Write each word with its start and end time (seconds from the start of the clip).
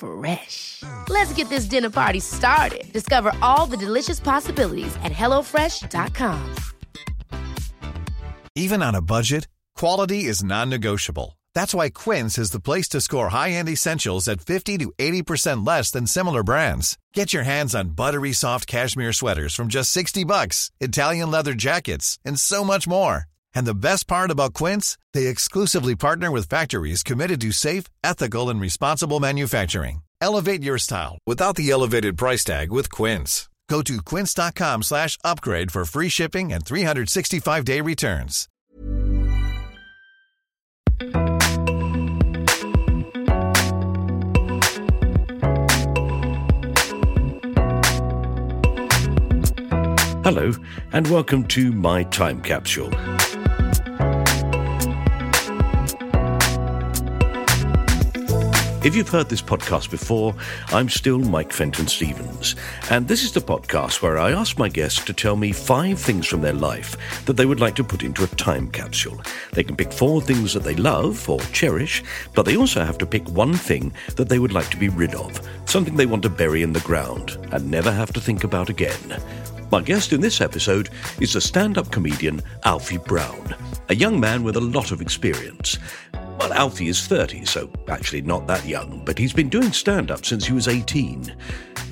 Fresh. 0.00 0.82
Let's 1.08 1.32
get 1.34 1.48
this 1.48 1.66
dinner 1.66 1.90
party 1.90 2.20
started. 2.20 2.92
Discover 2.92 3.32
all 3.40 3.66
the 3.66 3.76
delicious 3.76 4.18
possibilities 4.20 4.96
at 5.04 5.12
hellofresh.com. 5.12 6.54
Even 8.56 8.82
on 8.82 8.96
a 8.96 9.02
budget, 9.02 9.46
quality 9.76 10.24
is 10.24 10.42
non-negotiable. 10.42 11.38
That's 11.54 11.74
why 11.74 11.90
Quince 11.90 12.36
is 12.38 12.50
the 12.50 12.60
place 12.60 12.88
to 12.90 13.00
score 13.00 13.28
high-end 13.28 13.68
essentials 13.68 14.26
at 14.28 14.40
50 14.40 14.78
to 14.78 14.92
80% 14.98 15.66
less 15.66 15.90
than 15.90 16.06
similar 16.06 16.42
brands. 16.42 16.98
Get 17.14 17.32
your 17.32 17.44
hands 17.44 17.74
on 17.74 17.90
buttery 17.90 18.32
soft 18.32 18.66
cashmere 18.66 19.12
sweaters 19.12 19.54
from 19.54 19.68
just 19.68 19.90
60 19.92 20.24
bucks, 20.24 20.70
Italian 20.80 21.30
leather 21.30 21.54
jackets, 21.54 22.18
and 22.24 22.38
so 22.38 22.64
much 22.64 22.88
more. 22.88 23.26
And 23.54 23.66
the 23.66 23.74
best 23.74 24.06
part 24.08 24.30
about 24.30 24.54
Quince, 24.54 24.98
they 25.14 25.26
exclusively 25.26 25.94
partner 25.96 26.30
with 26.30 26.48
factories 26.48 27.02
committed 27.02 27.40
to 27.42 27.52
safe, 27.52 27.84
ethical, 28.02 28.48
and 28.50 28.60
responsible 28.60 29.20
manufacturing. 29.20 30.02
Elevate 30.20 30.62
your 30.62 30.78
style 30.78 31.18
without 31.26 31.56
the 31.56 31.70
elevated 31.70 32.16
price 32.18 32.44
tag 32.44 32.70
with 32.70 32.90
Quince. 32.90 33.48
Go 33.70 33.82
to 33.82 34.02
quince.com 34.02 34.82
slash 34.82 35.16
upgrade 35.22 35.70
for 35.70 35.84
free 35.84 36.08
shipping 36.08 36.52
and 36.52 36.64
365-day 36.64 37.80
returns. 37.80 38.48
Hello, 50.24 50.52
and 50.92 51.06
welcome 51.08 51.46
to 51.48 51.72
My 51.72 52.02
Time 52.02 52.42
Capsule. 52.42 52.90
If 58.82 58.96
you've 58.96 59.10
heard 59.10 59.28
this 59.28 59.42
podcast 59.42 59.90
before, 59.90 60.34
I'm 60.68 60.88
still 60.88 61.18
Mike 61.18 61.52
Fenton 61.52 61.86
Stevens, 61.86 62.56
and 62.88 63.06
this 63.06 63.22
is 63.22 63.30
the 63.30 63.40
podcast 63.42 64.00
where 64.00 64.16
I 64.16 64.32
ask 64.32 64.58
my 64.58 64.70
guests 64.70 65.04
to 65.04 65.12
tell 65.12 65.36
me 65.36 65.52
five 65.52 65.98
things 65.98 66.26
from 66.26 66.40
their 66.40 66.54
life 66.54 66.96
that 67.26 67.36
they 67.36 67.44
would 67.44 67.60
like 67.60 67.74
to 67.76 67.84
put 67.84 68.02
into 68.02 68.24
a 68.24 68.28
time 68.28 68.70
capsule. 68.70 69.20
They 69.52 69.64
can 69.64 69.76
pick 69.76 69.92
four 69.92 70.22
things 70.22 70.54
that 70.54 70.62
they 70.62 70.76
love 70.76 71.28
or 71.28 71.40
cherish, 71.52 72.02
but 72.34 72.46
they 72.46 72.56
also 72.56 72.82
have 72.82 72.96
to 72.98 73.06
pick 73.06 73.28
one 73.28 73.52
thing 73.52 73.92
that 74.16 74.30
they 74.30 74.38
would 74.38 74.54
like 74.54 74.70
to 74.70 74.78
be 74.78 74.88
rid 74.88 75.14
of, 75.14 75.46
something 75.66 75.94
they 75.94 76.06
want 76.06 76.22
to 76.22 76.30
bury 76.30 76.62
in 76.62 76.72
the 76.72 76.80
ground 76.80 77.36
and 77.52 77.70
never 77.70 77.92
have 77.92 78.14
to 78.14 78.20
think 78.20 78.44
about 78.44 78.70
again. 78.70 79.20
My 79.70 79.82
guest 79.82 80.14
in 80.14 80.22
this 80.22 80.40
episode 80.40 80.88
is 81.20 81.34
the 81.34 81.40
stand 81.42 81.76
up 81.76 81.92
comedian 81.92 82.40
Alfie 82.64 82.96
Brown, 82.96 83.54
a 83.90 83.94
young 83.94 84.18
man 84.18 84.42
with 84.42 84.56
a 84.56 84.60
lot 84.60 84.90
of 84.90 85.02
experience. 85.02 85.78
Well, 86.40 86.54
Alfie 86.54 86.88
is 86.88 87.06
30, 87.06 87.44
so 87.44 87.70
actually 87.88 88.22
not 88.22 88.46
that 88.46 88.64
young, 88.64 89.02
but 89.04 89.18
he's 89.18 89.34
been 89.34 89.50
doing 89.50 89.72
stand 89.72 90.10
up 90.10 90.24
since 90.24 90.46
he 90.46 90.54
was 90.54 90.68
18. 90.68 91.36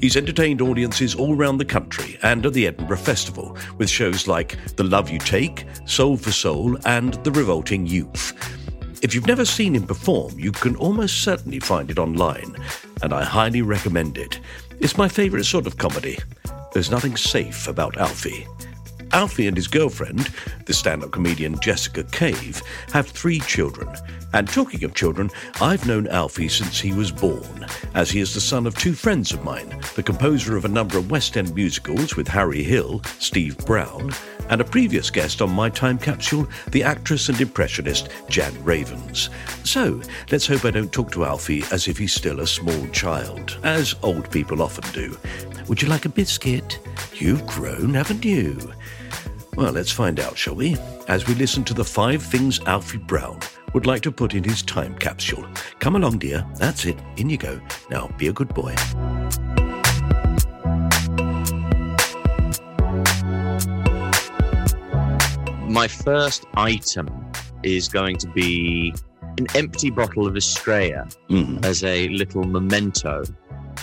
He's 0.01 0.17
entertained 0.17 0.63
audiences 0.63 1.15
all 1.15 1.37
around 1.37 1.59
the 1.59 1.67
country 1.67 2.19
and 2.23 2.47
at 2.47 2.55
the 2.55 2.67
Edinburgh 2.67 2.97
Festival 2.97 3.59
with 3.77 3.91
shows 3.91 4.27
like 4.27 4.57
The 4.77 4.85
Love 4.85 5.11
You 5.11 5.19
Take, 5.19 5.67
Soul 5.85 6.17
for 6.17 6.33
Soul, 6.33 6.79
and 6.87 7.13
The 7.25 7.31
Revolting 7.31 7.87
Youth. 7.87 8.33
If 9.03 9.15
you've 9.15 9.27
never 9.27 9.45
seen 9.45 9.75
him 9.75 9.87
perform, 9.87 10.39
you 10.39 10.51
can 10.51 10.77
almost 10.77 11.21
certainly 11.21 11.61
find 11.61 11.91
it 11.91 11.99
online, 11.99 12.57
and 13.03 13.13
I 13.13 13.25
highly 13.25 13.61
recommend 13.61 14.17
it. 14.17 14.41
It's 14.81 14.97
my 14.97 15.09
favourite 15.09 15.45
sort 15.45 15.67
of 15.67 15.77
comedy. 15.77 16.17
There's 16.73 16.91
nothing 16.91 17.19
safe 17.19 17.69
about 17.69 17.99
Alfie. 17.99 18.47
Alfie 19.13 19.47
and 19.47 19.57
his 19.57 19.69
girlfriend, 19.69 20.31
the 20.67 20.75
stand 20.75 21.03
up 21.03 21.11
comedian 21.11 21.59
Jessica 21.61 22.05
Cave, 22.05 22.63
have 22.93 23.09
three 23.09 23.41
children. 23.41 23.89
And 24.35 24.47
talking 24.47 24.85
of 24.85 24.95
children, 24.95 25.31
I've 25.61 25.87
known 25.87 26.07
Alfie 26.07 26.49
since 26.49 26.79
he 26.79 26.93
was 26.93 27.11
born, 27.11 27.67
as 27.95 28.11
he 28.11 28.21
is 28.21 28.35
the 28.35 28.41
son 28.41 28.67
of 28.67 28.77
two 28.77 28.93
friends 28.93 29.33
of 29.33 29.43
mine, 29.43 29.81
the 29.95 30.03
composer 30.03 30.57
of 30.57 30.67
a 30.67 30.69
number 30.69 30.99
of 30.99 31.11
West 31.11 31.37
End 31.39 31.55
musicals 31.55 32.15
with 32.15 32.29
Harry 32.29 32.63
Hill, 32.63 33.01
Steve 33.19 33.57
Brown, 33.65 34.13
and 34.51 34.61
a 34.61 34.65
previous 34.65 35.11
guest 35.11 35.41
on 35.41 35.51
My 35.51 35.71
Time 35.71 35.99
Capsule, 35.99 36.47
the 36.73 36.83
actress 36.83 37.31
and 37.31 37.41
impressionist 37.41 38.11
Jan 38.29 38.53
Ravens. 38.65 39.31
So, 39.65 40.01
let's 40.31 40.47
hope 40.47 40.67
I 40.67 40.73
don't 40.73 40.93
talk 40.93 41.11
to 41.13 41.25
Alfie 41.25 41.65
as 41.73 41.89
if 41.89 41.97
he's 41.97 42.15
still 42.15 42.41
a 42.41 42.47
small 42.47 42.87
child, 42.89 43.59
as 43.63 43.95
old 44.03 44.31
people 44.31 44.61
often 44.61 44.91
do. 44.93 45.17
Would 45.69 45.81
you 45.81 45.89
like 45.89 46.05
a 46.05 46.11
biscuit? 46.11 46.79
You've 47.15 47.47
grown, 47.47 47.95
haven't 47.95 48.25
you? 48.25 48.59
Well, 49.55 49.73
let's 49.73 49.91
find 49.91 50.21
out, 50.21 50.37
shall 50.37 50.55
we? 50.55 50.77
As 51.09 51.27
we 51.27 51.35
listen 51.35 51.65
to 51.65 51.75
the 51.75 51.85
five 51.85 52.23
things 52.23 52.61
Alfie 52.61 52.99
Brown 52.99 53.41
would 53.75 53.87
like 53.87 54.03
to 54.03 54.13
put 54.13 54.35
in 54.35 54.45
his 54.45 54.63
time 54.63 54.95
capsule. 54.97 55.47
Come 55.79 55.97
along, 55.97 56.19
dear. 56.19 56.45
That's 56.57 56.85
it. 56.85 56.99
In 57.17 57.31
you 57.31 57.37
go. 57.39 57.61
Now, 57.91 58.09
be 58.19 58.29
a 58.29 58.33
good 58.33 58.53
boy. 58.55 58.75
My 65.69 65.87
first 65.87 66.47
item 66.55 67.09
is 67.63 67.89
going 67.89 68.17
to 68.19 68.29
be 68.29 68.95
an 69.39 69.47
empty 69.55 69.91
bottle 69.91 70.27
of 70.27 70.37
Estrella 70.37 71.07
Mm. 71.31 71.65
as 71.65 71.85
a 71.85 72.09
little 72.09 72.43
memento 72.45 73.23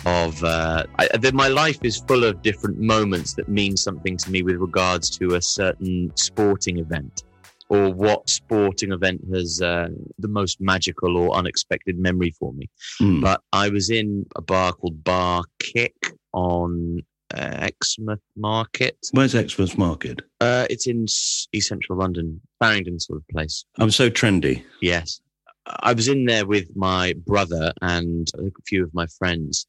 of 0.05 0.43
uh, 0.43 0.83
I, 0.99 1.07
that 1.17 1.33
my 1.33 1.47
life 1.47 1.79
is 1.83 1.97
full 2.07 2.23
of 2.23 2.41
different 2.41 2.79
moments 2.79 3.33
that 3.35 3.47
mean 3.47 3.77
something 3.77 4.17
to 4.17 4.31
me 4.31 4.43
with 4.43 4.57
regards 4.57 5.09
to 5.17 5.35
a 5.35 5.41
certain 5.41 6.11
sporting 6.15 6.79
event 6.79 7.23
or 7.69 7.93
what 7.93 8.29
sporting 8.29 8.91
event 8.91 9.21
has 9.33 9.61
uh, 9.61 9.87
the 10.19 10.27
most 10.27 10.61
magical 10.61 11.17
or 11.17 11.35
unexpected 11.35 11.97
memory 11.97 12.31
for 12.39 12.53
me. 12.53 12.69
Mm. 13.01 13.21
But 13.21 13.41
I 13.53 13.69
was 13.69 13.89
in 13.89 14.25
a 14.35 14.41
bar 14.41 14.73
called 14.73 15.03
Bar 15.03 15.43
Kick 15.59 15.95
on 16.33 17.01
uh, 17.33 17.49
Exmouth 17.53 18.19
Market. 18.35 18.97
Where's 19.11 19.35
Exmouth 19.35 19.77
Market? 19.77 20.21
Uh, 20.39 20.67
it's 20.69 20.87
in 20.87 21.03
East 21.03 21.67
Central 21.67 21.97
London, 21.97 22.39
Farringdon 22.59 22.99
sort 22.99 23.17
of 23.17 23.27
place. 23.29 23.65
I'm 23.79 23.91
so 23.91 24.09
trendy. 24.09 24.63
Yes. 24.81 25.21
I 25.67 25.93
was 25.93 26.07
in 26.07 26.25
there 26.25 26.45
with 26.45 26.67
my 26.75 27.15
brother 27.25 27.73
and 27.81 28.27
a 28.37 28.51
few 28.67 28.83
of 28.83 28.93
my 28.93 29.07
friends, 29.17 29.65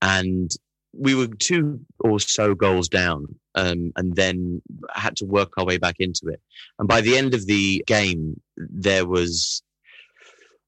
and 0.00 0.50
we 0.96 1.14
were 1.14 1.26
two 1.26 1.80
or 2.00 2.20
so 2.20 2.54
goals 2.54 2.88
down, 2.88 3.26
um, 3.54 3.92
and 3.96 4.14
then 4.16 4.62
had 4.94 5.16
to 5.16 5.24
work 5.24 5.52
our 5.56 5.64
way 5.64 5.78
back 5.78 5.96
into 5.98 6.28
it. 6.28 6.40
And 6.78 6.88
by 6.88 7.00
the 7.00 7.16
end 7.16 7.34
of 7.34 7.46
the 7.46 7.82
game, 7.86 8.40
there 8.56 9.06
was, 9.06 9.62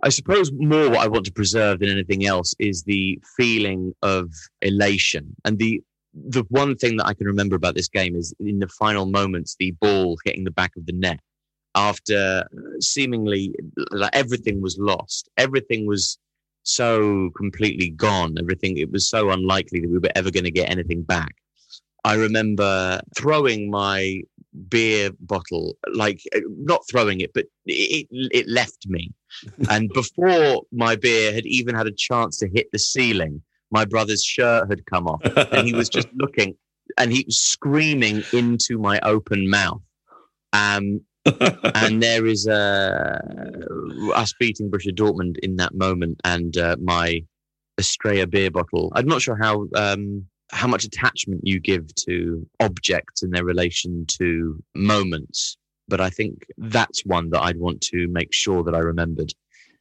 I 0.02 0.08
suppose, 0.08 0.50
more 0.52 0.90
what 0.90 1.00
I 1.00 1.08
want 1.08 1.26
to 1.26 1.32
preserve 1.32 1.80
than 1.80 1.90
anything 1.90 2.26
else 2.26 2.54
is 2.58 2.82
the 2.82 3.20
feeling 3.36 3.94
of 4.02 4.30
elation. 4.62 5.34
And 5.44 5.58
the 5.58 5.82
the 6.28 6.44
one 6.48 6.76
thing 6.76 6.96
that 6.96 7.06
I 7.06 7.12
can 7.12 7.26
remember 7.26 7.56
about 7.56 7.74
this 7.74 7.88
game 7.88 8.16
is 8.16 8.34
in 8.40 8.58
the 8.58 8.68
final 8.68 9.04
moments, 9.04 9.54
the 9.58 9.72
ball 9.72 10.16
hitting 10.24 10.44
the 10.44 10.50
back 10.50 10.72
of 10.76 10.86
the 10.86 10.92
net 10.92 11.20
after 11.74 12.48
seemingly 12.80 13.54
like 13.90 14.16
everything 14.16 14.62
was 14.62 14.78
lost. 14.78 15.28
Everything 15.36 15.86
was 15.86 16.18
so 16.66 17.30
completely 17.36 17.90
gone. 17.90 18.36
Everything, 18.38 18.76
it 18.78 18.90
was 18.90 19.08
so 19.08 19.30
unlikely 19.30 19.80
that 19.80 19.90
we 19.90 19.98
were 19.98 20.10
ever 20.14 20.30
going 20.30 20.44
to 20.44 20.50
get 20.50 20.70
anything 20.70 21.02
back. 21.02 21.34
I 22.04 22.14
remember 22.14 23.00
throwing 23.16 23.70
my 23.70 24.20
beer 24.68 25.10
bottle, 25.20 25.76
like 25.92 26.20
uh, 26.34 26.40
not 26.48 26.82
throwing 26.90 27.20
it, 27.20 27.32
but 27.34 27.46
it, 27.66 28.06
it 28.10 28.48
left 28.48 28.86
me. 28.86 29.12
and 29.70 29.90
before 29.92 30.62
my 30.72 30.96
beer 30.96 31.32
had 31.32 31.46
even 31.46 31.74
had 31.74 31.86
a 31.86 31.92
chance 31.92 32.38
to 32.38 32.48
hit 32.48 32.68
the 32.72 32.78
ceiling, 32.78 33.42
my 33.70 33.84
brother's 33.84 34.24
shirt 34.24 34.68
had 34.68 34.86
come 34.86 35.08
off 35.08 35.20
and 35.52 35.66
he 35.66 35.74
was 35.74 35.88
just 35.88 36.08
looking 36.14 36.54
and 36.96 37.12
he 37.12 37.24
was 37.26 37.40
screaming 37.40 38.22
into 38.32 38.78
my 38.78 39.00
open 39.02 39.50
mouth. 39.50 39.82
Um, 40.52 41.00
and 41.74 42.02
there 42.02 42.26
is 42.26 42.46
uh, 42.46 43.18
us 44.14 44.32
beating 44.38 44.70
Borussia 44.70 44.94
Dortmund 44.94 45.38
in 45.38 45.56
that 45.56 45.74
moment, 45.74 46.20
and 46.24 46.56
uh, 46.56 46.76
my 46.80 47.24
Estrella 47.78 48.26
beer 48.26 48.50
bottle. 48.50 48.92
I'm 48.94 49.06
not 49.06 49.22
sure 49.22 49.36
how 49.36 49.68
um, 49.74 50.26
how 50.50 50.66
much 50.66 50.84
attachment 50.84 51.40
you 51.44 51.60
give 51.60 51.94
to 52.06 52.46
objects 52.60 53.22
in 53.22 53.30
their 53.30 53.44
relation 53.44 54.06
to 54.06 54.62
moments, 54.74 55.56
but 55.88 56.00
I 56.00 56.10
think 56.10 56.46
that's 56.56 57.04
one 57.04 57.30
that 57.30 57.42
I'd 57.42 57.58
want 57.58 57.80
to 57.82 58.08
make 58.08 58.32
sure 58.32 58.62
that 58.62 58.74
I 58.74 58.78
remembered. 58.78 59.32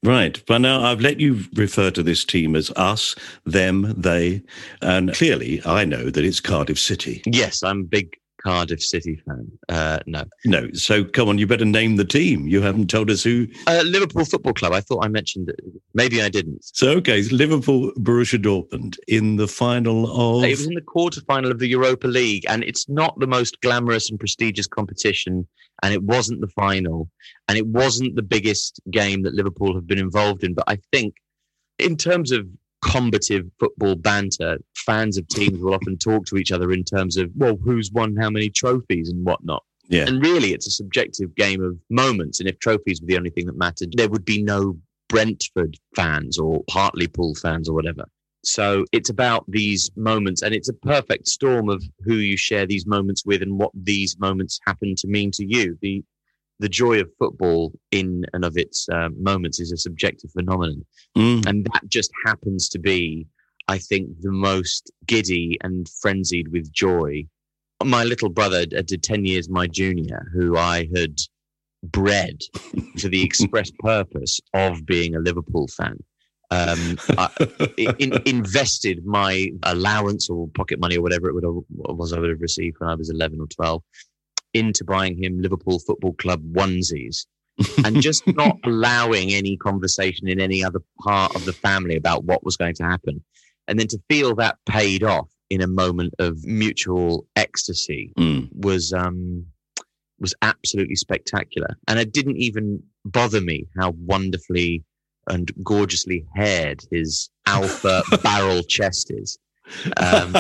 Right. 0.03 0.41
But 0.45 0.59
now 0.59 0.83
I've 0.83 1.01
let 1.01 1.19
you 1.19 1.43
refer 1.55 1.89
to 1.91 2.03
this 2.03 2.23
team 2.23 2.55
as 2.55 2.69
us, 2.71 3.15
them, 3.43 3.93
they, 3.97 4.43
and 4.81 5.11
clearly 5.13 5.61
I 5.65 5.83
know 5.83 6.11
that 6.11 6.23
it's 6.23 6.39
Cardiff 6.39 6.79
City. 6.79 7.23
Yes, 7.25 7.63
I'm 7.63 7.81
a 7.81 7.85
big 7.85 8.15
Cardiff 8.45 8.83
City 8.83 9.19
fan. 9.25 9.51
Uh, 9.69 9.99
no. 10.05 10.23
No. 10.45 10.71
So 10.73 11.03
come 11.03 11.29
on, 11.29 11.39
you 11.39 11.47
better 11.47 11.65
name 11.65 11.95
the 11.95 12.05
team. 12.05 12.47
You 12.47 12.61
haven't 12.61 12.89
told 12.91 13.09
us 13.09 13.23
who. 13.23 13.47
Uh, 13.65 13.81
Liverpool 13.83 14.23
Football 14.23 14.53
Club. 14.53 14.71
I 14.71 14.81
thought 14.81 15.03
I 15.03 15.07
mentioned 15.07 15.49
it. 15.49 15.59
Maybe 15.95 16.21
I 16.21 16.29
didn't. 16.29 16.63
So, 16.63 16.91
okay, 16.97 17.23
Liverpool, 17.23 17.91
Borussia 17.97 18.39
Dortmund 18.39 18.97
in 19.07 19.37
the 19.37 19.47
final 19.47 20.05
of. 20.11 20.43
It 20.43 20.51
was 20.51 20.67
in 20.67 20.75
the 20.75 20.81
quarterfinal 20.81 21.49
of 21.49 21.57
the 21.57 21.67
Europa 21.67 22.07
League, 22.07 22.45
and 22.47 22.63
it's 22.63 22.87
not 22.87 23.19
the 23.19 23.27
most 23.27 23.59
glamorous 23.61 24.11
and 24.11 24.19
prestigious 24.19 24.67
competition, 24.67 25.47
and 25.81 25.91
it 25.91 26.03
wasn't 26.03 26.41
the 26.41 26.47
final, 26.49 27.09
and 27.47 27.57
it 27.57 27.65
wasn't 27.65 28.15
the 28.15 28.21
biggest 28.21 28.79
game 28.91 29.23
that 29.23 29.33
Liverpool 29.33 29.73
have 29.73 29.87
been 29.87 29.99
involved 29.99 30.43
in. 30.43 30.53
But 30.53 30.65
I 30.67 30.77
think, 30.91 31.15
in 31.79 31.97
terms 31.97 32.31
of 32.31 32.47
combative 32.85 33.45
football 33.59 33.95
banter, 33.95 34.57
fans 34.75 35.17
of 35.17 35.27
teams 35.27 35.59
will 35.59 35.73
often 35.73 35.97
talk 35.97 36.25
to 36.27 36.37
each 36.37 36.51
other 36.51 36.71
in 36.71 36.83
terms 36.83 37.17
of, 37.17 37.31
well, 37.35 37.57
who's 37.57 37.91
won 37.91 38.15
how 38.15 38.29
many 38.29 38.49
trophies 38.49 39.09
and 39.09 39.25
whatnot. 39.25 39.63
Yeah. 39.87 40.05
And 40.07 40.21
really, 40.21 40.53
it's 40.53 40.67
a 40.67 40.71
subjective 40.71 41.35
game 41.35 41.63
of 41.63 41.77
moments. 41.89 42.39
And 42.39 42.49
if 42.49 42.59
trophies 42.59 43.01
were 43.01 43.07
the 43.07 43.17
only 43.17 43.31
thing 43.31 43.47
that 43.47 43.57
mattered, 43.57 43.93
there 43.95 44.09
would 44.09 44.25
be 44.25 44.41
no 44.41 44.77
Brentford 45.09 45.77
fans 45.95 46.37
or 46.37 46.63
Hartlepool 46.69 47.35
fans 47.35 47.69
or 47.69 47.73
whatever. 47.73 48.05
So 48.43 48.85
it's 48.91 49.09
about 49.09 49.43
these 49.47 49.89
moments, 49.95 50.43
and 50.43 50.53
it's 50.53 50.69
a 50.69 50.73
perfect 50.73 51.27
storm 51.27 51.67
of 51.67 51.83
who 52.03 52.15
you 52.15 52.37
share 52.37 52.67
these 52.67 52.85
moments 52.85 53.25
with 53.25 53.41
and 53.41 53.57
what 53.57 53.71
these 53.73 54.19
moments 54.19 54.59
happen 54.65 54.93
to 54.97 55.07
mean 55.07 55.31
to 55.31 55.45
you. 55.45 55.77
The 55.81 56.03
the 56.59 56.69
joy 56.69 56.99
of 56.99 57.09
football 57.19 57.73
in 57.91 58.25
and 58.33 58.45
of 58.45 58.57
its 58.57 58.87
uh, 58.89 59.09
moments 59.17 59.59
is 59.59 59.71
a 59.71 59.77
subjective 59.77 60.31
phenomenon. 60.31 60.85
Mm. 61.17 61.45
And 61.45 61.65
that 61.65 61.87
just 61.87 62.11
happens 62.25 62.69
to 62.69 62.79
be, 62.79 63.27
I 63.67 63.77
think, 63.77 64.09
the 64.21 64.31
most 64.31 64.91
giddy 65.05 65.57
and 65.61 65.87
frenzied 66.01 66.51
with 66.51 66.71
joy. 66.71 67.25
My 67.83 68.03
little 68.03 68.29
brother 68.29 68.65
did 68.65 69.03
10 69.03 69.25
years 69.25 69.49
my 69.49 69.67
junior, 69.67 70.27
who 70.33 70.57
I 70.57 70.87
had 70.95 71.19
bred 71.83 72.39
for 72.99 73.09
the 73.09 73.23
express 73.23 73.71
purpose 73.79 74.39
of 74.53 74.85
being 74.85 75.15
a 75.15 75.19
Liverpool 75.19 75.67
fan. 75.67 75.97
Um, 76.51 76.97
I, 77.17 77.29
in, 77.77 78.21
invested 78.25 79.05
my 79.05 79.51
allowance 79.63 80.29
or 80.29 80.47
pocket 80.49 80.79
money 80.79 80.97
or 80.97 81.01
whatever 81.01 81.27
it 81.27 81.33
would 81.33 81.43
have, 81.43 81.55
was 81.69 82.13
I 82.13 82.19
would 82.19 82.29
have 82.29 82.41
received 82.41 82.77
when 82.79 82.89
I 82.89 82.95
was 82.95 83.09
11 83.09 83.41
or 83.41 83.47
12 83.47 83.83
into 84.55 84.83
buying 84.83 85.21
him 85.21 85.41
Liverpool 85.41 85.79
Football 85.79 86.13
Club 86.13 86.41
onesies 86.53 87.25
and 87.85 88.01
just 88.01 88.25
not 88.27 88.57
allowing 88.63 89.33
any 89.33 89.57
conversation 89.57 90.27
in 90.27 90.39
any 90.39 90.63
other 90.63 90.79
part 91.01 91.35
of 91.35 91.45
the 91.45 91.53
family 91.53 91.95
about 91.95 92.23
what 92.23 92.43
was 92.43 92.57
going 92.57 92.75
to 92.75 92.83
happen. 92.83 93.23
And 93.67 93.77
then 93.79 93.87
to 93.87 93.99
feel 94.09 94.35
that 94.35 94.57
paid 94.65 95.03
off 95.03 95.29
in 95.49 95.61
a 95.61 95.67
moment 95.67 96.13
of 96.19 96.43
mutual 96.43 97.27
ecstasy 97.35 98.11
Mm. 98.17 98.49
was 98.53 98.93
um 98.93 99.45
was 100.19 100.33
absolutely 100.41 100.95
spectacular. 100.95 101.75
And 101.87 101.99
it 101.99 102.13
didn't 102.13 102.37
even 102.37 102.81
bother 103.03 103.41
me 103.41 103.67
how 103.77 103.91
wonderfully 103.91 104.83
and 105.27 105.51
gorgeously 105.63 106.25
haired 106.35 106.81
his 106.89 107.29
alpha 107.45 108.01
barrel 108.23 108.63
chest 108.63 109.11
is. 109.11 109.37
Um, 109.97 110.35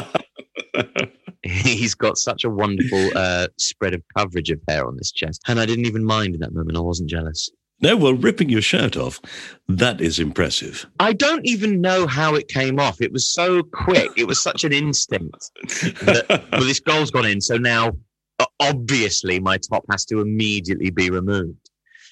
he's 1.73 1.95
got 1.95 2.17
such 2.17 2.43
a 2.43 2.49
wonderful 2.49 3.09
uh, 3.15 3.47
spread 3.57 3.93
of 3.93 4.03
coverage 4.15 4.51
of 4.51 4.59
hair 4.67 4.85
on 4.87 4.97
this 4.97 5.11
chest. 5.11 5.41
And 5.47 5.59
I 5.59 5.65
didn't 5.65 5.85
even 5.85 6.03
mind 6.03 6.35
in 6.35 6.41
that 6.41 6.53
moment. 6.53 6.77
I 6.77 6.81
wasn't 6.81 7.09
jealous. 7.09 7.49
no, 7.81 7.97
well, 7.97 8.13
ripping 8.13 8.49
your 8.49 8.61
shirt 8.61 8.95
off, 8.95 9.19
that 9.67 9.99
is 9.99 10.19
impressive. 10.19 10.85
I 10.99 11.13
don't 11.13 11.45
even 11.45 11.81
know 11.81 12.07
how 12.07 12.35
it 12.35 12.47
came 12.47 12.79
off. 12.79 13.01
It 13.01 13.11
was 13.11 13.31
so 13.31 13.63
quick. 13.63 14.11
It 14.15 14.27
was 14.27 14.41
such 14.41 14.63
an 14.63 14.71
instinct 14.71 15.51
that, 16.05 16.45
well, 16.51 16.61
this 16.61 16.79
goal's 16.79 17.11
gone 17.11 17.25
in. 17.25 17.41
So 17.41 17.57
now, 17.57 17.91
obviously, 18.59 19.39
my 19.39 19.57
top 19.57 19.83
has 19.89 20.05
to 20.05 20.21
immediately 20.21 20.89
be 20.89 21.09
removed. 21.09 21.64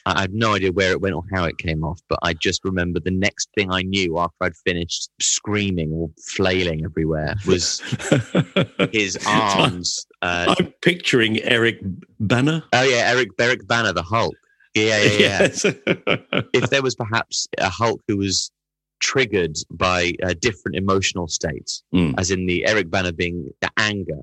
I 0.05 0.21
have 0.21 0.33
no 0.33 0.55
idea 0.55 0.71
where 0.71 0.91
it 0.91 1.00
went 1.01 1.15
or 1.15 1.23
how 1.33 1.45
it 1.45 1.57
came 1.57 1.83
off, 1.83 2.01
but 2.09 2.19
I 2.23 2.33
just 2.33 2.63
remember 2.65 3.00
the 3.00 3.11
next 3.11 3.50
thing 3.55 3.71
I 3.71 3.83
knew 3.83 4.19
after 4.19 4.35
I'd 4.41 4.55
finished 4.65 5.09
screaming 5.21 5.91
or 5.94 6.09
flailing 6.21 6.83
everywhere 6.83 7.35
was 7.47 7.79
his 8.91 9.17
arms. 9.25 10.05
Uh, 10.21 10.55
I'm 10.59 10.73
picturing 10.81 11.41
Eric 11.44 11.79
Bana. 12.19 12.63
oh, 12.73 12.83
yeah, 12.83 13.11
Eric, 13.11 13.29
Eric 13.39 13.65
Bana, 13.67 13.94
the 13.94 14.03
Hulk. 14.03 14.35
Yeah, 14.73 15.01
yeah, 15.03 15.03
yeah. 15.03 15.39
Yes. 15.41 15.65
if 16.53 16.69
there 16.69 16.81
was 16.81 16.95
perhaps 16.95 17.47
a 17.59 17.69
Hulk 17.69 18.01
who 18.07 18.17
was 18.17 18.51
triggered 18.99 19.56
by 19.71 20.13
uh, 20.23 20.33
different 20.39 20.75
emotional 20.77 21.27
states, 21.27 21.83
Mm. 21.94 22.15
as 22.17 22.31
in 22.31 22.45
the 22.45 22.65
Eric 22.65 22.89
Bana 22.89 23.13
being 23.13 23.49
the 23.61 23.69
anger, 23.77 24.19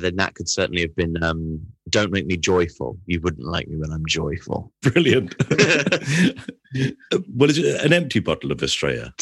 then 0.00 0.16
that 0.16 0.34
could 0.34 0.48
certainly 0.48 0.82
have 0.82 0.96
been 0.96 1.22
um, 1.22 1.60
"Don't 1.88 2.10
make 2.12 2.26
me 2.26 2.36
joyful. 2.36 2.98
You 3.06 3.20
wouldn't 3.20 3.46
like 3.46 3.68
me 3.68 3.76
when 3.76 3.92
I'm 3.92 4.06
joyful." 4.06 4.72
Brilliant. 4.82 5.34
what 7.32 7.50
is 7.50 7.58
it? 7.58 7.84
An 7.84 7.92
empty 7.92 8.20
bottle 8.20 8.52
of 8.52 8.62
Estrella? 8.62 9.14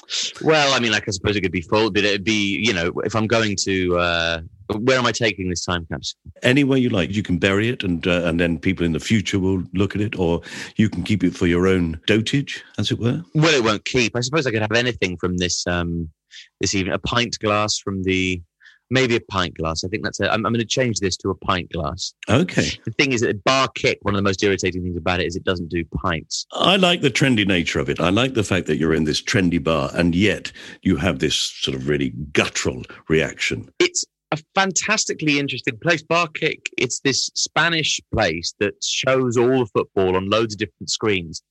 Well, 0.43 0.73
I 0.75 0.81
mean, 0.81 0.93
like 0.93 1.09
I 1.09 1.11
suppose 1.11 1.37
it 1.37 1.43
could 1.43 1.53
be 1.53 1.63
full, 1.63 1.91
but 1.91 2.05
it'd 2.05 2.25
be 2.25 2.59
you 2.65 2.73
know, 2.73 2.93
if 3.05 3.15
I'm 3.15 3.27
going 3.27 3.57
to, 3.65 3.99
uh, 3.99 4.41
where 4.79 4.99
am 4.99 5.07
I 5.07 5.13
taking 5.13 5.49
this 5.49 5.65
time 5.65 5.87
capsule? 5.91 6.19
anywhere 6.43 6.79
you 6.79 6.89
like. 6.91 7.15
You 7.15 7.23
can 7.23 7.39
bury 7.39 7.69
it, 7.69 7.83
and 7.83 8.07
uh, 8.07 8.23
and 8.25 8.39
then 8.41 8.59
people 8.59 8.85
in 8.85 8.93
the 8.93 9.01
future 9.01 9.39
will 9.39 9.63
look 9.75 9.95
at 9.95 10.01
it, 10.01 10.19
or 10.19 10.43
you 10.77 10.89
can 10.89 11.03
keep 11.03 11.25
it 11.25 11.35
for 11.35 11.47
your 11.47 11.67
own 11.67 12.01
dotage, 12.07 12.63
as 12.79 12.91
it 12.91 12.99
were. 12.99 13.23
Well, 13.35 13.55
it 13.55 13.65
won't 13.65 13.85
keep. 13.85 14.17
I 14.17 14.21
suppose 14.21 14.47
I 14.47 14.51
could 14.51 14.63
have 14.63 14.73
anything 14.73 15.17
from 15.17 15.39
this 15.39 15.67
um, 15.67 16.11
this 16.61 16.75
evening. 16.75 16.95
A 16.95 16.99
pint 16.99 17.39
glass 17.39 17.79
from 17.79 18.03
the. 18.03 18.43
Maybe 18.91 19.17
a 19.17 19.21
pint 19.21 19.57
glass. 19.57 19.85
I 19.85 19.89
think 19.89 20.03
that's 20.03 20.19
it. 20.21 20.29
I'm, 20.29 20.47
I'm 20.47 20.53
going 20.53 20.61
to 20.61 20.67
change 20.67 21.01
this 21.01 21.17
to 21.19 21.31
a 21.31 21.35
pint 21.35 21.71
glass. 21.73 22.15
Okay. 22.29 22.71
The 22.85 22.91
thing 22.93 23.13
is 23.13 23.21
that 23.21 23.45
bar 23.45 23.69
kick, 23.75 23.99
one 24.03 24.15
of 24.15 24.19
the 24.19 24.23
most 24.23 24.43
irritating 24.43 24.83
things 24.83 24.97
about 24.97 25.21
it 25.21 25.27
is 25.27 25.37
it 25.37 25.45
doesn't 25.45 25.69
do 25.69 25.85
pints. 26.03 26.47
I 26.53 26.77
like 26.77 27.03
the 27.03 27.11
trendy 27.11 27.47
nature 27.47 27.81
of 27.81 27.91
it. 27.91 28.01
I 28.01 28.09
like 28.09 28.35
the 28.35 28.45
fact 28.45 28.67
that 28.67 28.79
you're 28.79 28.95
in 28.95 29.05
this 29.05 29.21
trendy 29.21 29.63
bar, 29.63 29.91
and 29.93 30.15
yet 30.15 30.53
you 30.83 30.97
have 30.97 31.19
this 31.19 31.37
sort 31.37 31.77
of 31.77 31.89
really 31.89 32.15
guttural 32.33 32.83
reaction. 33.09 33.71
It's 33.79 34.05
a 34.33 34.39
fantastically 34.55 35.39
interesting 35.39 35.79
place. 35.79 36.03
Bar 36.03 36.29
kick, 36.29 36.71
it's 36.77 37.01
this 37.01 37.31
Spanish 37.35 38.01
place 38.13 38.55
that 38.61 38.83
shows 38.83 39.37
all 39.37 39.61
the 39.61 39.67
football 39.67 40.17
on 40.17 40.31
loads 40.31 40.55
of 40.55 40.59
different 40.59 40.91
screens. 40.91 41.43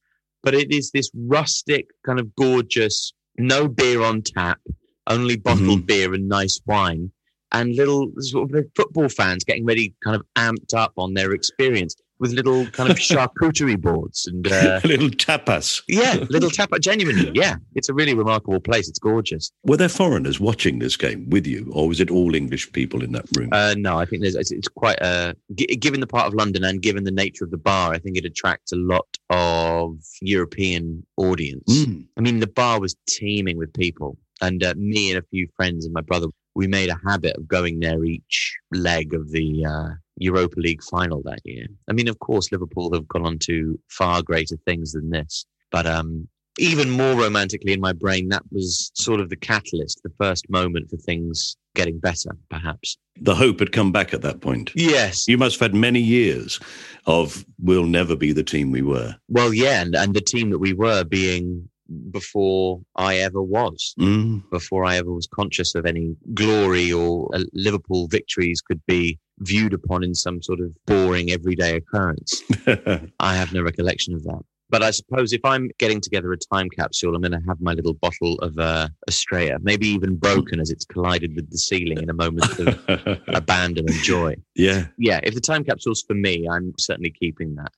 But 0.44 0.54
it 0.54 0.72
is 0.72 0.92
this 0.92 1.10
rustic, 1.14 1.88
kind 2.06 2.20
of 2.20 2.36
gorgeous, 2.36 3.14
no 3.38 3.68
beer 3.68 4.02
on 4.04 4.22
tap, 4.22 4.60
only 5.08 5.38
bottled 5.38 5.80
mm-hmm. 5.80 5.86
beer 5.86 6.14
and 6.14 6.28
nice 6.28 6.60
wine. 6.66 7.12
And 7.52 7.76
little 7.76 8.12
sort 8.20 8.54
of 8.54 8.66
football 8.76 9.10
fans 9.10 9.44
getting 9.44 9.66
ready, 9.66 9.94
kind 10.04 10.16
of 10.16 10.24
amped 10.36 10.74
up 10.74 10.94
on 10.98 11.14
their 11.14 11.32
experience 11.32 11.96
with 12.20 12.32
little 12.32 12.66
kind 12.68 12.90
of 12.90 12.98
charcuterie 12.98 13.80
boards 13.80 14.28
and 14.28 14.52
uh, 14.52 14.82
little 14.86 15.10
tapas. 15.10 15.84
Yeah, 15.88 16.16
little 16.30 16.50
tap. 16.50 16.72
Genuinely, 16.80 17.32
yeah, 17.34 17.56
it's 17.76 17.90
a 17.90 17.94
really 17.94 18.14
remarkable 18.14 18.60
place. 18.60 18.90
It's 18.90 19.00
gorgeous. 19.00 19.52
Were 19.64 19.78
there 19.78 19.90
foreigners 19.90 20.40
watching 20.40 20.80
this 20.80 20.98
game 20.98 21.30
with 21.30 21.46
you, 21.46 21.70
or 21.74 21.88
was 21.88 22.00
it 22.00 22.12
all 22.12 22.36
English 22.36 22.72
people 22.72 23.04
in 23.04 23.12
that 23.14 23.26
room? 23.36 23.50
Uh, 23.52 23.76
no, 23.78 23.98
I 23.98 24.06
think 24.06 24.22
there's 24.22 24.36
it's, 24.36 24.52
it's 24.52 24.68
quite 24.68 25.00
a 25.02 25.36
given 25.56 26.00
the 26.00 26.08
part 26.08 26.28
of 26.28 26.34
London 26.34 26.64
and 26.64 26.82
given 26.82 27.04
the 27.04 27.12
nature 27.12 27.44
of 27.44 27.52
the 27.52 27.58
bar, 27.58 27.94
I 27.94 28.00
think 28.00 28.18
it 28.18 28.26
attracts 28.26 28.72
a 28.72 28.78
lot 28.78 29.08
of 29.30 29.98
European 30.22 31.06
audience. 31.18 31.86
Mm. 31.86 32.08
I 32.18 32.22
mean, 32.22 32.40
the 32.40 32.48
bar 32.48 32.80
was 32.80 32.96
teeming 33.08 33.58
with 33.58 33.74
people, 33.74 34.18
and 34.42 34.64
uh, 34.64 34.74
me 34.78 35.12
and 35.12 35.20
a 35.20 35.28
few 35.30 35.48
friends 35.56 35.86
and 35.86 35.94
my 35.94 36.02
brother, 36.02 36.28
we 36.58 36.66
made 36.66 36.90
a 36.90 37.00
habit 37.08 37.38
of 37.38 37.48
going 37.48 37.80
there 37.80 38.04
each 38.04 38.58
leg 38.72 39.14
of 39.14 39.32
the 39.32 39.64
uh, 39.64 39.90
Europa 40.18 40.60
League 40.60 40.82
final 40.82 41.22
that 41.24 41.40
year. 41.46 41.68
I 41.88 41.94
mean, 41.94 42.08
of 42.08 42.18
course, 42.18 42.52
Liverpool 42.52 42.92
have 42.96 43.08
gone 43.08 43.28
on 43.28 43.38
to 43.44 43.80
far 43.90 44.24
greater 44.24 44.58
things 44.66 44.94
than 44.94 45.12
this, 45.12 45.46
but 45.70 45.86
um, 45.86 46.28
even 46.58 46.90
more 46.90 47.14
romantically 47.14 47.74
in 47.74 47.80
my 47.80 47.94
brain, 47.94 48.30
that 48.30 48.42
was 48.52 48.90
sort 48.96 49.20
of 49.20 49.30
the 49.30 49.36
catalyst, 49.36 50.02
the 50.02 50.12
first 50.18 50.50
moment 50.50 50.90
for 50.90 50.98
things 50.98 51.56
getting 51.76 52.00
better, 52.00 52.32
perhaps. 52.50 52.98
The 53.22 53.36
hope 53.36 53.60
had 53.60 53.72
come 53.72 53.92
back 53.92 54.12
at 54.16 54.24
that 54.24 54.42
point. 54.42 54.72
Yes. 54.74 55.28
You 55.28 55.38
must 55.38 55.60
have 55.60 55.72
had 55.72 55.80
many 55.80 56.00
years 56.00 56.60
of 57.06 57.46
we'll 57.60 57.86
never 57.86 58.16
be 58.16 58.32
the 58.32 58.44
team 58.44 58.72
we 58.72 58.82
were. 58.82 59.16
Well, 59.30 59.54
yeah, 59.54 59.84
and, 59.84 59.96
and 59.96 60.16
the 60.16 60.22
team 60.22 60.50
that 60.50 60.58
we 60.58 60.74
were 60.74 61.04
being 61.04 61.70
before 62.12 62.82
I 62.96 63.18
ever 63.18 63.42
was, 63.42 63.94
Mm. 64.00 64.50
before 64.52 64.86
I 64.86 64.98
ever 64.98 65.12
was 65.12 65.28
conscious 65.28 65.76
of 65.76 65.86
any 65.86 66.16
glory 66.34 66.92
or 66.92 67.30
uh, 67.36 67.44
Liverpool 67.54 68.08
victories 68.08 68.62
could 68.62 68.82
be 68.88 69.20
viewed 69.40 69.74
upon 69.74 70.04
in 70.04 70.14
some 70.16 70.42
sort 70.42 70.60
of 70.60 70.72
boring 70.86 71.32
everyday 71.32 71.76
occurrence. 71.76 72.42
I 73.20 73.36
have 73.36 73.54
no 73.54 73.62
recollection 73.62 74.14
of 74.14 74.24
that. 74.24 74.42
But 74.70 74.84
I 74.84 74.92
suppose 74.92 75.32
if 75.32 75.40
I'm 75.46 75.70
getting 75.80 76.02
together 76.02 76.34
a 76.34 76.38
time 76.38 76.70
capsule, 76.70 77.16
I'm 77.16 77.22
going 77.22 77.32
to 77.32 77.48
have 77.48 77.62
my 77.62 77.72
little 77.72 77.94
bottle 77.94 78.36
of 78.40 78.58
uh, 78.58 78.90
Estrella, 79.08 79.60
maybe 79.62 79.88
even 79.88 80.18
broken 80.18 80.60
as 80.60 80.70
it's 80.72 80.84
collided 80.84 81.38
with 81.38 81.50
the 81.50 81.58
ceiling 81.58 82.02
in 82.02 82.10
a 82.10 82.14
moment 82.14 82.60
of 82.60 83.20
abandon 83.30 83.86
and 83.88 84.04
joy. 84.04 84.36
yeah. 84.56 84.88
Yeah, 84.98 85.22
if 85.24 85.36
the 85.36 85.40
time 85.40 85.64
capsule's 85.64 86.04
for 86.06 86.16
me, 86.16 86.50
I'm 86.52 86.74
certainly 86.78 87.12
keeping 87.18 87.56
that. 87.56 87.72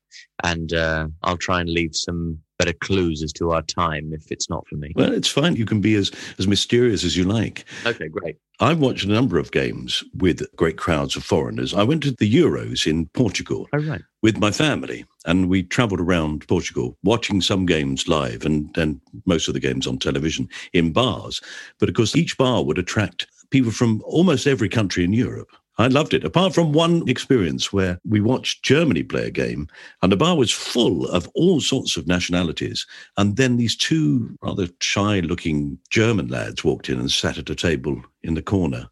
And 0.44 0.74
uh, 0.74 1.10
I'll 1.22 1.38
try 1.38 1.62
and 1.62 1.70
leave 1.70 1.92
some 1.96 2.39
better 2.60 2.74
clues 2.74 3.24
as 3.24 3.34
to 3.34 3.51
our 3.51 3.63
time 3.63 4.12
if 4.13 4.32
it's 4.32 4.50
not 4.50 4.68
for 4.68 4.75
me. 4.75 4.92
Well, 4.96 5.13
it's 5.13 5.30
fine. 5.30 5.56
You 5.56 5.66
can 5.66 5.82
be 5.82 5.96
as, 5.96 6.12
as 6.38 6.48
mysterious 6.48 7.04
as 7.04 7.18
you 7.18 7.24
like. 7.24 7.66
Okay, 7.86 8.10
great. 8.10 8.38
I've 8.60 8.80
watched 8.80 9.06
a 9.06 9.10
number 9.10 9.39
of 9.39 9.51
games 9.51 10.04
with 10.18 10.46
great 10.58 10.78
crowds 10.78 11.16
of 11.16 11.24
foreigners. 11.24 11.74
I 11.74 11.84
went 11.84 12.04
to 12.04 12.12
the 12.12 12.32
Euros 12.32 12.86
in 12.86 13.08
Portugal 13.08 13.70
All 13.74 13.80
right. 13.80 14.01
with 14.22 14.38
my 14.38 14.51
family, 14.51 15.06
and 15.25 15.48
we 15.48 15.63
travelled 15.63 16.01
around 16.01 16.46
Portugal 16.50 16.98
watching 17.01 17.39
some 17.39 17.66
games 17.66 18.10
live 18.10 18.44
and, 18.44 18.75
and 18.78 19.00
most 19.25 19.48
of 19.48 19.54
the 19.54 19.62
games 19.62 19.88
on 19.88 19.98
television 19.98 20.50
in 20.74 20.92
bars. 20.92 21.39
But 21.80 21.88
of 21.88 21.96
course, 21.96 22.18
each 22.18 22.38
bar 22.38 22.66
would 22.66 22.78
attract 22.78 23.28
people 23.50 23.72
from 23.72 24.04
almost 24.06 24.46
every 24.46 24.68
country 24.68 25.06
in 25.06 25.13
Europe. 25.13 25.50
I 25.79 25.88
loved 25.88 26.13
it, 26.13 26.25
apart 26.25 26.53
from 26.53 26.74
one 26.74 27.07
experience 27.07 27.71
where 27.71 28.01
we 28.03 28.19
watched 28.19 28.63
Germany 28.63 29.01
play 29.01 29.27
a 29.27 29.31
game 29.31 29.69
and 30.01 30.12
the 30.12 30.17
bar 30.17 30.36
was 30.36 30.51
full 30.51 31.07
of 31.07 31.29
all 31.36 31.62
sorts 31.62 31.95
of 31.95 32.05
nationalities. 32.05 32.86
And 33.15 33.38
then 33.38 33.55
these 33.55 33.77
two 33.77 34.38
rather 34.41 34.67
shy 34.81 35.21
looking 35.21 35.79
German 35.89 36.27
lads 36.27 36.65
walked 36.65 36.89
in 36.89 37.00
and 37.00 37.09
sat 37.09 37.38
at 37.38 37.50
a 37.50 37.55
table 37.55 38.03
in 38.24 38.33
the 38.33 38.41
corner. 38.41 38.89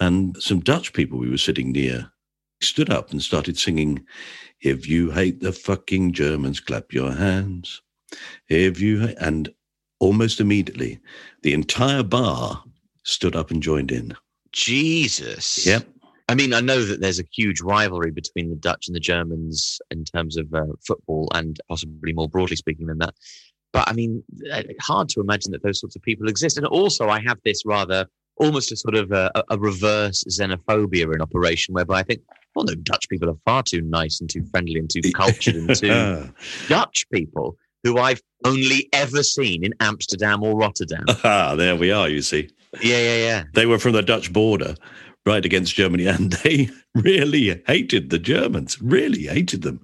And 0.00 0.42
some 0.42 0.60
Dutch 0.60 0.94
people 0.94 1.18
we 1.18 1.28
were 1.28 1.36
sitting 1.36 1.70
near 1.70 2.10
stood 2.62 2.88
up 2.88 3.10
and 3.10 3.22
started 3.22 3.58
singing, 3.58 4.02
If 4.62 4.88
you 4.88 5.10
hate 5.10 5.40
the 5.40 5.52
fucking 5.52 6.14
Germans, 6.14 6.60
clap 6.60 6.94
your 6.94 7.12
hands. 7.12 7.82
If 8.48 8.80
you, 8.80 9.06
ha-" 9.06 9.14
and 9.20 9.50
almost 9.98 10.40
immediately, 10.40 10.98
the 11.42 11.52
entire 11.52 12.02
bar 12.02 12.64
stood 13.04 13.36
up 13.36 13.50
and 13.50 13.62
joined 13.62 13.92
in. 13.92 14.16
Jesus. 14.52 15.66
Yep. 15.66 15.86
I 16.28 16.34
mean, 16.34 16.54
I 16.54 16.60
know 16.60 16.84
that 16.84 17.00
there's 17.00 17.18
a 17.18 17.24
huge 17.32 17.60
rivalry 17.60 18.12
between 18.12 18.50
the 18.50 18.56
Dutch 18.56 18.86
and 18.86 18.94
the 18.94 19.00
Germans 19.00 19.80
in 19.90 20.04
terms 20.04 20.36
of 20.36 20.52
uh, 20.54 20.66
football 20.86 21.28
and 21.34 21.58
possibly 21.68 22.12
more 22.12 22.28
broadly 22.28 22.54
speaking 22.54 22.86
than 22.86 22.98
that. 22.98 23.14
But 23.72 23.88
I 23.88 23.92
mean, 23.92 24.22
uh, 24.52 24.62
hard 24.80 25.08
to 25.10 25.20
imagine 25.20 25.52
that 25.52 25.62
those 25.62 25.80
sorts 25.80 25.96
of 25.96 26.02
people 26.02 26.28
exist. 26.28 26.56
And 26.56 26.66
also, 26.66 27.08
I 27.08 27.20
have 27.20 27.38
this 27.44 27.64
rather 27.64 28.06
almost 28.36 28.72
a 28.72 28.76
sort 28.76 28.94
of 28.94 29.12
a, 29.12 29.30
a 29.50 29.58
reverse 29.58 30.24
xenophobia 30.24 31.12
in 31.14 31.20
operation 31.20 31.74
whereby 31.74 32.00
I 32.00 32.02
think, 32.02 32.22
well, 32.54 32.64
no, 32.64 32.74
Dutch 32.74 33.08
people 33.08 33.28
are 33.28 33.36
far 33.44 33.62
too 33.62 33.82
nice 33.82 34.20
and 34.20 34.30
too 34.30 34.44
friendly 34.50 34.78
and 34.78 34.90
too 34.90 35.02
cultured 35.14 35.56
and 35.56 35.76
too 35.76 36.32
Dutch 36.68 37.06
people 37.12 37.56
who 37.84 37.98
I've 37.98 38.20
only 38.44 38.88
ever 38.92 39.22
seen 39.22 39.64
in 39.64 39.72
Amsterdam 39.80 40.42
or 40.42 40.56
Rotterdam. 40.56 41.04
Ah, 41.24 41.54
there 41.54 41.76
we 41.76 41.90
are, 41.90 42.08
you 42.08 42.22
see. 42.22 42.50
Yeah, 42.82 42.98
yeah, 42.98 43.16
yeah. 43.16 43.42
They 43.54 43.66
were 43.66 43.78
from 43.78 43.92
the 43.92 44.02
Dutch 44.02 44.32
border, 44.32 44.74
right 45.26 45.44
against 45.44 45.74
Germany, 45.74 46.06
and 46.06 46.32
they 46.44 46.70
really 46.94 47.62
hated 47.66 48.10
the 48.10 48.18
Germans, 48.18 48.80
really 48.80 49.24
hated 49.26 49.62
them. 49.62 49.80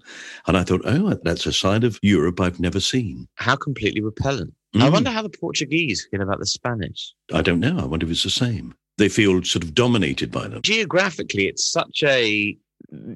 And 0.47 0.57
I 0.57 0.63
thought, 0.65 0.83
oh, 0.85 1.19
that's 1.25 1.47
a 1.47 1.53
side 1.53 1.85
of 1.85 1.99
Europe 2.03 2.41
I've 2.41 2.61
never 2.61 2.81
seen. 2.81 3.27
How 3.35 3.57
completely 3.57 4.01
repellent. 4.01 4.55
I 4.75 4.79
Mm. 4.79 4.93
wonder 4.93 5.11
how 5.11 5.23
the 5.23 5.31
Portuguese 5.31 6.07
feel 6.11 6.21
about 6.21 6.39
the 6.39 6.47
Spanish. 6.47 7.13
I 7.33 7.41
don't 7.41 7.61
know. 7.61 7.79
I 7.79 7.87
wonder 7.87 8.05
if 8.07 8.13
it's 8.13 8.23
the 8.25 8.31
same. 8.31 8.75
They 8.99 9.09
feel 9.09 9.43
sort 9.43 9.65
of 9.65 9.75
dominated 9.75 10.31
by 10.31 10.49
them. 10.49 10.61
Geographically, 10.63 11.47
it's 11.49 11.65
such 11.71 12.03
a, 12.05 12.57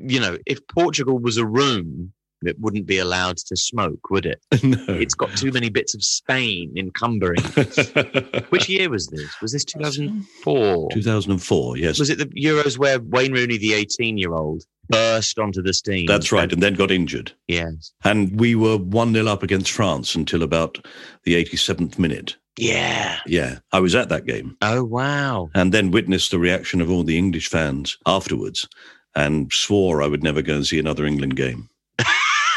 you 0.06 0.20
know, 0.20 0.38
if 0.46 0.58
Portugal 0.68 1.18
was 1.18 1.36
a 1.36 1.44
room, 1.46 2.12
it 2.42 2.58
wouldn't 2.58 2.86
be 2.86 2.98
allowed 2.98 3.36
to 3.38 3.56
smoke, 3.56 4.10
would 4.10 4.26
it? 4.26 4.42
no. 4.62 4.78
It's 4.88 5.14
got 5.14 5.36
too 5.36 5.52
many 5.52 5.68
bits 5.68 5.94
of 5.94 6.02
Spain 6.02 6.72
encumbering. 6.76 7.42
Which 8.50 8.68
year 8.68 8.88
was 8.90 9.06
this? 9.08 9.28
Was 9.40 9.52
this 9.52 9.64
2004? 9.64 10.88
2004, 10.92 11.76
yes. 11.76 11.98
Was 11.98 12.10
it 12.10 12.18
the 12.18 12.26
Euros 12.26 12.78
where 12.78 13.00
Wayne 13.00 13.32
Rooney, 13.32 13.58
the 13.58 13.74
18 13.74 14.18
year 14.18 14.32
old, 14.34 14.64
burst 14.88 15.38
onto 15.38 15.62
the 15.62 15.72
scene? 15.74 16.06
That's 16.06 16.32
right. 16.32 16.52
And 16.52 16.62
then 16.62 16.74
got 16.74 16.90
injured. 16.90 17.32
Yes. 17.48 17.92
And 18.04 18.38
we 18.40 18.54
were 18.54 18.76
1 18.76 19.12
0 19.14 19.26
up 19.26 19.42
against 19.42 19.70
France 19.72 20.14
until 20.14 20.42
about 20.42 20.78
the 21.24 21.34
87th 21.42 21.98
minute. 21.98 22.36
Yeah. 22.58 23.18
Yeah, 23.26 23.58
I 23.72 23.80
was 23.80 23.94
at 23.94 24.08
that 24.10 24.26
game 24.26 24.56
Oh, 24.60 24.84
wow. 24.84 25.48
and 25.54 25.72
then 25.72 25.90
witnessed 25.92 26.30
the 26.30 26.38
reaction 26.38 26.80
of 26.80 26.90
all 26.90 27.04
the 27.04 27.16
English 27.16 27.48
fans 27.48 27.96
afterwards 28.06 28.68
and 29.14 29.50
swore 29.52 30.02
I 30.02 30.08
would 30.08 30.22
never 30.22 30.42
go 30.42 30.56
and 30.56 30.66
see 30.66 30.78
another 30.78 31.06
England 31.06 31.36
game. 31.36 31.68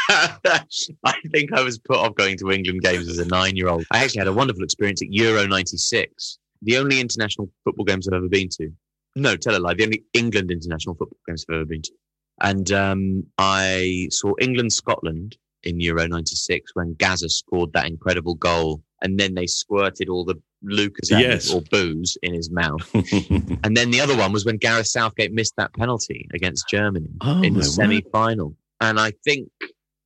I 0.10 1.14
think 1.32 1.52
I 1.52 1.62
was 1.62 1.78
put 1.78 1.96
off 1.96 2.14
going 2.14 2.36
to 2.38 2.50
England 2.50 2.82
games 2.82 3.08
as 3.08 3.18
a 3.18 3.26
nine 3.26 3.56
year 3.56 3.68
old. 3.68 3.84
I 3.90 4.02
actually 4.04 4.18
had 4.20 4.28
a 4.28 4.32
wonderful 4.32 4.62
experience 4.62 5.02
at 5.02 5.12
Euro 5.12 5.46
96, 5.46 6.38
the 6.62 6.76
only 6.78 7.00
international 7.00 7.50
football 7.64 7.84
games 7.84 8.06
I've 8.08 8.14
ever 8.14 8.28
been 8.28 8.48
to. 8.60 8.70
No, 9.16 9.36
tell 9.36 9.56
a 9.56 9.58
lie, 9.60 9.74
the 9.74 9.84
only 9.84 10.04
England 10.12 10.50
international 10.50 10.94
football 10.96 11.18
games 11.26 11.44
I've 11.48 11.54
ever 11.56 11.64
been 11.64 11.82
to. 11.82 11.92
And 12.40 12.70
um, 12.72 13.24
I 13.38 14.08
saw 14.10 14.32
England 14.40 14.72
Scotland 14.72 15.36
in 15.62 15.80
Euro 15.80 16.06
96 16.06 16.72
when 16.74 16.94
Gazza 16.94 17.28
scored 17.28 17.72
that 17.72 17.86
incredible 17.86 18.34
goal. 18.34 18.82
And 19.02 19.18
then 19.20 19.34
they 19.34 19.46
squirted 19.46 20.08
all 20.08 20.24
the 20.24 20.40
Lucas 20.62 21.10
Yes. 21.10 21.52
or 21.52 21.60
booze 21.70 22.16
in 22.22 22.32
his 22.34 22.50
mouth. 22.50 22.90
and 22.94 23.76
then 23.76 23.90
the 23.90 24.00
other 24.00 24.16
one 24.16 24.32
was 24.32 24.44
when 24.44 24.56
Gareth 24.56 24.86
Southgate 24.86 25.32
missed 25.32 25.54
that 25.58 25.72
penalty 25.74 26.26
against 26.34 26.68
Germany 26.68 27.08
Oh, 27.20 27.42
in 27.42 27.54
the 27.54 27.64
semi 27.64 28.00
final. 28.12 28.56
And 28.80 28.98
I 28.98 29.12
think 29.24 29.48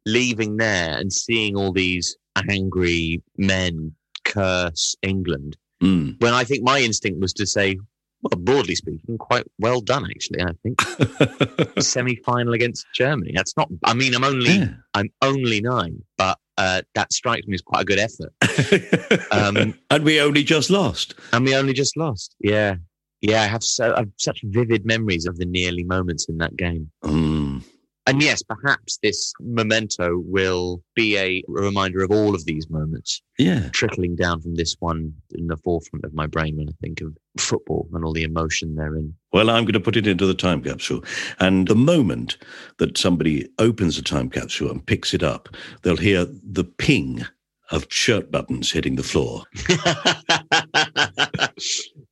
leaving 0.06 0.56
there 0.56 0.96
and 0.98 1.12
seeing 1.12 1.56
all 1.56 1.72
these 1.72 2.16
angry 2.50 3.22
men 3.36 3.92
curse 4.24 4.94
England, 5.02 5.56
Mm. 5.82 6.20
when 6.20 6.34
I 6.34 6.42
think 6.42 6.64
my 6.64 6.80
instinct 6.80 7.20
was 7.20 7.32
to 7.34 7.46
say, 7.46 7.78
well, 8.22 8.40
broadly 8.40 8.74
speaking, 8.74 9.16
quite 9.16 9.44
well 9.60 9.80
done, 9.80 10.04
actually. 10.10 10.42
I 10.42 10.50
think 10.64 11.80
semi 11.80 12.16
final 12.16 12.52
against 12.52 12.84
Germany. 12.94 13.30
That's 13.32 13.56
not, 13.56 13.68
I 13.84 13.94
mean, 13.94 14.12
I'm 14.14 14.24
only, 14.24 14.50
Yeah. 14.50 14.70
I'm 14.94 15.08
only 15.22 15.60
nine, 15.60 16.02
but 16.16 16.36
uh, 16.56 16.82
that 16.96 17.12
strikes 17.12 17.46
me 17.46 17.54
as 17.54 17.62
quite 17.62 17.82
a 17.82 17.84
good 17.84 18.00
effort. 18.00 18.32
Um, 19.30 19.74
and 19.90 20.04
we 20.04 20.20
only 20.20 20.42
just 20.42 20.68
lost. 20.70 21.14
and 21.32 21.44
we 21.44 21.54
only 21.54 21.72
just 21.72 21.96
lost. 21.96 22.34
Yeah. 22.40 22.76
Yeah, 23.20 23.42
I 23.42 23.46
have 23.46 23.62
so 23.62 23.94
I 23.94 24.00
have 24.00 24.10
such 24.16 24.40
vivid 24.44 24.84
memories 24.86 25.26
of 25.26 25.38
the 25.38 25.44
nearly 25.44 25.84
moments 25.84 26.28
in 26.28 26.38
that 26.38 26.56
game. 26.56 26.90
Mm. 27.04 27.62
And 28.08 28.22
yes, 28.22 28.42
perhaps 28.42 28.98
this 29.02 29.32
memento 29.40 30.18
will 30.24 30.82
be 30.94 31.16
a 31.18 31.42
reminder 31.46 32.02
of 32.02 32.10
all 32.10 32.34
of 32.34 32.44
these 32.46 32.68
moments 32.70 33.22
Yeah. 33.38 33.68
trickling 33.72 34.16
down 34.16 34.40
from 34.40 34.54
this 34.54 34.76
one 34.80 35.12
in 35.32 35.46
the 35.46 35.56
forefront 35.58 36.04
of 36.04 36.14
my 36.14 36.26
brain 36.26 36.56
when 36.56 36.68
I 36.68 36.72
think 36.80 37.00
of 37.02 37.16
football 37.38 37.88
and 37.92 38.04
all 38.04 38.12
the 38.14 38.22
emotion 38.22 38.74
therein. 38.74 39.14
Well, 39.32 39.50
I'm 39.50 39.64
going 39.64 39.74
to 39.74 39.80
put 39.80 39.96
it 39.96 40.06
into 40.06 40.26
the 40.26 40.34
time 40.34 40.62
capsule. 40.62 41.04
And 41.38 41.68
the 41.68 41.74
moment 41.76 42.38
that 42.78 42.96
somebody 42.96 43.48
opens 43.58 43.98
a 43.98 44.02
time 44.02 44.30
capsule 44.30 44.70
and 44.70 44.84
picks 44.86 45.12
it 45.12 45.22
up, 45.22 45.48
they'll 45.82 45.96
hear 45.96 46.24
the 46.24 46.64
ping 46.64 47.26
of 47.70 47.86
shirt 47.90 48.30
buttons 48.30 48.72
hitting 48.72 48.96
the 48.96 49.02
floor. 49.02 49.42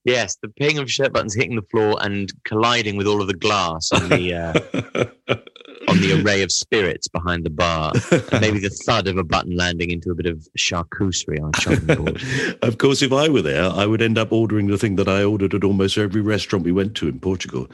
yes, 0.04 0.36
the 0.42 0.48
ping 0.58 0.78
of 0.78 0.90
shirt 0.90 1.12
buttons 1.14 1.34
hitting 1.34 1.56
the 1.56 1.62
floor 1.70 1.96
and 2.02 2.30
colliding 2.44 2.96
with 2.96 3.06
all 3.06 3.22
of 3.22 3.26
the 3.26 3.34
glass 3.34 3.90
on 3.92 4.08
the 4.10 4.34
uh, 4.34 5.34
on 5.88 6.00
the 6.00 6.20
array 6.20 6.42
of 6.42 6.52
spirits 6.52 7.08
behind 7.08 7.44
the 7.44 7.50
bar. 7.50 7.92
And 8.32 8.40
maybe 8.40 8.58
the 8.58 8.70
thud 8.84 9.08
of 9.08 9.16
a 9.16 9.24
button 9.24 9.56
landing 9.56 9.90
into 9.90 10.10
a 10.10 10.14
bit 10.14 10.26
of 10.26 10.46
charcuterie 10.58 11.42
on 11.42 11.52
chopping 11.52 11.96
board. 11.96 12.22
of 12.62 12.78
course, 12.78 13.02
if 13.02 13.12
I 13.12 13.28
were 13.28 13.42
there, 13.42 13.70
I 13.70 13.86
would 13.86 14.02
end 14.02 14.18
up 14.18 14.32
ordering 14.32 14.66
the 14.66 14.78
thing 14.78 14.96
that 14.96 15.08
I 15.08 15.24
ordered 15.24 15.54
at 15.54 15.64
almost 15.64 15.98
every 15.98 16.20
restaurant 16.20 16.64
we 16.64 16.72
went 16.72 16.94
to 16.96 17.08
in 17.08 17.20
Portugal. 17.20 17.68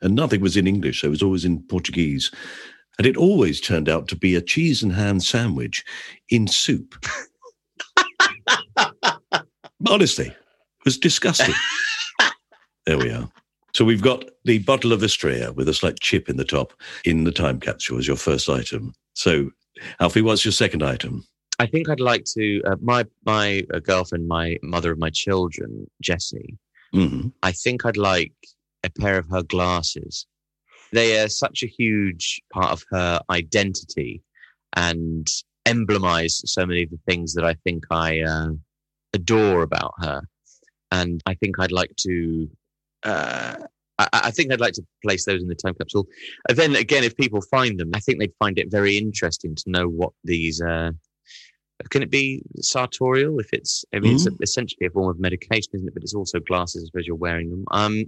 And 0.00 0.14
nothing 0.14 0.40
was 0.40 0.56
in 0.56 0.66
English, 0.66 1.00
so 1.00 1.08
it 1.08 1.10
was 1.10 1.22
always 1.22 1.44
in 1.44 1.62
Portuguese. 1.62 2.30
And 2.98 3.06
it 3.06 3.16
always 3.16 3.60
turned 3.60 3.88
out 3.88 4.08
to 4.08 4.16
be 4.16 4.34
a 4.34 4.40
cheese 4.40 4.82
and 4.82 4.92
ham 4.92 5.20
sandwich 5.20 5.84
in 6.28 6.48
soup. 6.48 6.94
Honestly, 9.88 10.26
it 10.26 10.84
was 10.84 10.98
disgusting. 10.98 11.54
there 12.86 12.98
we 12.98 13.10
are. 13.10 13.30
So 13.74 13.84
we've 13.84 14.02
got 14.02 14.24
the 14.44 14.58
bottle 14.58 14.92
of 14.92 15.02
Estrella 15.02 15.52
with 15.52 15.68
a 15.68 15.74
slight 15.74 16.00
chip 16.00 16.28
in 16.28 16.36
the 16.36 16.44
top 16.44 16.72
in 17.04 17.24
the 17.24 17.32
time 17.32 17.60
capsule 17.60 17.98
as 17.98 18.06
your 18.06 18.16
first 18.16 18.48
item. 18.48 18.94
So, 19.14 19.50
Alfie, 20.00 20.22
what's 20.22 20.44
your 20.44 20.52
second 20.52 20.82
item? 20.82 21.26
I 21.58 21.66
think 21.66 21.88
I'd 21.88 22.00
like 22.00 22.24
to. 22.36 22.62
Uh, 22.64 22.76
my 22.80 23.04
my 23.24 23.64
uh, 23.74 23.80
girlfriend, 23.80 24.28
my 24.28 24.58
mother 24.62 24.92
of 24.92 24.98
my 24.98 25.10
children, 25.10 25.88
Jessie. 26.00 26.56
hmm 26.92 27.28
I 27.42 27.52
think 27.52 27.84
I'd 27.84 27.96
like 27.96 28.32
a 28.84 28.90
pair 28.90 29.18
of 29.18 29.28
her 29.28 29.42
glasses. 29.42 30.26
They 30.92 31.20
are 31.20 31.28
such 31.28 31.62
a 31.62 31.66
huge 31.66 32.40
part 32.52 32.72
of 32.72 32.84
her 32.90 33.20
identity 33.28 34.22
and 34.74 35.26
emblemize 35.66 36.40
so 36.46 36.64
many 36.64 36.84
of 36.84 36.90
the 36.90 37.00
things 37.06 37.34
that 37.34 37.44
I 37.44 37.54
think 37.64 37.84
I 37.90 38.20
uh, 38.20 38.50
adore 39.12 39.62
about 39.62 39.94
her. 39.98 40.22
And 40.90 41.20
I 41.26 41.34
think 41.34 41.58
I'd 41.58 41.72
like 41.72 41.94
to, 41.96 42.48
uh, 43.08 43.56
I, 43.98 44.08
I, 44.12 44.30
think 44.30 44.52
I'd 44.52 44.60
like 44.60 44.74
to 44.74 44.86
place 45.02 45.24
those 45.24 45.42
in 45.42 45.48
the 45.48 45.54
time 45.54 45.74
capsule. 45.74 46.06
And 46.48 46.56
then 46.56 46.76
again, 46.76 47.04
if 47.04 47.16
people 47.16 47.40
find 47.42 47.78
them, 47.78 47.90
I 47.94 48.00
think 48.00 48.18
they'd 48.18 48.32
find 48.38 48.58
it 48.58 48.70
very 48.70 48.96
interesting 48.96 49.54
to 49.54 49.64
know 49.66 49.88
what 49.88 50.12
these, 50.24 50.60
uh, 50.60 50.92
can 51.90 52.02
it 52.02 52.10
be 52.10 52.42
sartorial 52.60 53.38
if 53.38 53.52
it's, 53.52 53.84
I 53.94 54.00
mean, 54.00 54.16
mm-hmm. 54.16 54.34
it's 54.40 54.50
essentially 54.50 54.86
a 54.86 54.90
form 54.90 55.08
of 55.10 55.20
medication, 55.20 55.70
isn't 55.74 55.88
it? 55.88 55.94
But 55.94 56.02
it's 56.02 56.14
also 56.14 56.40
glasses, 56.40 56.84
I 56.84 56.86
suppose 56.86 57.06
you're 57.06 57.16
wearing 57.16 57.50
them. 57.50 57.64
Um, 57.70 58.04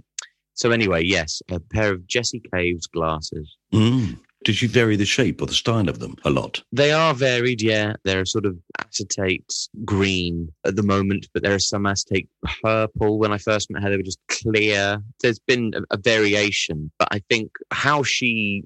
so 0.53 0.71
anyway, 0.71 1.03
yes, 1.03 1.41
a 1.49 1.59
pair 1.59 1.91
of 1.91 2.05
Jessie 2.07 2.41
Caves 2.53 2.87
glasses. 2.87 3.57
Mm. 3.73 4.19
Did 4.43 4.61
you 4.61 4.67
vary 4.67 4.95
the 4.95 5.05
shape 5.05 5.41
or 5.41 5.45
the 5.45 5.53
style 5.53 5.87
of 5.87 5.99
them 5.99 6.15
a 6.25 6.31
lot? 6.31 6.63
They 6.71 6.91
are 6.91 7.13
varied, 7.13 7.61
yeah. 7.61 7.93
They're 8.03 8.25
sort 8.25 8.45
of 8.45 8.57
acetate 8.79 9.45
green 9.85 10.51
at 10.65 10.75
the 10.75 10.83
moment, 10.83 11.27
but 11.33 11.43
there 11.43 11.53
are 11.53 11.59
some 11.59 11.85
acetate 11.85 12.27
purple. 12.63 13.19
When 13.19 13.31
I 13.31 13.37
first 13.37 13.69
met 13.69 13.83
her, 13.83 13.89
they 13.89 13.97
were 13.97 14.03
just 14.03 14.19
clear. 14.29 14.97
There's 15.21 15.39
been 15.39 15.73
a, 15.75 15.95
a 15.95 15.97
variation, 15.97 16.91
but 16.97 17.07
I 17.11 17.19
think 17.29 17.51
how 17.69 18.01
she 18.01 18.63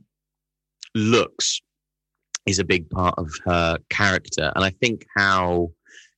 looks 0.94 1.62
is 2.46 2.60
a 2.60 2.63
big 2.63 2.89
part 2.89 3.15
of 3.17 3.29
her 3.46 3.77
character. 3.89 4.53
And 4.55 4.63
I 4.63 4.70
think 4.70 5.05
how 5.17 5.72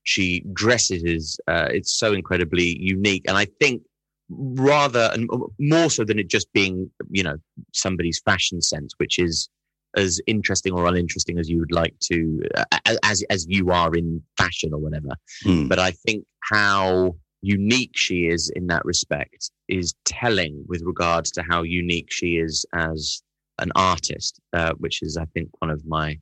she 0.04 0.44
dresses 0.54 1.04
is, 1.04 1.40
uh, 1.48 1.70
it's 1.72 1.98
so 1.98 2.14
incredibly 2.14 2.78
unique. 2.80 3.24
And 3.28 3.38
I 3.38 3.46
think 3.60 3.82
rather 4.30 5.10
and 5.14 5.30
more 5.60 5.90
so 5.90 6.04
than 6.04 6.20
it 6.20 6.28
just 6.28 6.52
being 6.54 6.90
you 7.10 7.24
know 7.24 7.38
somebody's 7.74 8.20
fashion 8.20 8.62
sense 8.62 8.94
which 8.98 9.20
is 9.20 9.50
as 9.96 10.20
interesting 10.28 10.74
or 10.74 10.86
uninteresting 10.86 11.40
as 11.40 11.50
you 11.50 11.60
would 11.60 11.72
like 11.72 11.98
to 12.00 12.42
uh, 12.56 12.66
as 13.04 13.24
as 13.30 13.46
you 13.48 13.72
are 13.72 13.96
in 13.96 14.22
fashion 14.38 14.74
or 14.74 14.80
whatever 14.80 15.10
mm. 15.46 15.68
but 15.70 15.80
i 15.80 15.92
think 15.92 16.26
how 16.52 17.16
unique 17.42 17.92
she 17.96 18.28
is 18.28 18.52
in 18.56 18.68
that 18.68 18.84
respect 18.84 19.52
is 19.70 19.94
telling 20.04 20.64
with 20.68 20.82
regards 20.84 21.32
to 21.32 21.44
how 21.50 21.62
unique 21.64 22.12
she 22.12 22.38
is 22.38 22.66
as 22.74 23.22
an 23.60 23.72
artist 23.76 24.40
uh, 24.54 24.74
which 24.78 25.02
is 25.02 25.18
i 25.18 25.26
think 25.34 25.50
one 25.60 25.70
of 25.70 25.86
my 25.86 26.18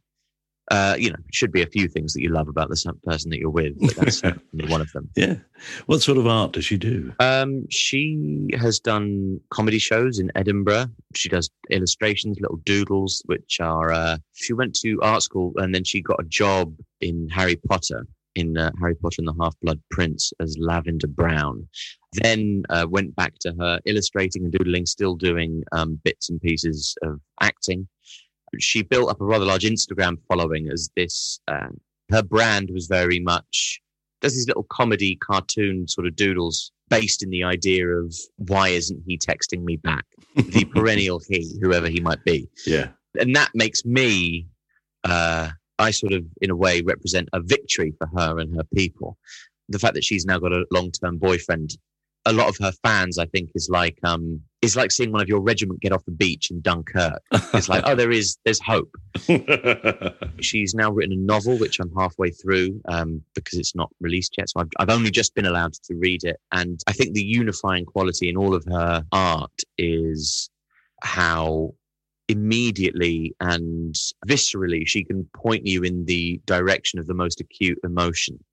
uh, 0.71 0.95
you 0.97 1.09
know, 1.09 1.17
should 1.31 1.51
be 1.51 1.61
a 1.61 1.67
few 1.67 1.87
things 1.87 2.13
that 2.13 2.21
you 2.21 2.29
love 2.29 2.47
about 2.47 2.69
the 2.69 2.93
person 3.05 3.29
that 3.29 3.39
you're 3.39 3.49
with, 3.49 3.79
but 3.79 3.95
that's 3.95 4.21
one 4.51 4.81
of 4.81 4.91
them. 4.93 5.09
Yeah. 5.15 5.35
What 5.85 6.01
sort 6.01 6.17
of 6.17 6.25
art 6.25 6.53
does 6.53 6.65
she 6.65 6.77
do? 6.77 7.13
Um, 7.19 7.65
she 7.69 8.47
has 8.57 8.79
done 8.79 9.39
comedy 9.51 9.77
shows 9.77 10.17
in 10.17 10.31
Edinburgh. 10.35 10.87
She 11.13 11.29
does 11.29 11.49
illustrations, 11.69 12.39
little 12.39 12.57
doodles, 12.57 13.21
which 13.25 13.59
are, 13.59 13.91
uh, 13.91 14.17
she 14.33 14.53
went 14.53 14.75
to 14.81 14.99
art 15.01 15.21
school 15.21 15.53
and 15.57 15.73
then 15.73 15.83
she 15.83 16.01
got 16.01 16.19
a 16.19 16.25
job 16.25 16.73
in 16.99 17.29
Harry 17.29 17.57
Potter, 17.67 18.07
in 18.33 18.57
uh, 18.57 18.71
Harry 18.79 18.95
Potter 18.95 19.17
and 19.19 19.27
the 19.27 19.35
Half 19.39 19.55
Blood 19.61 19.79
Prince 19.91 20.33
as 20.39 20.57
Lavender 20.59 21.07
Brown. 21.07 21.67
Then 22.13 22.63
uh, 22.69 22.87
went 22.89 23.15
back 23.15 23.35
to 23.41 23.53
her 23.59 23.79
illustrating 23.85 24.43
and 24.43 24.51
doodling, 24.51 24.87
still 24.87 25.15
doing 25.15 25.63
um, 25.73 25.99
bits 26.03 26.29
and 26.29 26.41
pieces 26.41 26.95
of 27.03 27.19
acting 27.41 27.87
she 28.59 28.81
built 28.83 29.09
up 29.09 29.21
a 29.21 29.25
rather 29.25 29.45
large 29.45 29.63
Instagram 29.63 30.17
following 30.27 30.69
as 30.69 30.89
this. 30.95 31.39
Uh, 31.47 31.69
her 32.11 32.23
brand 32.23 32.69
was 32.71 32.85
very 32.87 33.19
much 33.19 33.81
does 34.25 34.33
these 34.33 34.47
little 34.47 34.65
comedy 34.69 35.15
cartoon 35.17 35.87
sort 35.87 36.07
of 36.07 36.15
doodles 36.15 36.71
based 36.89 37.21
in 37.21 37.29
the 37.29 37.43
idea 37.43 37.87
of 37.87 38.15
why 38.37 38.69
isn't 38.69 39.03
he 39.05 39.17
texting 39.17 39.63
me 39.63 39.77
back? 39.77 40.05
the 40.35 40.65
perennial 40.73 41.21
he, 41.29 41.57
whoever 41.61 41.87
he 41.87 41.99
might 41.99 42.23
be. 42.23 42.49
Yeah, 42.65 42.89
and 43.19 43.35
that 43.35 43.51
makes 43.53 43.85
me. 43.85 44.47
Uh, 45.03 45.49
I 45.77 45.91
sort 45.91 46.13
of, 46.13 46.23
in 46.41 46.49
a 46.49 46.55
way, 46.55 46.81
represent 46.81 47.29
a 47.33 47.41
victory 47.41 47.93
for 47.99 48.07
her 48.17 48.39
and 48.39 48.55
her 48.55 48.63
people. 48.73 49.17
The 49.69 49.77
fact 49.77 49.93
that 49.93 50.03
she's 50.03 50.25
now 50.25 50.39
got 50.39 50.53
a 50.53 50.65
long 50.71 50.91
term 50.91 51.17
boyfriend 51.17 51.77
a 52.25 52.33
lot 52.33 52.47
of 52.47 52.57
her 52.59 52.71
fans, 52.83 53.17
I 53.17 53.25
think, 53.25 53.51
is 53.55 53.69
like 53.69 53.97
um, 54.03 54.41
is 54.61 54.75
like 54.75 54.91
seeing 54.91 55.11
one 55.11 55.21
of 55.21 55.27
your 55.27 55.41
regiment 55.41 55.81
get 55.81 55.91
off 55.91 56.03
the 56.05 56.11
beach 56.11 56.49
in 56.49 56.61
Dunkirk. 56.61 57.21
It's 57.53 57.69
like, 57.69 57.83
oh, 57.85 57.95
there 57.95 58.11
is, 58.11 58.37
there's 58.43 58.59
hope. 58.59 58.91
She's 60.41 60.73
now 60.73 60.91
written 60.91 61.13
a 61.13 61.21
novel, 61.21 61.57
which 61.57 61.79
I'm 61.79 61.93
halfway 61.95 62.31
through 62.31 62.81
um, 62.85 63.21
because 63.35 63.59
it's 63.59 63.75
not 63.75 63.91
released 64.01 64.35
yet. 64.37 64.49
So 64.49 64.61
I've, 64.61 64.69
I've 64.79 64.89
only 64.89 65.11
just 65.11 65.35
been 65.35 65.45
allowed 65.45 65.73
to 65.73 65.95
read 65.95 66.23
it, 66.23 66.39
and 66.51 66.79
I 66.87 66.93
think 66.93 67.13
the 67.13 67.23
unifying 67.23 67.85
quality 67.85 68.29
in 68.29 68.37
all 68.37 68.55
of 68.55 68.65
her 68.65 69.05
art 69.11 69.61
is 69.77 70.49
how 71.03 71.73
immediately 72.27 73.35
and 73.39 73.95
viscerally 74.27 74.87
she 74.87 75.03
can 75.03 75.29
point 75.35 75.67
you 75.67 75.83
in 75.83 76.05
the 76.05 76.41
direction 76.45 76.99
of 76.99 77.05
the 77.05 77.13
most 77.13 77.39
acute 77.39 77.77
emotion. 77.83 78.43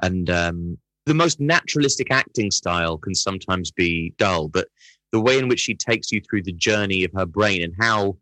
And 0.00 0.30
um, 0.30 0.78
the 1.08 1.14
most 1.14 1.40
naturalistic 1.40 2.12
acting 2.12 2.50
style 2.50 2.98
can 2.98 3.14
sometimes 3.14 3.70
be 3.70 4.14
dull, 4.18 4.48
but 4.48 4.68
the 5.10 5.20
way 5.20 5.38
in 5.38 5.48
which 5.48 5.60
she 5.60 5.74
takes 5.74 6.12
you 6.12 6.20
through 6.20 6.42
the 6.42 6.52
journey 6.52 7.02
of 7.02 7.10
her 7.14 7.24
brain 7.24 7.62
and 7.62 7.74
how 7.80 8.16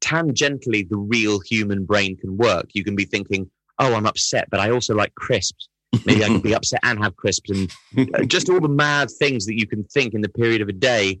tangentially 0.00 0.88
the 0.88 0.96
real 0.96 1.38
human 1.40 1.84
brain 1.84 2.16
can 2.16 2.36
work. 2.36 2.66
You 2.74 2.82
can 2.82 2.96
be 2.96 3.04
thinking, 3.04 3.48
oh, 3.78 3.94
I'm 3.94 4.06
upset, 4.06 4.48
but 4.50 4.58
I 4.58 4.70
also 4.70 4.94
like 4.94 5.14
crisps. 5.14 5.68
Maybe 6.04 6.24
I 6.24 6.26
can 6.26 6.40
be 6.40 6.54
upset 6.58 6.80
and 6.82 7.02
have 7.02 7.16
crisps 7.16 7.50
and 7.50 8.14
uh, 8.14 8.24
just 8.24 8.50
all 8.50 8.60
the 8.60 8.68
mad 8.68 9.08
things 9.08 9.46
that 9.46 9.58
you 9.58 9.66
can 9.66 9.84
think 9.84 10.12
in 10.12 10.20
the 10.20 10.28
period 10.28 10.60
of 10.60 10.68
a 10.68 10.72
day. 10.72 11.18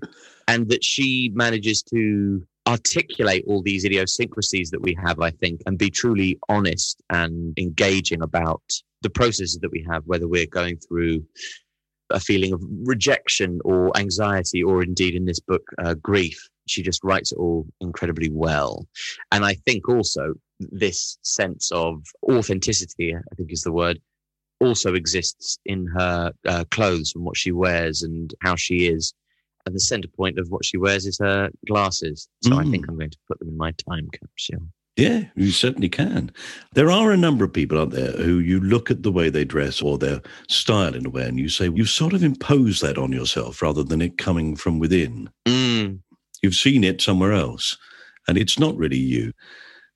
And 0.48 0.68
that 0.70 0.84
she 0.84 1.30
manages 1.34 1.82
to 1.84 2.44
articulate 2.66 3.44
all 3.46 3.62
these 3.62 3.84
idiosyncrasies 3.84 4.70
that 4.70 4.82
we 4.82 4.96
have, 5.04 5.20
I 5.20 5.30
think, 5.30 5.62
and 5.66 5.78
be 5.78 5.90
truly 5.90 6.38
honest 6.48 7.00
and 7.10 7.56
engaging 7.58 8.22
about 8.22 8.62
the 9.06 9.18
processes 9.20 9.58
that 9.62 9.70
we 9.70 9.86
have, 9.88 10.02
whether 10.06 10.26
we're 10.26 10.54
going 10.60 10.76
through 10.78 11.24
a 12.10 12.18
feeling 12.18 12.52
of 12.52 12.60
rejection 12.84 13.60
or 13.64 13.96
anxiety, 13.96 14.62
or 14.62 14.82
indeed 14.82 15.14
in 15.14 15.24
this 15.24 15.38
book, 15.38 15.62
uh, 15.84 15.94
grief. 15.94 16.38
She 16.66 16.82
just 16.82 17.04
writes 17.04 17.30
it 17.30 17.38
all 17.38 17.66
incredibly 17.80 18.30
well. 18.30 18.86
And 19.30 19.44
I 19.44 19.54
think 19.66 19.88
also 19.88 20.34
this 20.58 21.18
sense 21.22 21.70
of 21.70 22.02
authenticity, 22.28 23.14
I 23.14 23.34
think 23.36 23.52
is 23.52 23.62
the 23.62 23.72
word, 23.72 24.00
also 24.60 24.94
exists 24.94 25.58
in 25.66 25.86
her 25.98 26.32
uh, 26.48 26.64
clothes 26.72 27.12
and 27.14 27.24
what 27.24 27.36
she 27.36 27.52
wears 27.52 28.02
and 28.02 28.34
how 28.42 28.56
she 28.56 28.88
is. 28.88 29.14
And 29.64 29.74
the 29.74 29.80
center 29.80 30.08
point 30.08 30.38
of 30.38 30.48
what 30.48 30.64
she 30.64 30.78
wears 30.78 31.06
is 31.06 31.18
her 31.18 31.50
glasses. 31.68 32.28
So 32.42 32.50
mm. 32.50 32.66
I 32.66 32.70
think 32.70 32.88
I'm 32.88 32.98
going 32.98 33.10
to 33.10 33.18
put 33.28 33.38
them 33.38 33.48
in 33.48 33.56
my 33.56 33.72
time 33.88 34.08
capsule. 34.12 34.66
Yeah, 34.96 35.24
you 35.34 35.50
certainly 35.50 35.90
can. 35.90 36.32
There 36.72 36.90
are 36.90 37.12
a 37.12 37.18
number 37.18 37.44
of 37.44 37.52
people 37.52 37.78
out 37.78 37.90
there 37.90 38.12
who 38.12 38.38
you 38.38 38.60
look 38.60 38.90
at 38.90 39.02
the 39.02 39.12
way 39.12 39.28
they 39.28 39.44
dress 39.44 39.82
or 39.82 39.98
their 39.98 40.22
style 40.48 40.94
in 40.94 41.04
a 41.04 41.10
way 41.10 41.26
and 41.26 41.38
you 41.38 41.50
say, 41.50 41.70
you've 41.74 41.90
sort 41.90 42.14
of 42.14 42.24
imposed 42.24 42.82
that 42.82 42.96
on 42.96 43.12
yourself 43.12 43.60
rather 43.60 43.82
than 43.82 44.00
it 44.00 44.16
coming 44.16 44.56
from 44.56 44.78
within. 44.78 45.28
Mm. 45.46 46.00
You've 46.42 46.54
seen 46.54 46.82
it 46.82 47.02
somewhere 47.02 47.34
else 47.34 47.76
and 48.26 48.38
it's 48.38 48.58
not 48.58 48.74
really 48.76 48.96
you. 48.96 49.32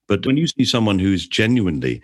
But 0.07 0.27
when 0.27 0.37
you 0.37 0.47
see 0.47 0.65
someone 0.65 0.99
who's 0.99 1.27
genuinely 1.27 2.03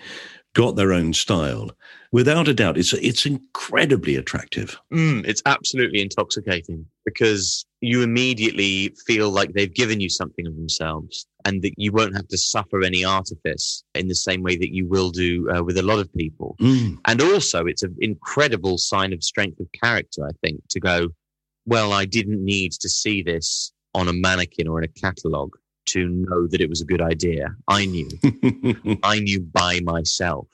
got 0.56 0.74
their 0.74 0.94
own 0.94 1.12
style, 1.12 1.70
without 2.12 2.48
a 2.48 2.54
doubt, 2.54 2.78
it's 2.78 2.94
it's 2.94 3.26
incredibly 3.26 4.16
attractive. 4.16 4.80
Mm, 4.90 5.26
it's 5.26 5.42
absolutely 5.44 6.00
intoxicating 6.00 6.86
because 7.04 7.66
you 7.82 8.02
immediately 8.02 8.94
feel 9.06 9.28
like 9.30 9.52
they've 9.52 9.74
given 9.74 10.00
you 10.00 10.08
something 10.08 10.46
of 10.46 10.56
themselves, 10.56 11.26
and 11.44 11.60
that 11.60 11.74
you 11.76 11.92
won't 11.92 12.16
have 12.16 12.26
to 12.28 12.38
suffer 12.38 12.82
any 12.82 13.04
artifice 13.04 13.84
in 13.94 14.08
the 14.08 14.14
same 14.14 14.42
way 14.42 14.56
that 14.56 14.74
you 14.74 14.86
will 14.88 15.10
do 15.10 15.46
uh, 15.50 15.62
with 15.62 15.76
a 15.76 15.82
lot 15.82 15.98
of 15.98 16.10
people. 16.14 16.56
Mm. 16.58 16.98
And 17.04 17.20
also, 17.20 17.66
it's 17.66 17.82
an 17.82 17.94
incredible 18.00 18.78
sign 18.78 19.12
of 19.12 19.22
strength 19.22 19.60
of 19.60 19.68
character, 19.84 20.26
I 20.26 20.32
think, 20.42 20.60
to 20.70 20.80
go. 20.80 21.08
Well, 21.66 21.92
I 21.92 22.06
didn't 22.06 22.42
need 22.42 22.72
to 22.80 22.88
see 22.88 23.22
this 23.22 23.72
on 23.92 24.08
a 24.08 24.12
mannequin 24.14 24.68
or 24.68 24.78
in 24.82 24.88
a 24.88 25.00
catalogue 25.00 25.56
to 25.86 26.08
know 26.08 26.46
that 26.48 26.60
it 26.60 26.68
was 26.68 26.80
a 26.80 26.86
good 26.86 27.02
idea. 27.02 27.54
I 27.68 27.86
knew. 27.86 28.08
I 29.02 29.20
knew 29.20 29.40
by 29.40 29.80
myself. 29.80 30.48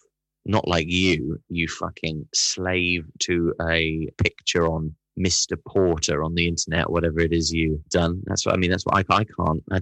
Not 0.44 0.66
like 0.66 0.86
you, 0.88 1.38
you 1.48 1.68
fucking 1.68 2.26
slave 2.34 3.06
to 3.20 3.54
a 3.60 4.08
picture 4.18 4.66
on 4.66 4.94
Mr. 5.18 5.56
Porter 5.66 6.22
on 6.22 6.34
the 6.34 6.48
internet, 6.48 6.90
whatever 6.90 7.20
it 7.20 7.32
is 7.32 7.52
you've 7.52 7.86
done. 7.90 8.22
That's 8.24 8.46
what 8.46 8.54
I 8.54 8.58
mean. 8.58 8.70
That's 8.70 8.84
what 8.86 8.96
I, 8.96 9.14
I 9.14 9.24
can't. 9.24 9.62
I, 9.70 9.80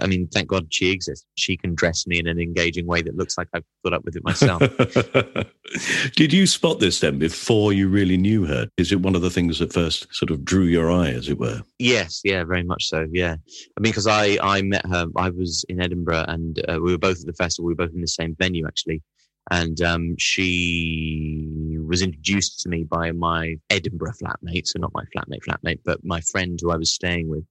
I, 0.00 0.06
mean, 0.06 0.28
thank 0.28 0.48
God 0.48 0.66
she 0.70 0.90
exists. 0.90 1.26
She 1.36 1.56
can 1.56 1.74
dress 1.74 2.06
me 2.06 2.18
in 2.18 2.26
an 2.26 2.40
engaging 2.40 2.86
way 2.86 3.02
that 3.02 3.16
looks 3.16 3.38
like 3.38 3.48
I've 3.54 3.64
put 3.84 3.92
up 3.92 4.04
with 4.04 4.16
it 4.16 4.24
myself. 4.24 4.60
Did 6.16 6.32
you 6.32 6.46
spot 6.46 6.80
this 6.80 7.00
then 7.00 7.18
before 7.18 7.72
you 7.72 7.88
really 7.88 8.16
knew 8.16 8.44
her? 8.46 8.68
Is 8.76 8.92
it 8.92 9.00
one 9.00 9.14
of 9.14 9.22
the 9.22 9.30
things 9.30 9.60
that 9.60 9.72
first 9.72 10.12
sort 10.14 10.30
of 10.30 10.44
drew 10.44 10.64
your 10.64 10.90
eye, 10.90 11.10
as 11.10 11.28
it 11.28 11.38
were? 11.38 11.62
Yes, 11.78 12.20
yeah, 12.24 12.44
very 12.44 12.64
much 12.64 12.86
so. 12.86 13.06
Yeah, 13.12 13.34
I 13.34 13.80
mean, 13.80 13.92
because 13.92 14.06
I 14.06 14.38
I 14.42 14.62
met 14.62 14.84
her. 14.86 15.06
I 15.16 15.30
was 15.30 15.64
in 15.68 15.80
Edinburgh, 15.80 16.24
and 16.28 16.58
uh, 16.68 16.78
we 16.82 16.92
were 16.92 16.98
both 16.98 17.20
at 17.20 17.26
the 17.26 17.32
festival. 17.34 17.66
We 17.68 17.74
were 17.74 17.86
both 17.86 17.94
in 17.94 18.00
the 18.00 18.08
same 18.08 18.36
venue, 18.38 18.66
actually 18.66 19.02
and 19.50 19.80
um, 19.82 20.14
she 20.18 21.48
was 21.92 22.02
introduced 22.02 22.60
to 22.60 22.68
me 22.70 22.82
by 22.84 23.12
my 23.12 23.56
Edinburgh 23.70 24.14
flatmate, 24.20 24.66
so 24.66 24.78
not 24.78 24.92
my 24.94 25.04
flatmate, 25.14 25.44
flatmate, 25.46 25.80
but 25.84 26.02
my 26.04 26.20
friend 26.22 26.58
who 26.60 26.70
I 26.72 26.76
was 26.76 26.92
staying 26.92 27.28
with, 27.28 27.44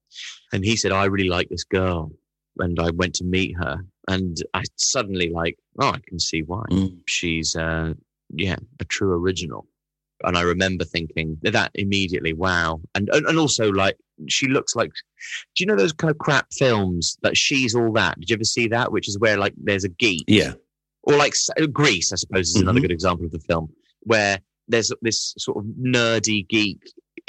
and 0.52 0.64
he 0.64 0.76
said, 0.76 0.90
"I 0.92 1.04
really 1.04 1.28
like 1.28 1.48
this 1.48 1.64
girl," 1.64 2.10
and 2.58 2.78
I 2.80 2.90
went 2.90 3.14
to 3.16 3.24
meet 3.24 3.56
her, 3.56 3.76
and 4.08 4.36
I 4.52 4.62
suddenly 4.76 5.30
like, 5.30 5.56
oh, 5.80 5.90
I 5.90 6.00
can 6.08 6.18
see 6.18 6.42
why. 6.42 6.64
Mm. 6.70 6.98
She's, 7.06 7.54
uh, 7.56 7.94
yeah, 8.34 8.56
a 8.80 8.84
true 8.84 9.12
original. 9.12 9.66
And 10.24 10.36
I 10.36 10.42
remember 10.42 10.84
thinking 10.84 11.38
that 11.42 11.70
immediately, 11.74 12.32
wow. 12.32 12.80
And, 12.94 13.08
and 13.14 13.26
and 13.26 13.38
also 13.38 13.70
like 13.72 13.96
she 14.28 14.46
looks 14.48 14.74
like, 14.76 14.90
do 15.54 15.62
you 15.62 15.66
know 15.66 15.76
those 15.76 15.92
kind 15.92 16.10
of 16.10 16.18
crap 16.18 16.46
films 16.52 17.16
that 17.22 17.36
she's 17.36 17.74
all 17.74 17.92
that? 17.92 18.18
Did 18.20 18.30
you 18.30 18.34
ever 18.36 18.44
see 18.44 18.66
that? 18.68 18.92
Which 18.92 19.08
is 19.08 19.18
where 19.18 19.36
like 19.36 19.54
there's 19.56 19.84
a 19.84 19.88
geek 19.88 20.24
Yeah. 20.28 20.54
or 21.04 21.16
like 21.16 21.34
Grease, 21.72 22.12
I 22.12 22.16
suppose, 22.16 22.50
is 22.50 22.60
another 22.60 22.78
Mhm. 22.78 22.82
good 22.82 22.92
example 22.98 23.26
of 23.26 23.32
the 23.32 23.40
film 23.40 23.72
where 24.04 24.38
there's 24.68 24.92
this 25.02 25.34
sort 25.38 25.58
of 25.58 25.64
nerdy 25.80 26.48
geek 26.48 26.80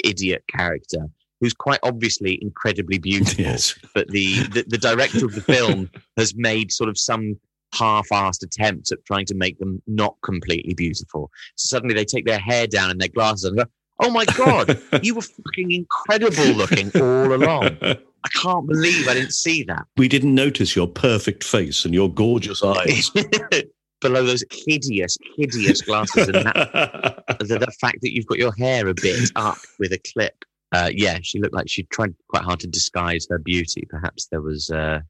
idiot 0.02 0.44
character 0.54 1.06
who's 1.40 1.52
quite 1.54 1.80
obviously 1.82 2.38
incredibly 2.40 2.98
beautiful, 2.98 3.44
Yes. 3.44 3.74
but 3.94 4.08
the, 4.08 4.36
the 4.48 4.64
the 4.68 4.78
director 4.78 5.24
of 5.26 5.34
the 5.34 5.40
film 5.40 5.90
has 6.16 6.34
made 6.36 6.72
sort 6.72 6.88
of 6.88 6.96
some 6.98 7.38
half-assed 7.74 8.42
attempts 8.44 8.92
at 8.92 9.04
trying 9.04 9.26
to 9.26 9.34
make 9.34 9.58
them 9.58 9.82
not 9.88 10.14
completely 10.22 10.74
beautiful. 10.74 11.30
So 11.56 11.74
suddenly 11.76 11.94
they 11.94 12.04
take 12.04 12.24
their 12.24 12.38
hair 12.38 12.66
down 12.68 12.90
and 12.90 13.00
their 13.00 13.08
glasses 13.08 13.44
and 13.44 13.56
go, 13.58 13.64
"Oh 14.00 14.10
my 14.10 14.24
god, 14.26 14.80
you 15.02 15.16
were 15.16 15.22
fucking 15.22 15.70
incredible 15.72 16.54
looking 16.54 16.90
all 16.94 17.34
along! 17.34 17.76
I 17.82 18.28
can't 18.40 18.66
believe 18.66 19.08
I 19.08 19.14
didn't 19.14 19.32
see 19.34 19.64
that." 19.64 19.84
we 19.96 20.06
didn't 20.08 20.34
notice 20.34 20.76
your 20.76 20.86
perfect 20.86 21.42
face 21.44 21.84
and 21.84 21.92
your 21.92 22.10
gorgeous 22.10 22.62
eyes. 22.62 23.10
Below 24.00 24.24
those 24.24 24.44
hideous, 24.50 25.16
hideous 25.36 25.80
glasses 25.80 26.28
and 26.28 26.46
that 26.46 27.24
the, 27.40 27.58
the 27.58 27.74
fact 27.80 27.98
that 28.02 28.14
you've 28.14 28.26
got 28.26 28.38
your 28.38 28.52
hair 28.58 28.86
a 28.88 28.94
bit 28.94 29.30
up 29.36 29.58
with 29.78 29.92
a 29.92 29.98
clip. 30.12 30.44
Uh, 30.72 30.90
yeah, 30.92 31.18
she 31.22 31.40
looked 31.40 31.54
like 31.54 31.68
she 31.68 31.84
tried 31.84 32.14
quite 32.28 32.42
hard 32.42 32.60
to 32.60 32.66
disguise 32.66 33.26
her 33.30 33.38
beauty. 33.38 33.86
Perhaps 33.88 34.26
there 34.26 34.40
was 34.40 34.70
uh, 34.70 35.00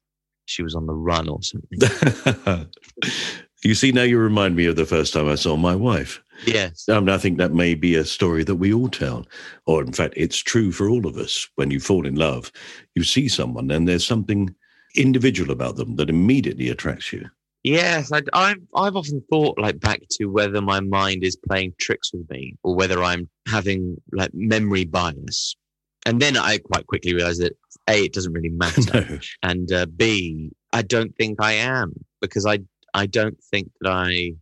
she 0.46 0.62
was 0.62 0.74
on 0.74 0.86
the 0.86 0.94
run 0.94 1.28
or 1.28 1.40
something. 1.42 2.68
you 3.64 3.74
see, 3.74 3.92
now 3.92 4.02
you 4.02 4.18
remind 4.18 4.56
me 4.56 4.66
of 4.66 4.76
the 4.76 4.84
first 4.84 5.12
time 5.12 5.28
I 5.28 5.36
saw 5.36 5.56
my 5.56 5.74
wife. 5.74 6.22
Yes, 6.46 6.88
Um, 6.88 7.08
I 7.08 7.16
think 7.18 7.38
that 7.38 7.54
may 7.54 7.74
be 7.74 7.94
a 7.94 8.04
story 8.04 8.44
that 8.44 8.56
we 8.56 8.72
all 8.72 8.88
tell, 8.88 9.26
or 9.66 9.82
in 9.82 9.92
fact, 9.92 10.14
it's 10.16 10.38
true 10.38 10.72
for 10.72 10.88
all 10.88 11.06
of 11.06 11.16
us. 11.16 11.48
When 11.54 11.70
you 11.70 11.80
fall 11.80 12.06
in 12.06 12.16
love, 12.16 12.50
you 12.94 13.04
see 13.04 13.28
someone, 13.28 13.70
and 13.70 13.86
there's 13.86 14.06
something 14.06 14.54
individual 14.96 15.50
about 15.50 15.76
them 15.76 15.96
that 15.96 16.10
immediately 16.10 16.68
attracts 16.68 17.12
you. 17.12 17.28
Yes. 17.64 18.12
I, 18.12 18.22
I've 18.32 18.62
I've 18.74 18.96
often 18.96 19.22
thought 19.30 19.58
like 19.58 19.80
back 19.80 20.02
to 20.12 20.26
whether 20.26 20.60
my 20.60 20.80
mind 20.80 21.24
is 21.24 21.36
playing 21.36 21.74
tricks 21.80 22.12
with 22.12 22.28
me 22.30 22.56
or 22.62 22.74
whether 22.74 23.02
I'm 23.02 23.28
having 23.48 23.96
like 24.12 24.32
memory 24.32 24.84
bias, 24.84 25.56
and 26.06 26.20
then 26.20 26.36
I 26.36 26.58
quite 26.58 26.86
quickly 26.86 27.14
realised 27.14 27.42
that 27.42 27.56
a 27.88 28.04
it 28.04 28.12
doesn't 28.12 28.32
really 28.32 28.48
matter. 28.64 29.06
no. 29.08 29.18
and 29.42 29.72
uh, 29.72 29.86
B, 29.86 30.52
I 30.72 30.82
don't 30.82 31.14
think 31.16 31.42
I 31.42 31.52
am 31.52 31.92
because 32.20 32.46
I 32.46 32.60
I 32.94 33.06
don't 33.06 33.42
think 33.50 33.70
that 33.80 33.90
I. 33.90 34.32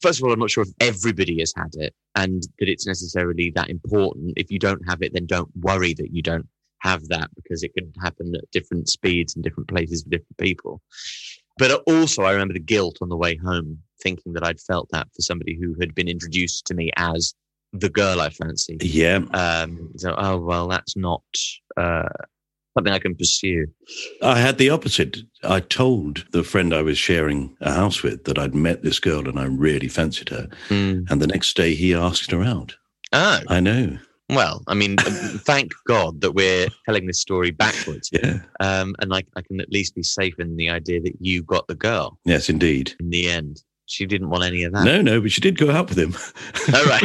First 0.00 0.20
of 0.20 0.24
all, 0.24 0.32
I'm 0.32 0.38
not 0.38 0.50
sure 0.50 0.62
if 0.62 0.70
everybody 0.78 1.40
has 1.40 1.52
had 1.56 1.70
it 1.72 1.92
and 2.14 2.44
that 2.60 2.68
it's 2.68 2.86
necessarily 2.86 3.50
that 3.56 3.68
important. 3.68 4.34
If 4.36 4.48
you 4.48 4.60
don't 4.60 4.88
have 4.88 5.02
it, 5.02 5.12
then 5.12 5.26
don't 5.26 5.50
worry 5.56 5.92
that 5.94 6.12
you 6.12 6.22
don't 6.22 6.46
have 6.80 7.08
that 7.08 7.30
because 7.34 7.62
it 7.62 7.74
can 7.74 7.92
happen 8.00 8.32
at 8.36 8.50
different 8.52 8.88
speeds 8.88 9.34
and 9.34 9.42
different 9.42 9.68
places 9.68 10.02
for 10.02 10.10
different 10.10 10.36
people. 10.38 10.80
But 11.58 11.82
also, 11.86 12.22
I 12.22 12.32
remember 12.32 12.54
the 12.54 12.60
guilt 12.60 12.98
on 13.00 13.08
the 13.08 13.16
way 13.16 13.36
home, 13.36 13.78
thinking 14.02 14.32
that 14.34 14.44
I'd 14.44 14.60
felt 14.60 14.88
that 14.90 15.08
for 15.14 15.22
somebody 15.22 15.58
who 15.60 15.74
had 15.80 15.94
been 15.94 16.08
introduced 16.08 16.66
to 16.66 16.74
me 16.74 16.90
as 16.96 17.34
the 17.72 17.90
girl 17.90 18.20
I 18.20 18.30
fancy. 18.30 18.78
Yeah, 18.80 19.20
Um, 19.34 19.90
so, 19.96 20.14
oh 20.16 20.38
well, 20.38 20.68
that's 20.68 20.96
not 20.96 21.22
uh, 21.76 22.08
something 22.74 22.92
I 22.92 22.98
can 22.98 23.14
pursue. 23.14 23.66
I 24.22 24.38
had 24.38 24.58
the 24.58 24.70
opposite. 24.70 25.18
I 25.42 25.60
told 25.60 26.26
the 26.30 26.44
friend 26.44 26.72
I 26.72 26.82
was 26.82 26.96
sharing 26.96 27.56
a 27.60 27.72
house 27.72 28.02
with 28.02 28.24
that 28.24 28.38
I'd 28.38 28.54
met 28.54 28.82
this 28.82 29.00
girl 29.00 29.28
and 29.28 29.38
I 29.38 29.44
really 29.44 29.88
fancied 29.88 30.28
her. 30.30 30.48
Mm. 30.68 31.10
And 31.10 31.20
the 31.20 31.26
next 31.26 31.56
day 31.56 31.74
he 31.74 31.92
asked 31.92 32.30
her 32.30 32.42
out. 32.42 32.76
Oh, 33.12 33.40
I 33.48 33.60
know. 33.60 33.98
Well, 34.30 34.62
I 34.66 34.74
mean, 34.74 34.96
thank 34.98 35.72
God 35.86 36.20
that 36.20 36.32
we're 36.32 36.68
telling 36.84 37.06
this 37.06 37.20
story 37.20 37.50
backwards. 37.50 38.10
Yeah. 38.12 38.40
Um, 38.60 38.94
and 39.00 39.14
I, 39.14 39.22
I 39.36 39.42
can 39.42 39.60
at 39.60 39.70
least 39.72 39.94
be 39.94 40.02
safe 40.02 40.38
in 40.38 40.56
the 40.56 40.68
idea 40.70 41.00
that 41.00 41.14
you 41.20 41.42
got 41.42 41.66
the 41.68 41.74
girl 41.74 42.18
Yes, 42.24 42.48
indeed. 42.48 42.94
in 43.00 43.10
the 43.10 43.30
end. 43.30 43.62
She 43.86 44.04
didn't 44.04 44.28
want 44.28 44.44
any 44.44 44.64
of 44.64 44.72
that. 44.74 44.84
No, 44.84 45.00
no, 45.00 45.18
but 45.22 45.32
she 45.32 45.40
did 45.40 45.56
go 45.56 45.70
out 45.70 45.88
with 45.88 45.98
him. 45.98 46.14
All 46.74 46.84
right. 46.84 47.02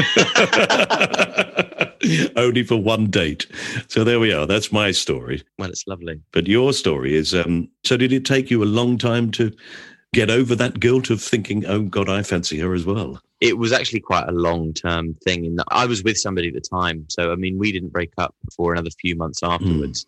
Only 2.35 2.63
for 2.63 2.75
one 2.75 3.09
date. 3.09 3.47
So 3.87 4.03
there 4.03 4.19
we 4.19 4.33
are. 4.33 4.45
That's 4.45 4.73
my 4.73 4.91
story. 4.91 5.43
well, 5.57 5.69
it's 5.69 5.87
lovely. 5.87 6.19
But 6.33 6.47
your 6.47 6.73
story 6.73 7.15
is 7.15 7.33
um, 7.33 7.69
so 7.85 7.95
did 7.95 8.11
it 8.11 8.25
take 8.25 8.51
you 8.51 8.61
a 8.61 8.65
long 8.65 8.97
time 8.97 9.31
to 9.31 9.53
get 10.13 10.29
over 10.29 10.55
that 10.55 10.79
guilt 10.79 11.09
of 11.09 11.21
thinking, 11.21 11.65
oh 11.65 11.81
God, 11.81 12.07
I 12.07 12.23
fancy 12.23 12.59
her 12.59 12.73
as 12.73 12.85
well? 12.85 13.19
It 13.41 13.57
was 13.57 13.73
actually 13.73 13.99
quite 13.99 14.29
a 14.29 14.31
long 14.31 14.73
term 14.73 15.15
thing. 15.15 15.43
In 15.43 15.55
that 15.57 15.65
I 15.69 15.85
was 15.85 16.03
with 16.03 16.17
somebody 16.17 16.47
at 16.47 16.53
the 16.53 16.61
time. 16.61 17.05
So, 17.09 17.31
I 17.31 17.35
mean, 17.35 17.57
we 17.57 17.71
didn't 17.71 17.91
break 17.91 18.13
up 18.17 18.33
for 18.55 18.71
another 18.71 18.91
few 19.01 19.15
months 19.15 19.41
afterwards. 19.43 20.05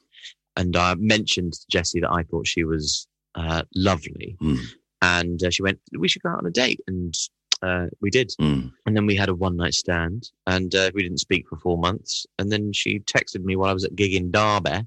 And 0.55 0.77
I 0.77 0.95
mentioned 0.95 1.53
to 1.53 1.65
Jessie 1.69 1.99
that 1.99 2.11
I 2.11 2.23
thought 2.23 2.47
she 2.47 2.63
was 2.63 3.07
uh, 3.35 3.63
lovely. 3.75 4.37
Mm. 4.41 4.59
And 5.01 5.43
uh, 5.43 5.49
she 5.49 5.63
went, 5.63 5.79
We 5.97 6.07
should 6.07 6.23
go 6.23 6.29
out 6.29 6.39
on 6.39 6.45
a 6.45 6.51
date. 6.51 6.79
And 6.87 7.13
uh, 7.61 7.87
we 7.99 8.09
did. 8.09 8.31
Mm. 8.39 8.71
And 8.85 8.95
then 8.95 9.05
we 9.05 9.15
had 9.15 9.29
a 9.29 9.35
one 9.35 9.57
night 9.57 9.73
stand 9.73 10.29
and 10.47 10.73
uh, 10.75 10.91
we 10.93 11.03
didn't 11.03 11.19
speak 11.19 11.47
for 11.47 11.57
four 11.57 11.77
months. 11.77 12.25
And 12.39 12.51
then 12.51 12.71
she 12.73 12.99
texted 12.99 13.43
me 13.43 13.55
while 13.55 13.69
I 13.69 13.73
was 13.73 13.85
at 13.85 13.95
gig 13.95 14.13
in 14.13 14.31
Derby, 14.31 14.85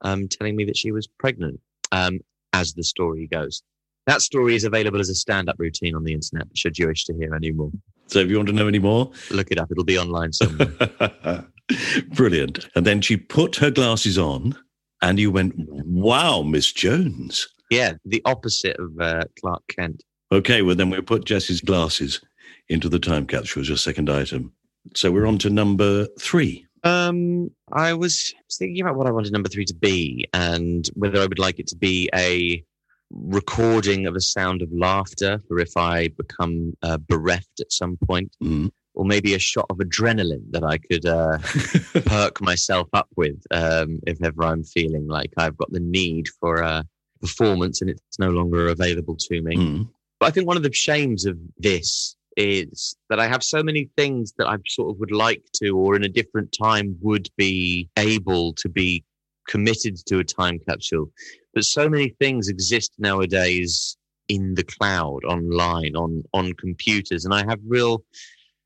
um, 0.00 0.28
telling 0.28 0.56
me 0.56 0.64
that 0.64 0.76
she 0.76 0.90
was 0.90 1.06
pregnant, 1.06 1.60
um, 1.92 2.20
as 2.52 2.74
the 2.74 2.82
story 2.82 3.26
goes. 3.26 3.62
That 4.08 4.22
story 4.22 4.54
is 4.54 4.64
available 4.64 5.00
as 5.00 5.10
a 5.10 5.14
stand 5.14 5.50
up 5.50 5.56
routine 5.58 5.94
on 5.94 6.02
the 6.02 6.14
internet, 6.14 6.46
should 6.54 6.78
you 6.78 6.86
wish 6.86 7.04
to 7.04 7.14
hear 7.14 7.34
any 7.34 7.52
more. 7.52 7.70
So 8.06 8.20
if 8.20 8.30
you 8.30 8.36
want 8.36 8.48
to 8.48 8.54
know 8.54 8.66
any 8.66 8.78
more, 8.78 9.10
Look 9.30 9.50
it 9.50 9.58
up, 9.58 9.70
it'll 9.70 9.84
be 9.84 9.98
online 9.98 10.32
somewhere. 10.32 11.44
brilliant. 12.14 12.66
And 12.74 12.86
then 12.86 13.02
she 13.02 13.18
put 13.18 13.56
her 13.56 13.70
glasses 13.70 14.16
on 14.16 14.56
and 15.02 15.18
you 15.18 15.30
went, 15.30 15.52
wow, 15.58 16.40
Miss 16.40 16.72
Jones. 16.72 17.46
yeah, 17.70 17.92
the 18.06 18.22
opposite 18.24 18.78
of 18.78 18.98
uh, 18.98 19.24
Clark 19.42 19.62
Kent. 19.68 20.02
Okay, 20.32 20.62
well, 20.62 20.74
then 20.74 20.88
we'll 20.88 21.02
put 21.02 21.26
Jessie's 21.26 21.60
glasses 21.60 22.22
into 22.70 22.88
the 22.88 22.98
time 22.98 23.26
capsule 23.26 23.60
as 23.60 23.68
your 23.68 23.76
second 23.76 24.08
item. 24.08 24.54
So 24.94 25.12
we're 25.12 25.26
on 25.26 25.36
to 25.40 25.50
number 25.50 26.06
three. 26.18 26.66
Um, 26.82 27.50
I 27.72 27.92
was 27.92 28.34
thinking 28.52 28.80
about 28.80 28.96
what 28.96 29.06
I 29.06 29.10
wanted 29.10 29.32
number 29.34 29.50
three 29.50 29.66
to 29.66 29.74
be 29.74 30.26
and 30.32 30.88
whether 30.94 31.20
I 31.20 31.26
would 31.26 31.38
like 31.38 31.58
it 31.58 31.66
to 31.66 31.76
be 31.76 32.08
a 32.14 32.64
recording 33.10 34.06
of 34.06 34.14
a 34.16 34.20
sound 34.20 34.62
of 34.62 34.68
laughter 34.72 35.40
for 35.48 35.58
if 35.58 35.76
I 35.76 36.08
become 36.08 36.74
uh, 36.82 36.98
bereft 36.98 37.60
at 37.60 37.72
some 37.72 37.96
point, 38.06 38.30
Mm. 38.42 38.70
or 38.94 39.04
maybe 39.04 39.34
a 39.34 39.38
shot 39.38 39.66
of 39.70 39.78
adrenaline 39.78 40.50
that 40.50 40.64
I 40.64 40.78
could 40.78 41.06
uh, 41.06 41.38
perk 42.06 42.40
myself 42.40 42.88
up 42.92 43.08
with 43.16 43.40
um, 43.50 44.00
if 44.06 44.22
ever 44.22 44.44
I'm 44.44 44.64
feeling 44.64 45.06
like 45.06 45.32
I've 45.36 45.56
got 45.56 45.72
the 45.72 45.80
need 45.80 46.26
for 46.40 46.56
a 46.56 46.84
performance 47.20 47.80
and 47.80 47.90
it's 47.90 48.18
no 48.18 48.30
longer 48.30 48.68
available 48.68 49.16
to 49.16 49.40
me. 49.42 49.56
Mm. 49.56 49.88
But 50.20 50.26
I 50.26 50.30
think 50.30 50.46
one 50.46 50.56
of 50.56 50.62
the 50.62 50.72
shames 50.72 51.26
of 51.26 51.38
this 51.56 52.16
is 52.36 52.96
that 53.08 53.18
I 53.18 53.26
have 53.26 53.42
so 53.42 53.62
many 53.62 53.90
things 53.96 54.32
that 54.38 54.46
I 54.46 54.56
sort 54.66 54.90
of 54.90 55.00
would 55.00 55.10
like 55.12 55.42
to, 55.62 55.70
or 55.76 55.96
in 55.96 56.04
a 56.04 56.08
different 56.08 56.54
time 56.60 56.96
would 57.00 57.28
be 57.36 57.88
able 57.96 58.52
to 58.54 58.68
be 58.68 59.04
committed 59.48 59.96
to 60.06 60.18
a 60.18 60.24
time 60.24 60.58
capsule. 60.68 61.10
But 61.58 61.64
so 61.64 61.88
many 61.88 62.10
things 62.20 62.46
exist 62.46 62.92
nowadays 62.98 63.96
in 64.28 64.54
the 64.54 64.62
cloud, 64.62 65.24
online, 65.24 65.96
on 65.96 66.22
on 66.32 66.52
computers, 66.52 67.24
and 67.24 67.34
I 67.34 67.44
have 67.48 67.58
real. 67.66 68.04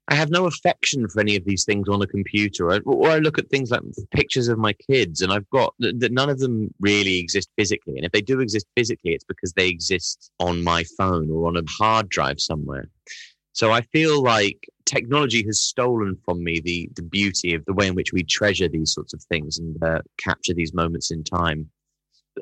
I 0.09 0.15
have 0.15 0.29
no 0.29 0.45
affection 0.45 1.09
for 1.09 1.21
any 1.21 1.35
of 1.37 1.47
these 1.47 1.65
things 1.65 1.89
on 1.89 2.03
a 2.03 2.07
computer, 2.07 2.71
or, 2.71 2.81
or 2.85 3.09
I 3.09 3.17
look 3.17 3.39
at 3.39 3.49
things 3.49 3.71
like 3.71 3.81
pictures 4.11 4.49
of 4.49 4.59
my 4.59 4.75
kids, 4.75 5.23
and 5.23 5.33
I've 5.33 5.49
got 5.49 5.73
that 5.79 6.13
none 6.13 6.29
of 6.29 6.39
them 6.39 6.69
really 6.81 7.19
exist 7.19 7.49
physically. 7.57 7.97
And 7.97 8.05
if 8.05 8.13
they 8.13 8.21
do 8.21 8.41
exist 8.41 8.67
physically, 8.77 9.13
it's 9.13 9.25
because 9.25 9.55
they 9.55 9.69
exist 9.69 10.31
on 10.39 10.63
my 10.63 10.85
phone 10.99 11.31
or 11.31 11.47
on 11.47 11.57
a 11.57 11.63
hard 11.71 12.11
drive 12.11 12.41
somewhere. 12.41 12.91
So 13.55 13.73
I 13.73 13.81
feel 13.81 14.23
like 14.23 14.69
technology 14.85 15.43
has 15.47 15.63
stolen 15.63 16.19
from 16.27 16.45
me 16.45 16.61
the 16.61 16.91
the 16.95 17.09
beauty 17.19 17.55
of 17.55 17.65
the 17.65 17.73
way 17.73 17.87
in 17.87 17.95
which 17.95 18.13
we 18.13 18.23
treasure 18.23 18.69
these 18.69 18.93
sorts 18.93 19.15
of 19.15 19.23
things 19.23 19.57
and 19.57 19.83
uh, 19.83 20.03
capture 20.19 20.53
these 20.53 20.75
moments 20.75 21.11
in 21.11 21.25
time. 21.25 21.71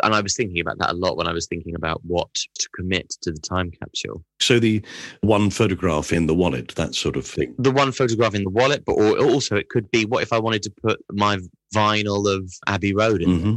And 0.02 0.14
I 0.14 0.20
was 0.20 0.36
thinking 0.36 0.60
about 0.60 0.78
that 0.78 0.90
a 0.90 0.94
lot 0.94 1.16
when 1.16 1.26
I 1.26 1.32
was 1.32 1.46
thinking 1.46 1.74
about 1.74 2.00
what 2.04 2.32
to 2.34 2.68
commit 2.74 3.10
to 3.22 3.32
the 3.32 3.40
time 3.40 3.70
capsule. 3.70 4.24
So 4.40 4.58
the 4.58 4.82
one 5.20 5.50
photograph 5.50 6.12
in 6.12 6.26
the 6.26 6.34
wallet, 6.34 6.68
that 6.76 6.94
sort 6.94 7.16
of 7.16 7.26
thing. 7.26 7.54
The 7.58 7.70
one 7.70 7.92
photograph 7.92 8.34
in 8.34 8.44
the 8.44 8.50
wallet, 8.50 8.84
but 8.84 8.92
or 8.92 9.18
also 9.18 9.56
it 9.56 9.68
could 9.68 9.90
be 9.90 10.04
what 10.04 10.22
if 10.22 10.32
I 10.32 10.38
wanted 10.38 10.62
to 10.64 10.70
put 10.70 11.00
my 11.12 11.38
vinyl 11.74 12.32
of 12.32 12.52
Abbey 12.66 12.94
Road 12.94 13.22
in? 13.22 13.30
there? 13.30 13.38
hmm 13.38 13.56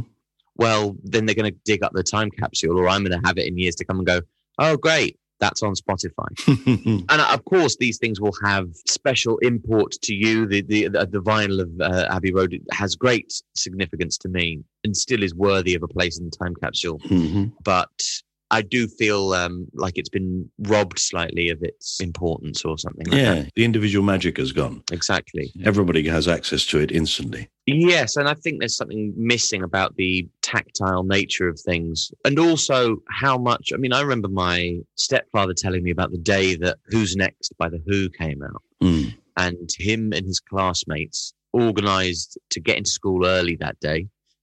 Well, 0.56 0.96
then 1.02 1.26
they're 1.26 1.34
going 1.34 1.52
to 1.52 1.58
dig 1.64 1.82
up 1.82 1.92
the 1.92 2.02
time 2.02 2.30
capsule, 2.30 2.78
or 2.78 2.88
I'm 2.88 3.04
going 3.04 3.20
to 3.20 3.26
have 3.26 3.38
it 3.38 3.46
in 3.46 3.58
years 3.58 3.74
to 3.76 3.84
come 3.84 3.98
and 3.98 4.06
go. 4.06 4.20
Oh, 4.58 4.76
great! 4.76 5.18
That's 5.40 5.62
on 5.62 5.74
Spotify. 5.74 6.28
and 7.08 7.20
uh, 7.20 7.28
of 7.32 7.44
course, 7.44 7.76
these 7.76 7.98
things 7.98 8.20
will 8.20 8.34
have 8.44 8.68
special 8.86 9.38
import 9.38 9.92
to 10.02 10.14
you. 10.14 10.46
The 10.46 10.62
the 10.62 10.88
the 10.88 11.20
vinyl 11.20 11.60
of 11.60 11.70
uh, 11.80 12.06
Abbey 12.10 12.32
Road 12.32 12.58
has 12.72 12.94
great 12.94 13.32
significance 13.54 14.16
to 14.18 14.28
me, 14.28 14.62
and 14.84 14.96
still 14.96 15.22
is 15.22 15.34
worthy 15.34 15.74
of 15.74 15.82
a 15.82 15.88
place 15.88 16.18
in 16.18 16.26
the 16.26 16.30
time 16.30 16.54
capsule. 16.62 16.98
Mhm. 17.00 17.52
But 17.64 17.90
I 18.58 18.62
do 18.62 18.86
feel 18.86 19.32
um, 19.34 19.66
like 19.74 19.98
it's 19.98 20.08
been 20.08 20.48
robbed 20.58 20.98
slightly 20.98 21.48
of 21.50 21.58
its 21.62 22.00
importance 22.00 22.64
or 22.64 22.78
something. 22.78 23.06
Like 23.06 23.20
Yeah, 23.20 23.34
that. 23.34 23.50
the 23.56 23.64
individual 23.64 24.04
magic 24.04 24.36
has 24.38 24.52
gone. 24.52 24.82
exactly. 24.92 25.52
Everybody 25.64 26.06
has 26.08 26.26
access 26.28 26.64
to 26.66 26.78
it 26.78 26.90
instantly. 26.92 27.48
Yes, 27.66 28.16
and 28.16 28.28
I 28.28 28.34
think 28.34 28.54
there's 28.60 28.76
something 28.76 29.12
missing 29.16 29.62
about 29.62 29.96
the 29.96 30.28
tactile 30.42 31.02
nature 31.02 31.48
of 31.48 31.58
things, 31.60 32.12
and 32.24 32.38
also 32.38 32.98
how 33.08 33.36
much. 33.38 33.72
I 33.74 33.78
mean, 33.78 33.92
I 33.92 34.00
remember 34.02 34.28
my 34.28 34.78
stepfather 34.96 35.54
telling 35.54 35.82
me 35.82 35.90
about 35.90 36.10
the 36.12 36.18
day 36.18 36.54
that 36.56 36.76
"Who's 36.90 37.16
Next" 37.16 37.52
by 37.58 37.68
the 37.70 37.80
Who 37.86 38.08
came 38.10 38.42
out, 38.42 38.62
Mm. 38.82 39.14
and 39.38 39.70
him 39.78 40.12
and 40.12 40.24
his 40.26 40.40
classmates 40.40 41.32
organized 41.52 42.38
to 42.50 42.60
get 42.60 42.76
into 42.78 42.90
school 42.90 43.24
early 43.26 43.56
that 43.56 43.80
day. 43.80 44.00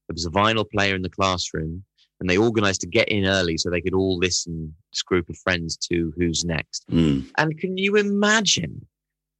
There 0.08 0.14
was 0.14 0.26
a 0.26 0.30
vinyl 0.30 0.68
player 0.68 0.94
in 0.96 1.02
the 1.02 1.08
classroom, 1.18 1.84
and 2.22 2.30
they 2.30 2.36
organized 2.36 2.80
to 2.82 2.86
get 2.86 3.08
in 3.08 3.26
early 3.26 3.58
so 3.58 3.68
they 3.68 3.80
could 3.80 3.94
all 3.94 4.16
listen, 4.16 4.72
this 4.92 5.02
group 5.02 5.28
of 5.28 5.36
friends, 5.38 5.76
to 5.88 6.12
Who's 6.16 6.44
Next. 6.44 6.84
Mm. 6.88 7.28
And 7.36 7.58
can 7.58 7.76
you 7.76 7.96
imagine 7.96 8.86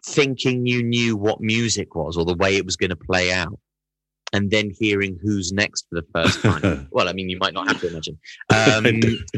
thinking 0.05 0.67
you 0.67 0.83
knew 0.83 1.17
what 1.17 1.41
music 1.41 1.95
was 1.95 2.17
or 2.17 2.25
the 2.25 2.35
way 2.35 2.57
it 2.57 2.65
was 2.67 2.75
going 2.77 2.91
to 2.91 2.97
play 2.97 3.33
out? 3.33 3.57
And 4.33 4.51
then 4.51 4.71
hearing 4.77 5.17
who's 5.23 5.53
next 5.53 5.87
for 5.89 6.01
the 6.01 6.07
first 6.13 6.43
time. 6.43 6.89
well, 6.91 7.09
I 7.09 7.13
mean, 7.13 7.29
you 7.29 7.39
might 7.39 7.55
not 7.55 7.69
have 7.69 7.81
to 7.83 7.89
imagine. 7.89 8.19
Um, 8.51 8.85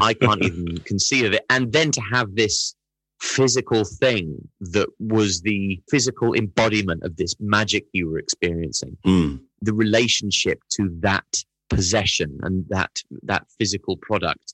I 0.01 0.15
can't 0.15 0.43
even 0.43 0.77
conceive 0.79 1.25
of 1.25 1.33
it. 1.33 1.45
And 1.51 1.71
then 1.71 1.91
to 1.91 2.01
have 2.01 2.33
this 2.35 2.73
physical 3.19 3.83
thing 3.83 4.37
that 4.59 4.89
was 4.99 5.41
the 5.41 5.79
physical 5.91 6.33
embodiment 6.33 7.03
of 7.03 7.17
this 7.17 7.35
magic 7.39 7.85
you 7.93 8.09
were 8.09 8.17
experiencing, 8.17 8.97
Mm. 9.05 9.41
the 9.61 9.73
relationship 9.73 10.61
to 10.77 10.89
that 11.01 11.25
possession 11.69 12.39
and 12.43 12.65
that 12.69 12.91
that 13.23 13.45
physical 13.59 13.97
product. 13.97 14.53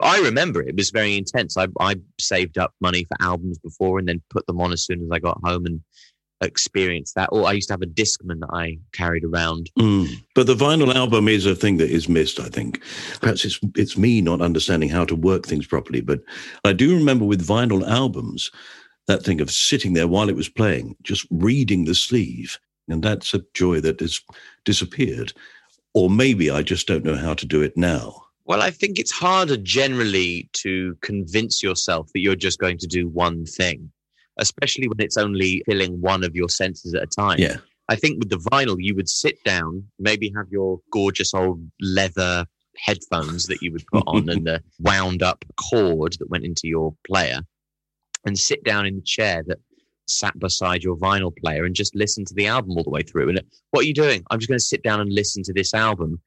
I 0.00 0.18
remember 0.20 0.60
it, 0.60 0.76
was 0.76 0.90
very 0.90 1.16
intense. 1.16 1.56
I, 1.56 1.68
I 1.78 1.94
saved 2.20 2.58
up 2.58 2.74
money 2.80 3.04
for 3.04 3.16
albums 3.20 3.58
before 3.58 4.00
and 4.00 4.08
then 4.08 4.20
put 4.30 4.44
them 4.46 4.60
on 4.60 4.72
as 4.72 4.84
soon 4.84 5.00
as 5.00 5.08
I 5.12 5.20
got 5.20 5.38
home 5.44 5.64
and 5.64 5.80
experienced 6.40 7.14
that. 7.14 7.28
Or 7.32 7.46
I 7.46 7.52
used 7.52 7.68
to 7.68 7.74
have 7.74 7.82
a 7.82 7.86
Discman 7.86 8.40
that 8.40 8.50
I 8.52 8.78
carried 8.92 9.24
around. 9.24 9.70
Mm. 9.78 10.08
But 10.34 10.46
the 10.46 10.54
vinyl 10.54 10.94
album 10.94 11.28
is 11.28 11.46
a 11.46 11.54
thing 11.54 11.76
that 11.76 11.90
is 11.90 12.08
missed, 12.08 12.40
I 12.40 12.48
think. 12.48 12.82
Perhaps 13.20 13.44
it's 13.44 13.60
it's 13.76 13.96
me 13.96 14.20
not 14.20 14.40
understanding 14.40 14.88
how 14.88 15.04
to 15.04 15.14
work 15.14 15.46
things 15.46 15.66
properly. 15.66 16.00
But 16.00 16.20
I 16.64 16.72
do 16.72 16.96
remember 16.96 17.24
with 17.24 17.46
vinyl 17.46 17.86
albums, 17.88 18.50
that 19.06 19.22
thing 19.22 19.40
of 19.40 19.50
sitting 19.50 19.94
there 19.94 20.08
while 20.08 20.28
it 20.28 20.36
was 20.36 20.48
playing, 20.48 20.96
just 21.02 21.26
reading 21.30 21.84
the 21.84 21.94
sleeve. 21.94 22.58
And 22.88 23.02
that's 23.02 23.32
a 23.32 23.44
joy 23.54 23.80
that 23.80 24.00
has 24.00 24.20
disappeared. 24.64 25.32
Or 25.94 26.08
maybe 26.08 26.50
I 26.50 26.62
just 26.62 26.86
don't 26.86 27.04
know 27.04 27.16
how 27.16 27.34
to 27.34 27.46
do 27.46 27.62
it 27.62 27.76
now. 27.76 28.22
Well, 28.44 28.62
I 28.62 28.70
think 28.70 28.98
it's 28.98 29.10
harder 29.10 29.56
generally 29.56 30.48
to 30.54 30.96
convince 31.00 31.62
yourself 31.62 32.08
that 32.12 32.20
you're 32.20 32.34
just 32.34 32.58
going 32.58 32.78
to 32.78 32.86
do 32.86 33.08
one 33.08 33.46
thing, 33.46 33.90
especially 34.38 34.88
when 34.88 35.00
it's 35.00 35.16
only 35.16 35.62
filling 35.66 36.00
one 36.00 36.24
of 36.24 36.34
your 36.34 36.48
senses 36.48 36.94
at 36.94 37.02
a 37.02 37.06
time. 37.06 37.38
Yeah. 37.38 37.58
I 37.88 37.96
think 37.96 38.18
with 38.18 38.30
the 38.30 38.38
vinyl, 38.50 38.76
you 38.78 38.94
would 38.96 39.08
sit 39.08 39.42
down, 39.44 39.84
maybe 39.98 40.32
have 40.36 40.46
your 40.50 40.80
gorgeous 40.90 41.34
old 41.34 41.60
leather 41.80 42.46
headphones 42.76 43.46
that 43.46 43.60
you 43.62 43.70
would 43.72 43.86
put 43.86 44.04
on 44.06 44.28
and 44.30 44.46
the 44.46 44.62
wound 44.80 45.22
up 45.22 45.44
cord 45.56 46.16
that 46.18 46.30
went 46.30 46.44
into 46.44 46.66
your 46.68 46.94
player 47.06 47.40
and 48.24 48.38
sit 48.38 48.64
down 48.64 48.86
in 48.86 48.96
the 48.96 49.02
chair 49.02 49.42
that 49.46 49.58
sat 50.06 50.38
beside 50.38 50.82
your 50.82 50.96
vinyl 50.96 51.36
player 51.36 51.64
and 51.64 51.74
just 51.74 51.94
listen 51.94 52.24
to 52.24 52.34
the 52.34 52.46
album 52.46 52.72
all 52.76 52.82
the 52.82 52.90
way 52.90 53.02
through. 53.02 53.28
And 53.28 53.42
what 53.70 53.84
are 53.84 53.88
you 53.88 53.94
doing? 53.94 54.22
I'm 54.30 54.38
just 54.38 54.48
going 54.48 54.58
to 54.58 54.64
sit 54.64 54.82
down 54.82 55.00
and 55.00 55.12
listen 55.12 55.42
to 55.44 55.52
this 55.52 55.74
album. 55.74 56.20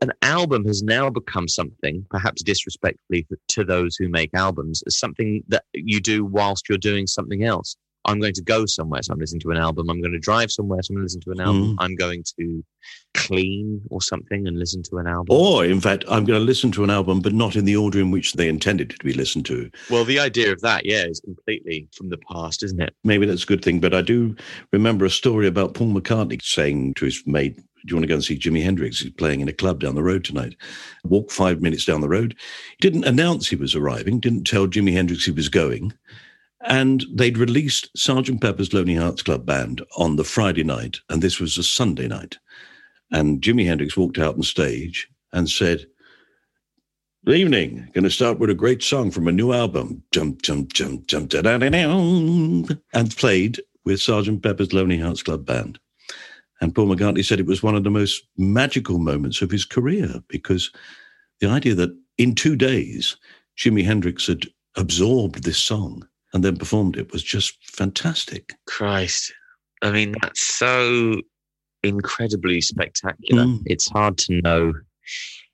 An 0.00 0.12
album 0.22 0.64
has 0.66 0.82
now 0.82 1.10
become 1.10 1.48
something, 1.48 2.06
perhaps 2.08 2.42
disrespectfully 2.42 3.26
to 3.48 3.64
those 3.64 3.96
who 3.96 4.08
make 4.08 4.30
albums, 4.32 4.82
as 4.86 4.96
something 4.96 5.42
that 5.48 5.64
you 5.74 6.00
do 6.00 6.24
whilst 6.24 6.68
you're 6.68 6.78
doing 6.78 7.06
something 7.06 7.42
else. 7.42 7.76
I'm 8.04 8.20
going 8.20 8.34
to 8.34 8.42
go 8.42 8.64
somewhere, 8.66 9.02
so 9.02 9.12
I'm 9.12 9.18
listening 9.18 9.40
to 9.40 9.50
an 9.50 9.58
album. 9.58 9.90
I'm 9.90 10.00
going 10.00 10.12
to 10.12 10.18
drive 10.18 10.50
somewhere, 10.50 10.82
so 10.82 10.92
I'm 10.92 10.96
going 10.96 11.02
to 11.02 11.04
listen 11.04 11.20
to 11.22 11.30
an 11.32 11.40
album. 11.40 11.62
Mm. 11.62 11.76
I'm 11.78 11.94
going 11.96 12.24
to 12.38 12.64
clean 13.14 13.82
or 13.90 14.00
something 14.00 14.46
and 14.46 14.58
listen 14.58 14.82
to 14.84 14.98
an 14.98 15.06
album. 15.06 15.36
Or, 15.36 15.64
in 15.64 15.80
fact, 15.80 16.04
I'm 16.08 16.24
going 16.24 16.38
to 16.38 16.44
listen 16.44 16.70
to 16.72 16.84
an 16.84 16.90
album, 16.90 17.20
but 17.20 17.32
not 17.32 17.56
in 17.56 17.64
the 17.64 17.76
order 17.76 17.98
in 17.98 18.10
which 18.10 18.34
they 18.34 18.48
intended 18.48 18.92
it 18.92 18.98
to 19.00 19.04
be 19.04 19.12
listened 19.12 19.46
to. 19.46 19.70
well, 19.90 20.04
the 20.04 20.18
idea 20.18 20.52
of 20.52 20.60
that, 20.62 20.86
yeah, 20.86 21.04
is 21.04 21.20
completely 21.20 21.88
from 21.92 22.08
the 22.08 22.18
past, 22.18 22.62
isn't 22.62 22.80
it? 22.80 22.94
Maybe 23.04 23.26
that's 23.26 23.42
a 23.42 23.46
good 23.46 23.64
thing. 23.64 23.80
But 23.80 23.94
I 23.94 24.02
do 24.02 24.36
remember 24.72 25.04
a 25.04 25.10
story 25.10 25.46
about 25.46 25.74
Paul 25.74 25.88
McCartney 25.88 26.40
saying 26.42 26.94
to 26.94 27.04
his 27.04 27.22
mate, 27.26 27.56
Do 27.56 27.62
you 27.86 27.96
want 27.96 28.04
to 28.04 28.08
go 28.08 28.14
and 28.14 28.24
see 28.24 28.38
Jimi 28.38 28.62
Hendrix? 28.62 29.00
He's 29.00 29.12
playing 29.12 29.40
in 29.40 29.48
a 29.48 29.52
club 29.52 29.80
down 29.80 29.96
the 29.96 30.02
road 30.02 30.24
tonight. 30.24 30.56
Walk 31.04 31.30
five 31.30 31.60
minutes 31.60 31.84
down 31.84 32.00
the 32.00 32.08
road. 32.08 32.36
He 32.70 32.88
didn't 32.88 33.04
announce 33.04 33.48
he 33.48 33.56
was 33.56 33.74
arriving, 33.74 34.20
didn't 34.20 34.44
tell 34.44 34.66
Jimi 34.66 34.92
Hendrix 34.92 35.24
he 35.24 35.32
was 35.32 35.48
going. 35.48 35.92
And 36.60 37.04
they'd 37.12 37.38
released 37.38 37.90
Sergeant 37.96 38.40
Pepper's 38.40 38.72
Lonely 38.72 38.96
Hearts 38.96 39.22
Club 39.22 39.46
Band 39.46 39.82
on 39.96 40.16
the 40.16 40.24
Friday 40.24 40.64
night, 40.64 40.98
and 41.08 41.22
this 41.22 41.38
was 41.38 41.56
a 41.56 41.62
Sunday 41.62 42.08
night. 42.08 42.38
And 43.12 43.40
Jimi 43.40 43.64
Hendrix 43.64 43.96
walked 43.96 44.18
out 44.18 44.34
on 44.34 44.42
stage 44.42 45.08
and 45.32 45.48
said, 45.48 45.86
Good 47.24 47.36
evening. 47.36 47.88
Going 47.92 48.04
to 48.04 48.10
start 48.10 48.38
with 48.38 48.48
a 48.48 48.54
great 48.54 48.82
song 48.82 49.10
from 49.10 49.28
a 49.28 49.32
new 49.32 49.52
album. 49.52 50.02
Jump, 50.12 50.42
jump, 50.42 50.72
jump, 50.72 51.06
jump, 51.06 51.30
da 51.30 51.42
da 51.42 51.58
da 51.58 51.68
da. 51.68 52.74
And 52.94 53.16
played 53.16 53.60
with 53.84 54.00
Sergeant 54.00 54.42
Pepper's 54.42 54.72
Lonely 54.72 54.98
Hearts 54.98 55.22
Club 55.22 55.44
Band. 55.44 55.78
And 56.60 56.74
Paul 56.74 56.88
McCartney 56.88 57.24
said 57.24 57.38
it 57.38 57.46
was 57.46 57.62
one 57.62 57.74
of 57.74 57.84
the 57.84 57.90
most 57.90 58.24
magical 58.36 58.98
moments 58.98 59.42
of 59.42 59.50
his 59.50 59.64
career 59.64 60.22
because 60.28 60.70
the 61.40 61.48
idea 61.48 61.74
that 61.74 61.96
in 62.16 62.34
two 62.34 62.56
days, 62.56 63.16
Jimi 63.56 63.84
Hendrix 63.84 64.26
had 64.26 64.46
absorbed 64.76 65.44
this 65.44 65.58
song 65.58 66.06
and 66.38 66.44
then 66.44 66.56
performed 66.56 66.96
it 66.96 67.10
was 67.10 67.24
just 67.24 67.58
fantastic. 67.64 68.54
Christ. 68.68 69.32
I 69.82 69.90
mean, 69.90 70.14
that's 70.22 70.46
so 70.46 71.16
incredibly 71.82 72.60
spectacular. 72.60 73.42
Mm. 73.42 73.62
It's 73.66 73.88
hard 73.90 74.18
to 74.18 74.40
know. 74.40 74.72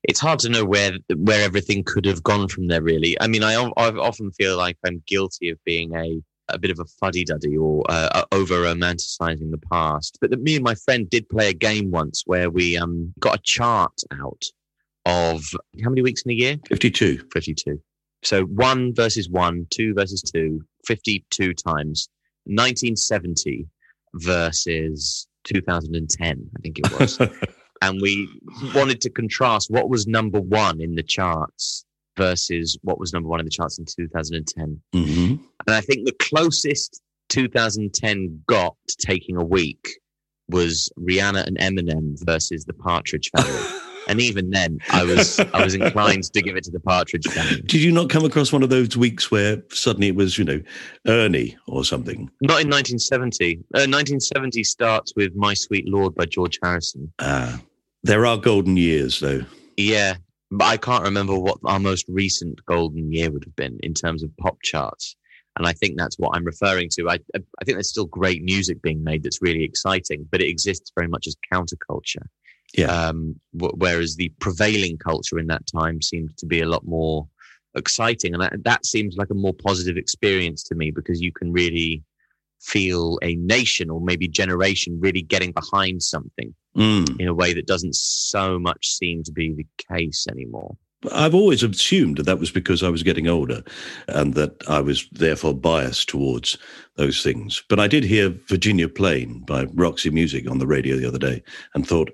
It's 0.02 0.20
hard 0.20 0.40
to 0.40 0.50
know 0.50 0.62
where 0.66 0.92
where 1.16 1.42
everything 1.42 1.84
could 1.84 2.04
have 2.04 2.22
gone 2.22 2.48
from 2.48 2.66
there. 2.66 2.82
Really, 2.82 3.18
I 3.18 3.28
mean, 3.28 3.42
I, 3.42 3.54
I 3.54 3.88
often 3.92 4.30
feel 4.32 4.58
like 4.58 4.76
I'm 4.84 5.02
guilty 5.06 5.48
of 5.48 5.56
being 5.64 5.96
a 5.96 6.20
a 6.52 6.58
bit 6.58 6.70
of 6.70 6.78
a 6.78 6.84
fuddy 7.00 7.24
duddy 7.24 7.56
or 7.56 7.82
uh, 7.88 8.26
over 8.30 8.56
romanticizing 8.56 9.52
the 9.52 9.62
past. 9.72 10.18
But 10.20 10.32
that 10.32 10.42
me 10.42 10.56
and 10.56 10.64
my 10.64 10.74
friend 10.74 11.08
did 11.08 11.30
play 11.30 11.48
a 11.48 11.54
game 11.54 11.92
once 11.92 12.24
where 12.26 12.50
we 12.50 12.76
um 12.76 13.14
got 13.18 13.38
a 13.38 13.42
chart 13.42 13.98
out 14.12 14.44
of 15.06 15.44
how 15.82 15.88
many 15.88 16.02
weeks 16.02 16.20
in 16.26 16.32
a 16.32 16.34
year? 16.34 16.56
52. 16.68 17.26
52. 17.32 17.80
So 18.24 18.44
one 18.44 18.94
versus 18.94 19.28
one, 19.28 19.66
two 19.70 19.92
versus 19.94 20.22
two, 20.22 20.64
52 20.86 21.54
times. 21.54 22.08
1970 22.46 23.66
versus 24.14 25.26
2010, 25.44 26.50
I 26.56 26.60
think 26.60 26.78
it 26.78 26.98
was. 26.98 27.18
and 27.82 28.00
we 28.00 28.28
wanted 28.74 29.00
to 29.02 29.10
contrast 29.10 29.70
what 29.70 29.88
was 29.88 30.06
number 30.06 30.40
one 30.40 30.80
in 30.80 30.94
the 30.94 31.02
charts 31.02 31.84
versus 32.16 32.78
what 32.82 32.98
was 32.98 33.12
number 33.12 33.28
one 33.28 33.40
in 33.40 33.46
the 33.46 33.50
charts 33.50 33.78
in 33.78 33.84
2010. 33.84 34.80
hmm 34.92 35.34
And 35.66 35.74
I 35.74 35.80
think 35.80 36.06
the 36.06 36.16
closest 36.20 37.00
2010 37.30 38.42
got 38.46 38.76
to 38.88 38.96
taking 38.96 39.36
a 39.36 39.44
week 39.44 39.88
was 40.48 40.90
Rihanna 40.98 41.46
and 41.46 41.58
Eminem 41.58 42.16
versus 42.24 42.64
the 42.64 42.74
Partridge 42.74 43.30
Family. 43.36 43.80
and 44.08 44.20
even 44.20 44.50
then, 44.50 44.78
I 44.90 45.04
was 45.04 45.40
I 45.40 45.64
was 45.64 45.74
inclined 45.74 46.24
to 46.24 46.42
give 46.42 46.56
it 46.56 46.64
to 46.64 46.70
the 46.70 46.80
Partridge 46.80 47.26
Family. 47.26 47.62
Did 47.62 47.82
you 47.82 47.92
not 47.92 48.10
come 48.10 48.24
across 48.24 48.52
one 48.52 48.62
of 48.62 48.70
those 48.70 48.96
weeks 48.96 49.30
where 49.30 49.62
suddenly 49.70 50.08
it 50.08 50.16
was, 50.16 50.38
you 50.38 50.44
know, 50.44 50.60
Ernie 51.06 51.56
or 51.66 51.84
something? 51.84 52.30
Not 52.40 52.60
in 52.62 52.70
1970. 52.70 53.56
Uh, 53.74 53.86
1970 53.88 54.64
starts 54.64 55.12
with 55.16 55.34
My 55.34 55.54
Sweet 55.54 55.88
Lord 55.88 56.14
by 56.14 56.26
George 56.26 56.58
Harrison. 56.62 57.12
Ah, 57.18 57.60
there 58.02 58.26
are 58.26 58.36
golden 58.36 58.76
years, 58.76 59.20
though. 59.20 59.42
Yeah, 59.76 60.16
but 60.50 60.66
I 60.66 60.76
can't 60.76 61.04
remember 61.04 61.38
what 61.38 61.58
our 61.64 61.80
most 61.80 62.06
recent 62.08 62.64
golden 62.66 63.12
year 63.12 63.30
would 63.30 63.44
have 63.44 63.56
been 63.56 63.78
in 63.82 63.94
terms 63.94 64.22
of 64.22 64.36
pop 64.36 64.58
charts. 64.62 65.16
And 65.56 65.66
I 65.66 65.72
think 65.72 65.96
that's 65.96 66.18
what 66.18 66.36
I'm 66.36 66.44
referring 66.44 66.88
to. 66.90 67.08
I, 67.08 67.18
I 67.34 67.64
think 67.64 67.76
there's 67.76 67.88
still 67.88 68.06
great 68.06 68.42
music 68.42 68.82
being 68.82 69.04
made 69.04 69.22
that's 69.22 69.40
really 69.40 69.62
exciting, 69.62 70.26
but 70.30 70.40
it 70.40 70.48
exists 70.48 70.90
very 70.96 71.06
much 71.06 71.26
as 71.28 71.36
counterculture. 71.52 72.26
Yeah. 72.76 72.86
Um, 72.86 73.40
wh- 73.52 73.76
whereas 73.76 74.16
the 74.16 74.30
prevailing 74.40 74.98
culture 74.98 75.38
in 75.38 75.46
that 75.48 75.66
time 75.66 76.02
seemed 76.02 76.36
to 76.38 76.46
be 76.46 76.60
a 76.60 76.66
lot 76.68 76.84
more 76.84 77.26
exciting. 77.76 78.34
And 78.34 78.42
that, 78.42 78.52
that 78.64 78.84
seems 78.86 79.16
like 79.16 79.30
a 79.30 79.34
more 79.34 79.54
positive 79.54 79.96
experience 79.96 80.62
to 80.64 80.74
me 80.74 80.90
because 80.90 81.20
you 81.20 81.32
can 81.32 81.52
really 81.52 82.02
feel 82.60 83.18
a 83.22 83.34
nation 83.36 83.90
or 83.90 84.00
maybe 84.00 84.26
generation 84.26 84.98
really 85.00 85.22
getting 85.22 85.52
behind 85.52 86.02
something 86.02 86.54
Mm. 86.76 87.20
in 87.20 87.28
a 87.28 87.34
way 87.34 87.54
that 87.54 87.68
doesn't 87.68 87.94
so 87.94 88.58
much 88.58 88.88
seem 88.88 89.22
to 89.22 89.30
be 89.30 89.52
the 89.54 89.64
case 89.94 90.26
anymore. 90.28 90.76
I've 91.12 91.34
always 91.34 91.62
assumed 91.62 92.16
that 92.16 92.24
that 92.26 92.40
was 92.40 92.50
because 92.50 92.82
I 92.82 92.88
was 92.88 93.04
getting 93.04 93.28
older 93.28 93.62
and 94.08 94.34
that 94.34 94.54
I 94.68 94.80
was 94.80 95.06
therefore 95.12 95.54
biased 95.54 96.08
towards 96.08 96.58
those 96.96 97.22
things. 97.22 97.62
But 97.68 97.78
I 97.78 97.86
did 97.86 98.02
hear 98.02 98.30
Virginia 98.48 98.88
Plain 98.88 99.44
by 99.46 99.66
Roxy 99.74 100.10
Music 100.10 100.50
on 100.50 100.58
the 100.58 100.66
radio 100.66 100.96
the 100.96 101.06
other 101.06 101.18
day 101.18 101.44
and 101.76 101.86
thought, 101.86 102.10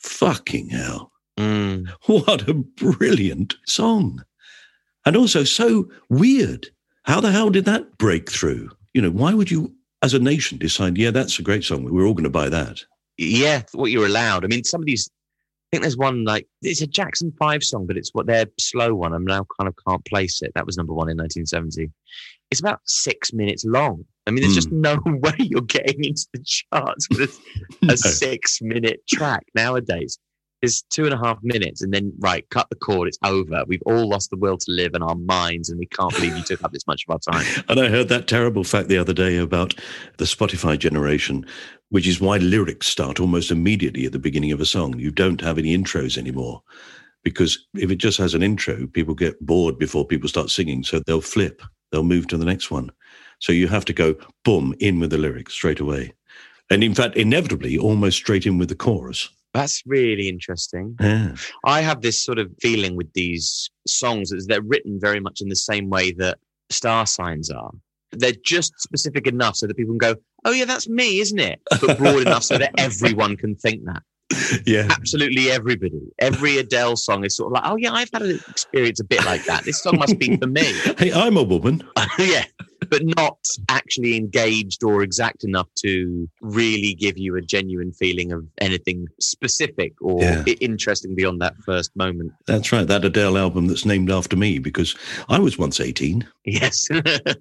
fucking 0.00 0.68
hell, 0.70 1.12
Mm. 1.38 1.88
what 2.06 2.48
a 2.48 2.54
brilliant 2.54 3.56
song. 3.66 4.24
And 5.06 5.16
also 5.16 5.44
so 5.44 5.88
weird. 6.10 6.66
How 7.04 7.20
the 7.20 7.30
hell 7.32 7.48
did 7.50 7.64
that 7.66 7.96
break 7.96 8.30
through? 8.30 8.70
You 8.92 9.02
know, 9.02 9.10
why 9.10 9.32
would 9.34 9.50
you, 9.50 9.72
as 10.02 10.14
a 10.14 10.18
nation, 10.18 10.58
decide, 10.58 10.98
yeah, 10.98 11.10
that's 11.10 11.38
a 11.38 11.42
great 11.42 11.64
song. 11.64 11.84
We're 11.84 12.06
all 12.06 12.12
going 12.14 12.24
to 12.24 12.30
buy 12.30 12.48
that. 12.48 12.82
Yeah, 13.16 13.62
what 13.72 13.90
you're 13.90 14.06
allowed. 14.06 14.44
I 14.44 14.48
mean, 14.48 14.64
some 14.64 14.80
of 14.82 14.86
these. 14.86 15.08
I 15.10 15.76
think 15.76 15.82
there's 15.82 15.96
one 15.98 16.24
like 16.24 16.46
it's 16.62 16.80
a 16.80 16.86
Jackson 16.86 17.30
Five 17.38 17.62
song, 17.62 17.86
but 17.86 17.96
it's 17.98 18.14
what 18.14 18.26
their 18.26 18.46
slow 18.58 18.94
one. 18.94 19.12
I'm 19.12 19.24
now 19.26 19.46
kind 19.58 19.68
of 19.68 19.74
can't 19.86 20.04
place 20.06 20.40
it. 20.40 20.52
That 20.54 20.64
was 20.66 20.76
number 20.78 20.94
one 20.94 21.10
in 21.10 21.16
1970. 21.18 21.90
It's 22.50 22.60
about 22.60 22.80
six 22.86 23.32
minutes 23.34 23.64
long. 23.66 24.04
I 24.28 24.30
mean, 24.30 24.42
there's 24.42 24.54
just 24.54 24.68
hmm. 24.68 24.80
no 24.80 24.98
way 25.06 25.34
you're 25.38 25.62
getting 25.62 26.04
into 26.04 26.26
the 26.32 26.42
charts 26.44 27.08
with 27.10 27.20
a, 27.20 27.86
No. 27.86 27.94
a 27.94 27.96
six 27.96 28.60
minute 28.62 29.00
track 29.08 29.44
nowadays. 29.54 30.18
It's 30.60 30.82
two 30.82 31.04
and 31.04 31.14
a 31.14 31.16
half 31.16 31.38
minutes, 31.42 31.82
and 31.82 31.94
then 31.94 32.12
right, 32.18 32.44
cut 32.50 32.68
the 32.68 32.74
cord. 32.74 33.06
It's 33.06 33.18
over. 33.24 33.62
We've 33.68 33.82
all 33.86 34.08
lost 34.08 34.30
the 34.30 34.36
will 34.36 34.58
to 34.58 34.72
live 34.72 34.94
in 34.94 35.04
our 35.04 35.14
minds, 35.14 35.70
and 35.70 35.78
we 35.78 35.86
can't 35.86 36.12
believe 36.12 36.36
you 36.36 36.42
took 36.42 36.64
up 36.64 36.72
this 36.72 36.86
much 36.86 37.04
of 37.08 37.12
our 37.12 37.32
time. 37.32 37.46
And 37.68 37.78
I 37.78 37.88
heard 37.88 38.08
that 38.08 38.26
terrible 38.26 38.64
fact 38.64 38.88
the 38.88 38.98
other 38.98 39.12
day 39.12 39.36
about 39.36 39.74
the 40.16 40.24
Spotify 40.24 40.76
generation, 40.76 41.46
which 41.90 42.08
is 42.08 42.20
why 42.20 42.38
lyrics 42.38 42.88
start 42.88 43.20
almost 43.20 43.52
immediately 43.52 44.04
at 44.04 44.10
the 44.10 44.18
beginning 44.18 44.50
of 44.50 44.60
a 44.60 44.66
song. 44.66 44.98
You 44.98 45.12
don't 45.12 45.40
have 45.40 45.58
any 45.58 45.78
intros 45.78 46.18
anymore. 46.18 46.62
Because 47.22 47.66
if 47.74 47.90
it 47.90 47.96
just 47.96 48.18
has 48.18 48.34
an 48.34 48.42
intro, 48.42 48.86
people 48.86 49.14
get 49.14 49.44
bored 49.44 49.78
before 49.78 50.06
people 50.06 50.28
start 50.28 50.50
singing. 50.50 50.82
So 50.82 51.00
they'll 51.00 51.20
flip, 51.20 51.62
they'll 51.90 52.02
move 52.02 52.26
to 52.28 52.36
the 52.36 52.44
next 52.44 52.70
one. 52.70 52.90
So 53.40 53.52
you 53.52 53.68
have 53.68 53.84
to 53.86 53.92
go, 53.92 54.16
boom, 54.44 54.74
in 54.80 55.00
with 55.00 55.10
the 55.10 55.18
lyrics 55.18 55.54
straight 55.54 55.80
away. 55.80 56.12
And 56.70 56.84
in 56.84 56.94
fact, 56.94 57.16
inevitably, 57.16 57.78
almost 57.78 58.18
straight 58.18 58.46
in 58.46 58.58
with 58.58 58.68
the 58.68 58.74
chorus. 58.74 59.28
That's 59.54 59.82
really 59.86 60.28
interesting. 60.28 60.96
Yeah. 61.00 61.34
I 61.64 61.80
have 61.80 62.02
this 62.02 62.22
sort 62.24 62.38
of 62.38 62.50
feeling 62.60 62.96
with 62.96 63.12
these 63.14 63.70
songs 63.86 64.32
is 64.32 64.46
they're 64.46 64.62
written 64.62 64.98
very 65.00 65.20
much 65.20 65.40
in 65.40 65.48
the 65.48 65.56
same 65.56 65.88
way 65.88 66.12
that 66.12 66.38
star 66.70 67.06
signs 67.06 67.50
are. 67.50 67.70
They're 68.12 68.32
just 68.44 68.78
specific 68.78 69.26
enough 69.26 69.56
so 69.56 69.66
that 69.66 69.76
people 69.76 69.92
can 69.92 70.14
go, 70.14 70.16
"Oh 70.44 70.50
yeah, 70.50 70.64
that's 70.64 70.88
me, 70.88 71.20
isn't 71.20 71.38
it?" 71.38 71.60
But 71.80 71.98
broad 71.98 72.22
enough 72.22 72.42
so 72.42 72.56
that 72.58 72.72
everyone 72.78 73.36
can 73.36 73.54
think 73.54 73.84
that. 73.84 74.02
Yeah. 74.66 74.88
Absolutely 74.90 75.50
everybody. 75.50 76.00
Every 76.18 76.58
Adele 76.58 76.96
song 76.96 77.24
is 77.24 77.36
sort 77.36 77.48
of 77.48 77.52
like, 77.62 77.70
"Oh 77.72 77.76
yeah, 77.76 77.92
I've 77.92 78.10
had 78.12 78.22
an 78.22 78.38
experience 78.48 79.00
a 79.00 79.04
bit 79.04 79.24
like 79.24 79.44
that. 79.46 79.64
This 79.64 79.82
song 79.82 79.98
must 79.98 80.18
be 80.18 80.36
for 80.36 80.46
me." 80.46 80.72
Hey, 80.98 81.12
I'm 81.12 81.36
a 81.36 81.42
woman. 81.42 81.82
yeah, 82.18 82.44
but 82.90 83.02
not 83.16 83.38
actually 83.68 84.16
engaged 84.16 84.82
or 84.84 85.02
exact 85.02 85.44
enough 85.44 85.68
to 85.78 86.28
really 86.42 86.94
give 86.94 87.16
you 87.16 87.36
a 87.36 87.40
genuine 87.40 87.92
feeling 87.92 88.32
of 88.32 88.44
anything 88.60 89.06
specific 89.20 89.94
or 90.02 90.20
Yeah. 90.22 90.44
interesting 90.60 91.14
beyond 91.14 91.40
that 91.40 91.54
first 91.64 91.94
moment. 91.96 92.32
That's 92.46 92.70
right. 92.72 92.86
That 92.86 93.04
Adele 93.04 93.38
album 93.38 93.66
that's 93.66 93.84
named 93.86 94.10
after 94.10 94.36
me 94.36 94.58
because 94.58 94.94
I 95.28 95.38
was 95.38 95.56
once 95.58 95.80
18. 95.80 96.26
Yes. 96.44 96.88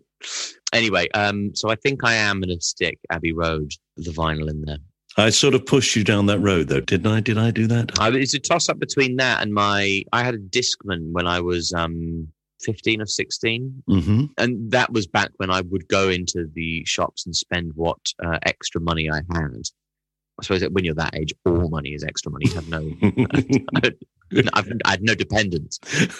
anyway, 0.74 1.08
um, 1.14 1.52
so 1.56 1.70
I 1.70 1.76
think 1.76 2.04
I 2.04 2.14
am 2.14 2.42
going 2.42 2.56
to 2.58 2.62
stick 2.64 2.98
Abbey 3.10 3.34
Road, 3.34 3.72
the 3.98 4.12
vinyl 4.12 4.50
in 4.50 4.62
there. 4.62 4.78
I 5.18 5.32
sort 5.32 5.56
of 5.56 5.66
pushed 5.66 5.96
you 5.96 6.04
down 6.04 6.28
that 6.28 6.40
road, 6.40 6.68
though, 6.68 6.80
didn't 6.80 7.12
I? 7.12 7.20
Did 7.22 7.38
I 7.38 7.50
do 7.52 7.66
that? 7.68 8.00
I, 8.00 8.10
it's 8.12 8.36
a 8.36 8.40
toss 8.40 8.70
up 8.70 8.80
between 8.80 9.16
that 9.18 9.42
and 9.42 9.54
my. 9.54 10.04
I 10.14 10.24
had 10.24 10.36
a 10.36 10.40
Discman 10.40 11.12
when 11.12 11.26
I 11.26 11.40
was 11.40 11.74
um, 11.74 12.28
15 12.62 13.02
or 13.02 13.06
16. 13.06 13.84
hmm 13.88 14.26
And 14.38 14.72
that 14.72 14.92
was 14.94 15.08
back 15.08 15.32
when 15.38 15.50
I 15.50 15.62
would 15.62 15.88
go 15.88 16.10
into 16.10 16.48
the 16.54 16.86
shops 16.86 17.26
and 17.26 17.36
spend 17.36 17.72
what 17.76 18.00
uh, 18.24 18.38
extra 18.44 18.80
money 18.80 19.10
I 19.10 19.22
had. 19.34 19.62
I 20.40 20.44
suppose 20.44 20.62
that 20.62 20.72
when 20.72 20.86
you're 20.86 20.94
that 20.94 21.16
age, 21.16 21.34
all 21.46 21.68
money 21.70 21.90
is 21.90 22.04
extra 22.04 22.32
money. 22.32 22.46
You 22.48 22.54
have 22.54 22.70
no, 22.70 22.92
I've, 24.54 24.72
I 24.86 24.92
had 24.92 25.02
no 25.02 25.16
dependents. 25.16 25.80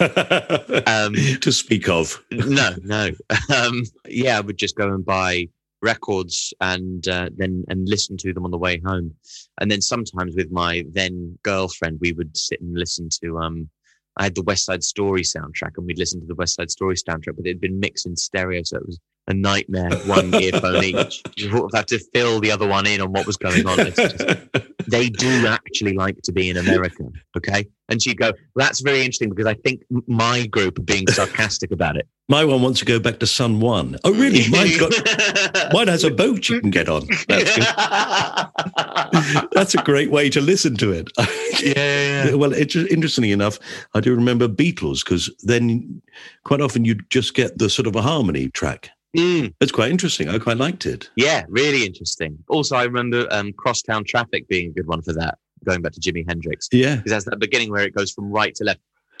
Um, 0.88 1.14
to 1.40 1.52
speak 1.52 1.88
of. 1.88 2.20
no, 2.32 2.74
no. 2.82 3.10
Um, 3.54 3.84
yeah, 4.08 4.38
I 4.38 4.40
would 4.40 4.58
just 4.58 4.74
go 4.74 4.88
and 4.88 5.04
buy 5.04 5.48
records 5.82 6.52
and 6.60 7.06
uh, 7.08 7.30
then 7.36 7.64
and 7.68 7.88
listen 7.88 8.16
to 8.18 8.32
them 8.32 8.44
on 8.44 8.50
the 8.50 8.58
way 8.58 8.80
home. 8.84 9.14
And 9.60 9.70
then 9.70 9.80
sometimes 9.80 10.34
with 10.34 10.50
my 10.50 10.84
then 10.90 11.38
girlfriend, 11.42 11.98
we 12.00 12.12
would 12.12 12.36
sit 12.36 12.60
and 12.60 12.76
listen 12.76 13.08
to. 13.22 13.38
Um, 13.38 13.68
I 14.16 14.24
had 14.24 14.34
the 14.34 14.42
West 14.42 14.64
Side 14.64 14.82
Story 14.82 15.22
soundtrack, 15.22 15.72
and 15.76 15.86
we'd 15.86 15.98
listen 15.98 16.20
to 16.20 16.26
the 16.26 16.34
West 16.34 16.56
Side 16.56 16.70
Story 16.70 16.96
soundtrack, 16.96 17.36
but 17.36 17.46
it 17.46 17.50
had 17.50 17.60
been 17.60 17.78
mixed 17.78 18.06
in 18.06 18.16
stereo, 18.16 18.62
so 18.64 18.78
it 18.78 18.86
was 18.86 18.98
a 19.28 19.34
nightmare. 19.34 19.90
One 20.06 20.34
earphone 20.34 20.82
each. 20.82 21.22
You 21.36 21.64
of 21.64 21.70
had 21.72 21.86
to 21.88 22.00
fill 22.12 22.40
the 22.40 22.50
other 22.50 22.66
one 22.66 22.86
in 22.86 23.00
on 23.00 23.12
what 23.12 23.26
was 23.26 23.36
going 23.36 23.66
on. 23.66 23.76
Just- 23.76 24.24
they 24.88 25.08
do 25.08 25.46
actually 25.46 25.92
like 25.92 26.20
to 26.22 26.32
be 26.32 26.48
in 26.50 26.56
America. 26.56 27.04
Okay. 27.36 27.68
And 27.88 28.02
she'd 28.02 28.18
go, 28.18 28.32
that's 28.56 28.80
very 28.80 29.00
interesting 29.00 29.28
because 29.30 29.46
I 29.46 29.54
think 29.54 29.82
my 30.06 30.46
group 30.46 30.78
are 30.78 30.82
being 30.82 31.06
sarcastic 31.08 31.70
about 31.70 31.96
it. 31.96 32.08
My 32.28 32.44
one 32.44 32.60
wants 32.60 32.80
to 32.80 32.84
go 32.84 32.98
back 32.98 33.18
to 33.20 33.26
San 33.26 33.60
Juan. 33.60 33.96
Oh, 34.04 34.12
really? 34.12 34.48
Mine's 34.50 34.78
got, 34.78 34.92
mine 35.72 35.88
has 35.88 36.04
a 36.04 36.10
boat 36.10 36.48
you 36.48 36.60
can 36.60 36.70
get 36.70 36.88
on. 36.88 37.06
That's. 37.28 37.56
That's 39.52 39.74
a 39.74 39.82
great 39.82 40.10
way 40.10 40.28
to 40.30 40.40
listen 40.40 40.76
to 40.78 40.92
it. 40.92 41.10
yeah. 41.62 42.34
Well, 42.34 42.52
it's 42.52 42.76
interestingly 42.76 43.32
enough, 43.32 43.58
I 43.94 44.00
do 44.00 44.14
remember 44.14 44.48
Beatles 44.48 45.04
because 45.04 45.30
then 45.42 46.02
quite 46.44 46.60
often 46.60 46.84
you 46.84 46.96
just 47.10 47.34
get 47.34 47.58
the 47.58 47.70
sort 47.70 47.86
of 47.86 47.96
a 47.96 48.02
harmony 48.02 48.48
track. 48.50 48.90
Mm, 49.16 49.54
It's 49.60 49.72
quite 49.72 49.90
interesting. 49.90 50.28
I 50.28 50.38
quite 50.38 50.58
liked 50.58 50.84
it. 50.86 51.10
yeah, 51.16 51.44
really 51.48 51.84
interesting. 51.86 52.38
Also, 52.48 52.76
I 52.76 52.84
remember 52.84 53.26
um, 53.30 53.52
Crosstown 53.54 54.04
Traffic 54.04 54.46
being 54.48 54.68
a 54.70 54.72
good 54.72 54.86
one 54.86 55.00
for 55.02 55.12
that, 55.14 55.38
going 55.64 55.80
back 55.82 55.92
to 55.92 56.00
Jimi 56.00 56.24
Hendrix. 56.28 56.68
Yeah. 56.72 56.96
Because 56.96 57.12
that's 57.12 57.24
that 57.24 57.38
beginning 57.38 57.70
where 57.70 57.84
it 57.84 57.94
goes 57.94 58.12
from 58.12 58.30
right 58.30 58.54
to 58.56 58.64
left. 58.64 58.80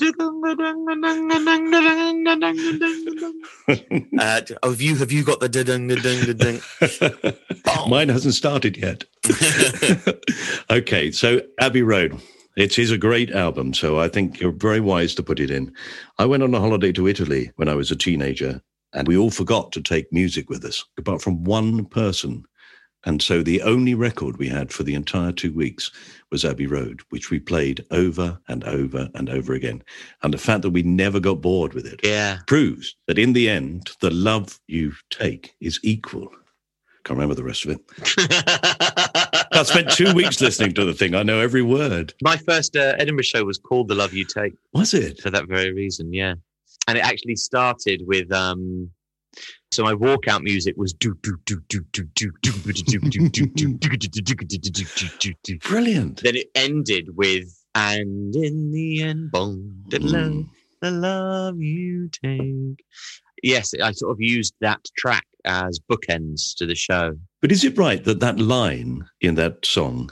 Uh, 4.18 4.40
oh, 4.62 4.70
have 4.70 4.80
you 4.80 4.96
have 4.96 5.12
you 5.12 5.24
got 5.24 5.40
the 5.40 5.48
da-dung, 5.48 5.88
da-dung, 5.88 6.24
da-dung? 6.24 6.60
Mine 7.90 8.08
hasn't 8.08 8.34
started 8.34 8.76
yet. 8.76 9.04
okay, 10.70 11.10
so 11.10 11.40
Abbey 11.60 11.82
Road. 11.82 12.20
It 12.56 12.76
is 12.78 12.90
a 12.90 12.98
great 12.98 13.30
album, 13.30 13.72
so 13.72 14.00
I 14.00 14.08
think 14.08 14.40
you're 14.40 14.50
very 14.50 14.80
wise 14.80 15.14
to 15.16 15.22
put 15.22 15.38
it 15.38 15.50
in. 15.50 15.72
I 16.18 16.24
went 16.24 16.42
on 16.42 16.52
a 16.54 16.60
holiday 16.60 16.90
to 16.92 17.06
Italy 17.06 17.52
when 17.54 17.68
I 17.68 17.74
was 17.74 17.90
a 17.92 17.96
teenager, 17.96 18.60
and 18.94 19.06
we 19.08 19.16
all 19.16 19.30
forgot 19.30 19.72
to 19.72 19.80
take 19.82 20.12
music 20.12 20.48
with 20.50 20.64
us, 20.64 20.84
apart 20.98 21.22
from 21.22 21.44
one 21.44 21.84
person. 21.86 22.44
And 23.04 23.22
so 23.22 23.42
the 23.44 23.62
only 23.62 23.94
record 23.94 24.38
we 24.38 24.48
had 24.48 24.72
for 24.72 24.82
the 24.82 24.94
entire 24.94 25.30
two 25.32 25.52
weeks 25.52 25.90
was 26.32 26.44
Abbey 26.44 26.66
Road, 26.66 27.00
which 27.10 27.30
we 27.30 27.38
played 27.38 27.84
over 27.92 28.38
and 28.48 28.64
over 28.64 29.08
and 29.14 29.30
over 29.30 29.52
again. 29.54 29.82
And 30.22 30.34
the 30.34 30.38
fact 30.38 30.62
that 30.62 30.70
we 30.70 30.82
never 30.82 31.20
got 31.20 31.40
bored 31.40 31.74
with 31.74 31.86
it 31.86 32.00
Yeah. 32.02 32.38
proves 32.48 32.96
that 33.06 33.18
in 33.18 33.34
the 33.34 33.48
end, 33.48 33.90
the 34.00 34.10
love 34.10 34.58
you 34.66 34.92
take 35.10 35.54
is 35.60 35.78
equal. 35.84 36.28
Can't 37.04 37.16
remember 37.16 37.36
the 37.36 37.44
rest 37.44 37.64
of 37.64 37.70
it. 37.70 37.80
I 39.52 39.62
spent 39.62 39.90
two 39.92 40.12
weeks 40.12 40.40
listening 40.40 40.74
to 40.74 40.84
the 40.84 40.92
thing. 40.92 41.14
I 41.14 41.22
know 41.22 41.38
every 41.40 41.62
word. 41.62 42.12
My 42.20 42.36
first 42.36 42.76
uh, 42.76 42.94
Edinburgh 42.98 43.22
show 43.22 43.44
was 43.44 43.58
called 43.58 43.88
The 43.88 43.94
Love 43.94 44.12
You 44.12 44.24
Take 44.24 44.54
Was 44.74 44.92
it? 44.92 45.20
for 45.20 45.30
that 45.30 45.46
very 45.48 45.72
reason, 45.72 46.12
yeah. 46.12 46.34
And 46.88 46.98
it 46.98 47.04
actually 47.04 47.36
started 47.36 48.02
with 48.06 48.32
um 48.32 48.90
so 49.70 49.84
my 49.84 49.92
walkout 49.92 50.42
music 50.42 50.74
was 50.76 50.92
do 50.94 51.14
do 51.22 51.36
do 51.44 51.60
do 51.68 51.80
do 51.92 52.02
do 52.12 52.32
do 52.42 52.72
do 52.72 53.00
do 53.00 53.28
do 53.28 53.68
do 53.68 54.08
do 54.08 54.34
do 54.34 54.58
do 54.58 54.84
do 54.84 55.08
do 55.20 55.34
do 55.44 55.58
Brilliant. 55.58 56.22
Then 56.22 56.34
it 56.36 56.48
ended 56.56 57.10
with 57.14 57.46
and 57.74 58.34
in 58.34 58.72
the 58.72 59.02
end, 59.02 59.30
boom, 59.30 59.84
the 59.88 60.00
love, 60.00 60.32
Mm. 60.32 60.48
the 60.80 60.90
love 60.90 61.60
you 61.60 62.08
take. 62.08 62.84
Yes, 63.42 63.72
I 63.80 63.92
sort 63.92 64.12
of 64.12 64.20
used 64.20 64.54
that 64.60 64.80
track 64.96 65.26
as 65.44 65.78
bookends 65.90 66.56
to 66.56 66.66
the 66.66 66.74
show. 66.74 67.14
But 67.40 67.52
is 67.52 67.62
it 67.62 67.78
right 67.78 68.02
that 68.04 68.20
that 68.20 68.40
line 68.40 69.04
in 69.20 69.36
that 69.36 69.64
song 69.64 70.10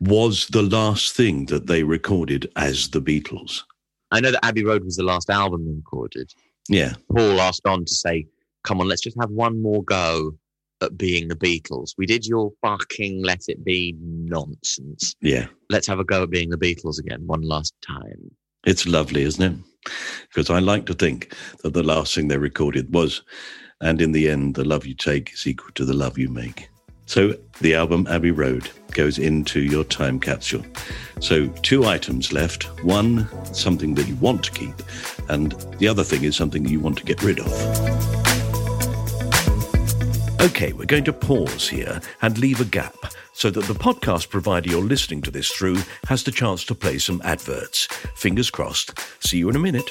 was 0.00 0.46
the 0.48 0.62
last 0.62 1.16
thing 1.16 1.46
that 1.46 1.66
they 1.66 1.82
recorded 1.82 2.48
as 2.54 2.90
the 2.90 3.00
Beatles? 3.00 3.62
I 4.10 4.20
know 4.20 4.30
that 4.30 4.44
Abbey 4.44 4.64
Road 4.64 4.84
was 4.84 4.96
the 4.96 5.02
last 5.02 5.30
album 5.30 5.66
they 5.66 5.72
recorded. 5.72 6.32
Yeah. 6.68 6.94
Paul 7.14 7.40
asked 7.40 7.66
on 7.66 7.84
to 7.84 7.94
say, 7.94 8.26
"Come 8.64 8.80
on, 8.80 8.88
let's 8.88 9.02
just 9.02 9.16
have 9.20 9.30
one 9.30 9.60
more 9.60 9.82
go 9.84 10.36
at 10.80 10.96
being 10.96 11.28
the 11.28 11.34
Beatles. 11.34 11.94
We 11.98 12.06
did 12.06 12.26
your 12.26 12.52
fucking 12.62 13.22
let 13.22 13.48
it 13.48 13.64
be 13.64 13.96
nonsense. 13.98 15.14
Yeah. 15.20 15.48
Let's 15.70 15.86
have 15.88 15.98
a 15.98 16.04
go 16.04 16.22
at 16.22 16.30
being 16.30 16.50
the 16.50 16.56
Beatles 16.56 16.98
again, 16.98 17.26
one 17.26 17.42
last 17.42 17.74
time." 17.86 18.30
It's 18.66 18.86
lovely, 18.86 19.22
isn't 19.22 19.42
it? 19.42 19.92
Because 20.28 20.50
I 20.50 20.58
like 20.58 20.86
to 20.86 20.94
think 20.94 21.34
that 21.62 21.74
the 21.74 21.82
last 21.82 22.14
thing 22.14 22.28
they 22.28 22.38
recorded 22.38 22.92
was, 22.92 23.22
and 23.80 24.00
in 24.00 24.12
the 24.12 24.28
end, 24.28 24.54
the 24.54 24.64
love 24.64 24.84
you 24.86 24.94
take 24.94 25.32
is 25.32 25.46
equal 25.46 25.70
to 25.74 25.84
the 25.84 25.94
love 25.94 26.18
you 26.18 26.28
make. 26.28 26.68
So 27.08 27.34
the 27.62 27.74
album 27.74 28.06
Abbey 28.06 28.32
Road 28.32 28.70
goes 28.90 29.18
into 29.18 29.60
your 29.60 29.82
time 29.82 30.20
capsule. 30.20 30.62
So 31.20 31.46
two 31.62 31.86
items 31.86 32.34
left. 32.34 32.64
One, 32.84 33.26
something 33.54 33.94
that 33.94 34.06
you 34.06 34.14
want 34.16 34.44
to 34.44 34.52
keep, 34.52 34.74
and 35.30 35.52
the 35.78 35.88
other 35.88 36.04
thing 36.04 36.24
is 36.24 36.36
something 36.36 36.68
you 36.68 36.80
want 36.80 36.98
to 36.98 37.04
get 37.04 37.22
rid 37.22 37.40
of. 37.40 37.46
Okay, 40.42 40.74
we're 40.74 40.84
going 40.84 41.04
to 41.04 41.12
pause 41.14 41.66
here 41.66 42.02
and 42.20 42.36
leave 42.36 42.60
a 42.60 42.66
gap 42.66 42.94
so 43.32 43.48
that 43.48 43.64
the 43.64 43.74
podcast 43.74 44.28
provider 44.28 44.68
you're 44.68 44.82
listening 44.82 45.22
to 45.22 45.30
this 45.30 45.50
through 45.50 45.78
has 46.08 46.24
the 46.24 46.30
chance 46.30 46.62
to 46.64 46.74
play 46.74 46.98
some 46.98 47.22
adverts. 47.24 47.86
Fingers 48.16 48.50
crossed. 48.50 48.98
See 49.26 49.38
you 49.38 49.48
in 49.48 49.56
a 49.56 49.60
minute. 49.60 49.90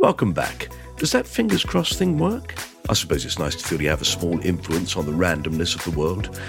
Welcome 0.00 0.32
back. 0.32 0.68
Does 0.96 1.12
that 1.12 1.26
fingers 1.26 1.62
crossed 1.62 1.98
thing 1.98 2.18
work? 2.18 2.54
I 2.88 2.94
suppose 2.94 3.26
it's 3.26 3.38
nice 3.38 3.54
to 3.54 3.62
feel 3.62 3.82
you 3.82 3.90
have 3.90 4.00
a 4.00 4.06
small 4.06 4.40
influence 4.40 4.96
on 4.96 5.04
the 5.04 5.12
randomness 5.12 5.74
of 5.74 5.84
the 5.84 5.98
world. 5.98 6.40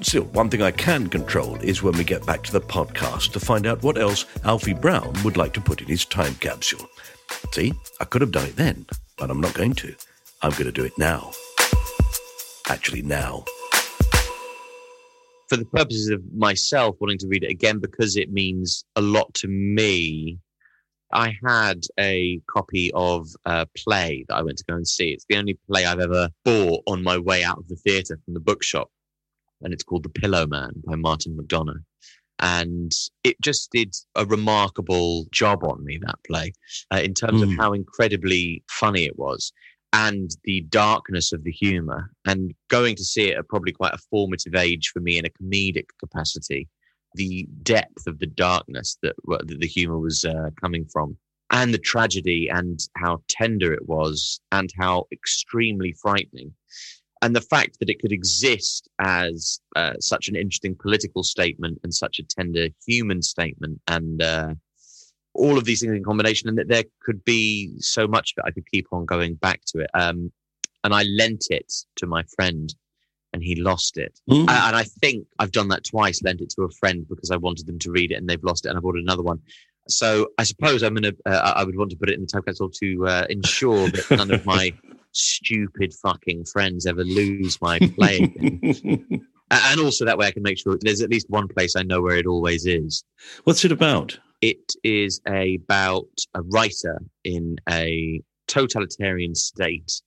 Still, 0.00 0.22
one 0.26 0.48
thing 0.48 0.62
I 0.62 0.70
can 0.70 1.08
control 1.08 1.56
is 1.56 1.82
when 1.82 1.96
we 1.96 2.04
get 2.04 2.24
back 2.24 2.44
to 2.44 2.52
the 2.52 2.60
podcast 2.60 3.32
to 3.32 3.40
find 3.40 3.66
out 3.66 3.82
what 3.82 3.98
else 3.98 4.26
Alfie 4.44 4.74
Brown 4.74 5.12
would 5.24 5.36
like 5.36 5.52
to 5.54 5.60
put 5.60 5.82
in 5.82 5.88
his 5.88 6.04
time 6.04 6.36
capsule. 6.36 6.86
See, 7.50 7.72
I 8.00 8.04
could 8.04 8.20
have 8.20 8.30
done 8.30 8.46
it 8.46 8.54
then, 8.54 8.86
but 9.18 9.28
I'm 9.28 9.40
not 9.40 9.54
going 9.54 9.74
to. 9.74 9.92
I'm 10.42 10.52
going 10.52 10.66
to 10.66 10.72
do 10.72 10.84
it 10.84 10.96
now. 10.96 11.32
Actually, 12.68 13.02
now. 13.02 13.44
for 15.48 15.56
the 15.56 15.64
purposes 15.64 16.10
of 16.10 16.22
myself 16.32 16.94
wanting 17.00 17.18
to 17.18 17.26
read 17.26 17.42
it 17.42 17.50
again 17.50 17.80
because 17.80 18.16
it 18.16 18.32
means 18.32 18.84
a 18.94 19.00
lot 19.00 19.34
to 19.34 19.48
me. 19.48 20.38
I 21.14 21.36
had 21.46 21.82
a 21.98 22.40
copy 22.50 22.90
of 22.94 23.28
a 23.44 23.66
play 23.76 24.24
that 24.28 24.34
I 24.34 24.42
went 24.42 24.58
to 24.58 24.64
go 24.68 24.74
and 24.74 24.86
see. 24.86 25.10
It's 25.10 25.24
the 25.28 25.36
only 25.36 25.58
play 25.68 25.86
I've 25.86 26.00
ever 26.00 26.28
bought 26.44 26.82
on 26.86 27.02
my 27.02 27.18
way 27.18 27.44
out 27.44 27.58
of 27.58 27.68
the 27.68 27.76
theatre 27.76 28.18
from 28.24 28.34
the 28.34 28.40
bookshop. 28.40 28.90
And 29.62 29.72
it's 29.72 29.84
called 29.84 30.02
The 30.02 30.08
Pillow 30.08 30.46
Man 30.46 30.72
by 30.84 30.96
Martin 30.96 31.36
McDonagh. 31.36 31.82
And 32.40 32.92
it 33.22 33.40
just 33.40 33.70
did 33.70 33.94
a 34.16 34.26
remarkable 34.26 35.26
job 35.30 35.62
on 35.64 35.84
me, 35.84 35.98
that 36.04 36.18
play, 36.26 36.52
uh, 36.92 37.00
in 37.02 37.14
terms 37.14 37.40
of 37.40 37.48
Mm. 37.48 37.56
how 37.56 37.72
incredibly 37.72 38.64
funny 38.68 39.04
it 39.04 39.16
was 39.18 39.52
and 39.92 40.32
the 40.42 40.62
darkness 40.62 41.32
of 41.32 41.44
the 41.44 41.52
humor. 41.52 42.10
And 42.26 42.52
going 42.68 42.96
to 42.96 43.04
see 43.04 43.30
it 43.30 43.38
at 43.38 43.48
probably 43.48 43.70
quite 43.72 43.94
a 43.94 44.02
formative 44.10 44.56
age 44.56 44.90
for 44.92 44.98
me 45.00 45.16
in 45.16 45.24
a 45.24 45.30
comedic 45.30 45.86
capacity, 46.00 46.68
the 47.14 47.46
depth 47.62 48.06
of 48.06 48.18
the 48.18 48.26
darkness 48.26 48.98
that, 49.02 49.14
that 49.26 49.60
the 49.60 49.66
humor 49.66 49.98
was 49.98 50.24
uh, 50.24 50.50
coming 50.60 50.84
from, 50.92 51.16
and 51.50 51.72
the 51.72 51.78
tragedy, 51.78 52.48
and 52.48 52.80
how 52.96 53.22
tender 53.28 53.72
it 53.72 53.88
was, 53.88 54.40
and 54.52 54.70
how 54.78 55.06
extremely 55.12 55.92
frightening. 55.92 56.52
And 57.22 57.34
the 57.34 57.40
fact 57.40 57.78
that 57.78 57.88
it 57.88 58.00
could 58.00 58.12
exist 58.12 58.88
as 58.98 59.60
uh, 59.76 59.94
such 59.98 60.28
an 60.28 60.36
interesting 60.36 60.74
political 60.74 61.22
statement 61.22 61.78
and 61.82 61.94
such 61.94 62.18
a 62.18 62.24
tender 62.24 62.68
human 62.86 63.22
statement, 63.22 63.80
and 63.88 64.22
uh, 64.22 64.54
all 65.34 65.58
of 65.58 65.64
these 65.64 65.80
things 65.80 65.96
in 65.96 66.04
combination, 66.04 66.48
and 66.48 66.58
that 66.58 66.68
there 66.68 66.84
could 67.02 67.24
be 67.24 67.72
so 67.78 68.06
much 68.06 68.34
it. 68.36 68.44
I 68.44 68.50
could 68.50 68.70
keep 68.70 68.86
on 68.92 69.04
going 69.04 69.34
back 69.34 69.60
to 69.68 69.80
it. 69.80 69.90
Um, 69.94 70.32
and 70.84 70.94
I 70.94 71.04
lent 71.18 71.46
it 71.50 71.72
to 71.96 72.06
my 72.06 72.24
friend, 72.36 72.72
and 73.34 73.42
he 73.42 73.56
lost 73.56 73.98
it. 73.98 74.20
Mm. 74.30 74.48
Uh, 74.48 74.62
and 74.66 74.76
I 74.76 74.84
think 74.84 75.26
I've 75.40 75.50
done 75.50 75.68
that 75.68 75.84
twice, 75.84 76.22
lent 76.22 76.40
it 76.40 76.50
to 76.50 76.62
a 76.62 76.70
friend 76.70 77.04
because 77.08 77.32
I 77.32 77.36
wanted 77.36 77.66
them 77.66 77.80
to 77.80 77.90
read 77.90 78.12
it, 78.12 78.14
and 78.14 78.28
they've 78.28 78.42
lost 78.42 78.64
it, 78.64 78.68
and 78.70 78.78
I've 78.78 78.84
ordered 78.84 79.02
another 79.02 79.22
one. 79.22 79.40
So 79.88 80.28
I 80.38 80.44
suppose 80.44 80.82
I'm 80.82 80.94
gonna. 80.94 81.12
Uh, 81.26 81.52
I 81.56 81.64
would 81.64 81.76
want 81.76 81.90
to 81.90 81.96
put 81.96 82.08
it 82.08 82.14
in 82.14 82.22
the 82.22 82.26
time 82.26 82.42
capsule 82.42 82.70
to 82.70 83.06
uh, 83.06 83.26
ensure 83.28 83.88
that 83.88 84.10
none 84.10 84.30
of 84.30 84.46
my 84.46 84.72
stupid 85.12 85.92
fucking 85.94 86.44
friends 86.44 86.86
ever 86.86 87.04
lose 87.04 87.60
my 87.60 87.80
play. 87.80 88.32
and 89.50 89.80
also 89.80 90.04
that 90.04 90.16
way 90.16 90.28
I 90.28 90.30
can 90.30 90.42
make 90.42 90.58
sure 90.58 90.78
there's 90.80 91.02
at 91.02 91.10
least 91.10 91.28
one 91.28 91.48
place 91.48 91.76
I 91.76 91.82
know 91.82 92.00
where 92.00 92.16
it 92.16 92.26
always 92.26 92.64
is. 92.66 93.04
What's 93.42 93.64
it 93.64 93.72
about? 93.72 94.18
It 94.40 94.72
is 94.84 95.20
about 95.26 96.08
a 96.34 96.42
writer 96.42 97.00
in 97.24 97.56
a 97.68 98.22
totalitarian 98.46 99.34
state 99.34 100.00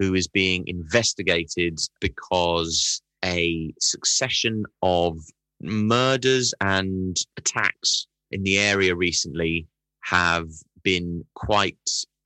who 0.00 0.14
is 0.14 0.26
being 0.26 0.64
investigated 0.66 1.78
because 2.00 3.02
a 3.24 3.72
succession 3.78 4.64
of 4.82 5.18
murders 5.60 6.54
and 6.62 7.16
attacks 7.36 8.06
in 8.30 8.42
the 8.42 8.58
area 8.58 8.96
recently 8.96 9.68
have 10.02 10.48
been 10.82 11.22
quite 11.34 11.76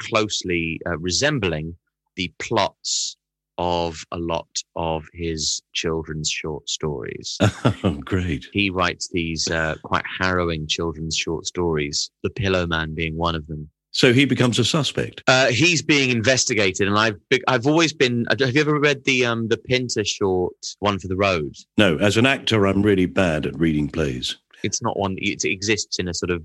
closely 0.01 0.81
uh, 0.87 0.97
resembling 0.99 1.75
the 2.15 2.33
plots 2.39 3.17
of 3.59 4.05
a 4.13 4.19
lot 4.19 4.49
of 4.77 5.05
his 5.13 5.61
children's 5.73 6.31
short 6.31 6.69
stories. 6.69 7.37
Oh, 7.83 8.01
great. 8.05 8.47
he 8.53 8.71
writes 8.71 9.09
these 9.13 9.51
uh, 9.51 9.75
quite 9.83 10.05
harrowing 10.21 10.67
children's 10.69 11.17
short 11.17 11.45
stories, 11.47 12.11
The 12.23 12.31
Pillow 12.31 12.67
Man 12.67 12.95
being 12.95 13.17
one 13.17 13.35
of 13.35 13.47
them. 13.49 13.69
So 13.95 14.13
he 14.13 14.25
becomes 14.25 14.59
a 14.59 14.65
suspect. 14.65 15.23
Uh, 15.29 15.47
he's 15.47 15.81
being 15.81 16.11
investigated, 16.11 16.89
and 16.89 16.99
I've 16.99 17.17
be- 17.29 17.45
I've 17.47 17.67
always 17.67 17.93
been. 17.93 18.27
uh, 18.29 18.35
Have 18.41 18.55
you 18.57 18.61
ever 18.61 18.79
read 18.79 19.05
the 19.05 19.25
um 19.25 19.47
the 19.49 19.57
Pinter 19.57 20.05
short 20.05 20.53
One 20.81 20.99
for 20.99 21.07
the 21.07 21.17
Road? 21.17 21.55
No, 21.79 21.97
as 21.99 22.17
an 22.17 22.27
actor, 22.27 22.67
I'm 22.67 22.83
really 22.83 23.07
bad 23.07 23.47
at 23.47 23.57
reading 23.59 23.89
plays. 23.89 24.37
It's 24.65 24.83
not 24.83 24.99
one. 24.99 25.15
It 25.19 25.45
exists 25.45 26.01
in 26.01 26.09
a 26.09 26.15
sort 26.15 26.31
of 26.33 26.43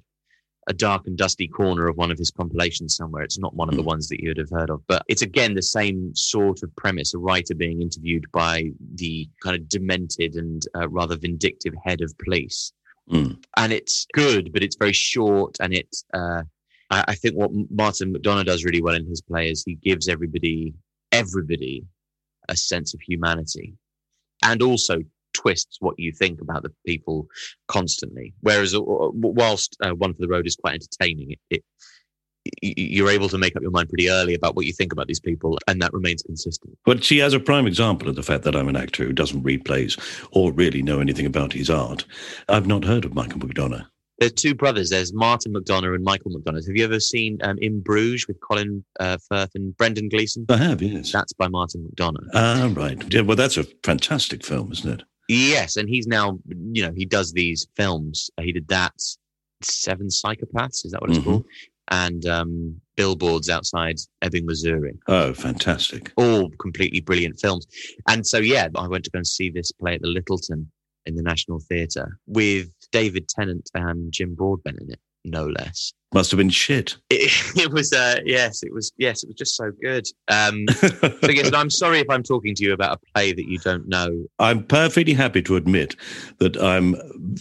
a 0.67 0.73
dark 0.73 1.07
and 1.07 1.17
dusty 1.17 1.47
corner 1.47 1.87
of 1.87 1.97
one 1.97 2.11
of 2.11 2.19
his 2.19 2.29
compilations 2.29 2.95
somewhere. 2.95 3.23
It's 3.23 3.39
not 3.39 3.55
one 3.55 3.69
of 3.69 3.75
the 3.75 3.81
ones 3.81 4.09
that 4.09 4.19
you'd 4.21 4.37
have 4.37 4.51
heard 4.51 4.69
of, 4.69 4.85
but 4.87 5.01
it's 5.07 5.23
again 5.23 5.55
the 5.55 5.63
same 5.63 6.11
sort 6.13 6.61
of 6.61 6.75
premise: 6.75 7.15
a 7.15 7.17
writer 7.17 7.55
being 7.55 7.81
interviewed 7.81 8.25
by 8.31 8.65
the 8.93 9.27
kind 9.41 9.55
of 9.55 9.67
demented 9.67 10.35
and 10.35 10.61
uh, 10.75 10.87
rather 10.87 11.17
vindictive 11.17 11.73
head 11.83 12.01
of 12.01 12.15
police. 12.23 12.71
Mm. 13.11 13.43
and 13.57 13.73
it's 13.73 14.05
good, 14.13 14.53
but 14.53 14.61
it's 14.61 14.75
very 14.75 14.93
short. 14.93 15.57
And 15.59 15.73
it, 15.73 15.87
uh, 16.13 16.43
I, 16.89 17.05
I 17.09 17.15
think 17.15 17.35
what 17.35 17.51
Martin 17.69 18.13
McDonagh 18.13 18.45
does 18.45 18.63
really 18.63 18.81
well 18.81 18.95
in 18.95 19.05
his 19.05 19.21
play 19.21 19.49
is 19.49 19.63
he 19.63 19.75
gives 19.75 20.07
everybody, 20.07 20.73
everybody, 21.11 21.85
a 22.47 22.55
sense 22.55 22.93
of 22.93 23.01
humanity. 23.01 23.75
and 24.43 24.61
also 24.61 24.99
twists 25.33 25.77
what 25.79 25.97
you 25.97 26.11
think 26.11 26.41
about 26.41 26.63
the 26.63 26.71
people 26.85 27.27
constantly. 27.67 28.33
Whereas 28.41 28.73
uh, 28.75 28.81
whilst 28.81 29.77
uh, 29.83 29.91
One 29.91 30.13
for 30.13 30.21
the 30.21 30.27
Road 30.27 30.47
is 30.47 30.55
quite 30.55 30.75
entertaining, 30.75 31.31
it, 31.31 31.39
it 31.49 31.63
you're 32.61 33.09
able 33.09 33.29
to 33.29 33.37
make 33.37 33.55
up 33.55 33.61
your 33.61 33.71
mind 33.71 33.89
pretty 33.89 34.09
early 34.09 34.33
about 34.33 34.55
what 34.55 34.65
you 34.65 34.73
think 34.73 34.91
about 34.91 35.07
these 35.07 35.19
people, 35.19 35.59
and 35.67 35.81
that 35.81 35.93
remains 35.93 36.23
consistent. 36.23 36.75
But 36.85 37.03
she 37.03 37.19
has 37.19 37.33
a 37.33 37.39
prime 37.39 37.67
example 37.67 38.09
of 38.09 38.15
the 38.15 38.23
fact 38.23 38.43
that 38.43 38.55
I'm 38.55 38.69
an 38.69 38.75
actor 38.75 39.05
who 39.05 39.13
doesn't 39.13 39.43
read 39.43 39.65
plays 39.65 39.97
or 40.31 40.51
really 40.51 40.81
know 40.81 40.99
anything 40.99 41.25
about 41.25 41.53
his 41.53 41.69
art. 41.69 42.05
I've 42.47 42.65
not 42.65 42.85
heard 42.85 43.05
of 43.05 43.13
Michael 43.13 43.41
McDonagh. 43.41 43.85
There's 44.19 44.33
two 44.33 44.53
brothers. 44.53 44.89
There's 44.89 45.13
Martin 45.13 45.53
McDonagh 45.53 45.95
and 45.95 46.03
Michael 46.03 46.31
McDonagh. 46.31 46.67
Have 46.67 46.75
you 46.75 46.83
ever 46.83 46.99
seen 46.99 47.39
um, 47.41 47.57
In 47.61 47.79
Bruges 47.79 48.27
with 48.27 48.39
Colin 48.41 48.83
uh, 48.99 49.17
Firth 49.29 49.51
and 49.55 49.75
Brendan 49.77 50.09
Gleeson? 50.09 50.45
I 50.49 50.57
have, 50.57 50.81
yes. 50.81 51.11
That's 51.11 51.33
by 51.33 51.47
Martin 51.47 51.89
McDonagh. 51.89 52.27
Ah, 52.33 52.69
right. 52.73 53.01
Yeah, 53.13 53.21
well, 53.21 53.37
that's 53.37 53.57
a 53.57 53.63
fantastic 53.83 54.45
film, 54.45 54.71
isn't 54.71 54.99
it? 54.99 55.03
Yes, 55.29 55.77
and 55.77 55.87
he's 55.87 56.07
now, 56.07 56.39
you 56.47 56.85
know, 56.85 56.91
he 56.95 57.05
does 57.05 57.31
these 57.31 57.67
films. 57.75 58.29
He 58.41 58.51
did 58.51 58.67
that, 58.69 58.93
Seven 59.61 60.07
Psychopaths. 60.07 60.85
Is 60.85 60.91
that 60.91 61.01
what 61.01 61.11
it's 61.11 61.19
mm-hmm. 61.19 61.29
called? 61.29 61.45
and 61.89 62.25
um, 62.27 62.79
billboards 62.95 63.49
outside 63.49 63.97
Ebbing, 64.21 64.45
Missouri. 64.45 64.97
Oh, 65.07 65.33
fantastic! 65.33 66.11
All 66.17 66.49
completely 66.59 67.01
brilliant 67.01 67.39
films. 67.39 67.67
And 68.07 68.25
so, 68.25 68.37
yeah, 68.37 68.67
I 68.75 68.87
went 68.87 69.05
to 69.05 69.11
go 69.11 69.17
and 69.17 69.27
see 69.27 69.49
this 69.49 69.71
play 69.71 69.95
at 69.95 70.01
the 70.01 70.07
Lyttelton 70.07 70.67
in 71.05 71.15
the 71.15 71.23
National 71.23 71.59
Theatre 71.59 72.19
with 72.27 72.69
David 72.91 73.27
Tennant 73.27 73.69
and 73.73 74.11
Jim 74.11 74.35
Broadbent 74.35 74.79
in 74.81 74.91
it, 74.91 74.99
no 75.25 75.47
less. 75.47 75.93
Must 76.11 76.31
have 76.31 76.39
been 76.39 76.49
shit. 76.49 76.97
It, 77.11 77.31
it 77.55 77.71
was, 77.71 77.93
uh, 77.93 78.19
yes, 78.25 78.63
it 78.63 78.73
was, 78.73 78.91
yes, 78.97 79.23
it 79.23 79.27
was 79.27 79.35
just 79.35 79.55
so 79.55 79.71
good. 79.79 80.07
Um, 80.27 80.65
so 80.73 81.29
yes, 81.29 81.53
I'm 81.53 81.69
sorry 81.69 81.99
if 81.99 82.09
I'm 82.09 82.23
talking 82.23 82.55
to 82.55 82.63
you 82.63 82.73
about 82.73 82.97
a 82.97 83.11
play 83.13 83.31
that 83.31 83.47
you 83.47 83.59
don't 83.59 83.87
know. 83.87 84.25
I'm 84.39 84.63
perfectly 84.63 85.13
happy 85.13 85.43
to 85.43 85.55
admit 85.55 85.95
that 86.39 86.57
I'm 86.57 86.95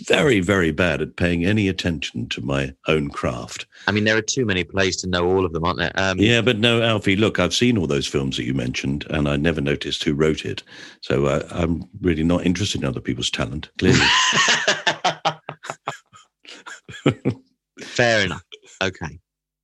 very, 0.07 0.41
very 0.41 0.71
bad 0.71 1.01
at 1.01 1.17
paying 1.17 1.47
any 1.47 1.67
attention 1.69 2.29
to 2.29 2.43
my 2.43 2.75
own 2.87 3.09
craft. 3.09 3.67
I 3.87 3.93
mean, 3.93 4.05
there 4.05 4.19
are 4.19 4.23
too 4.23 4.45
many 4.45 4.65
plays 4.65 4.97
to 4.99 5.09
know 5.09 5.27
all 5.27 5.47
of 5.47 5.55
them, 5.55 5.65
aren't 5.65 5.79
there? 5.79 5.93
Um, 5.95 6.19
yeah, 6.19 6.43
but 6.43 6.59
no, 6.59 6.83
Alfie, 6.83 7.17
look, 7.17 7.39
I've 7.39 7.55
seen 7.55 7.79
all 7.79 7.87
those 7.87 8.07
films 8.07 8.37
that 8.37 8.45
you 8.45 8.53
mentioned, 8.53 9.07
and 9.09 9.29
I 9.29 9.37
never 9.37 9.63
noticed 9.63 10.05
who 10.05 10.13
wrote 10.13 10.45
it. 10.45 10.63
So 11.01 11.25
uh, 11.25 11.49
I'm 11.51 11.89
really 12.03 12.25
not 12.25 12.45
interested 12.45 12.83
in 12.83 12.87
other 12.87 13.01
people's 13.01 13.31
talent, 13.31 13.71
clearly. 13.79 14.05
Fair 17.81 18.25
enough. 18.25 18.43
Okay. 18.83 19.19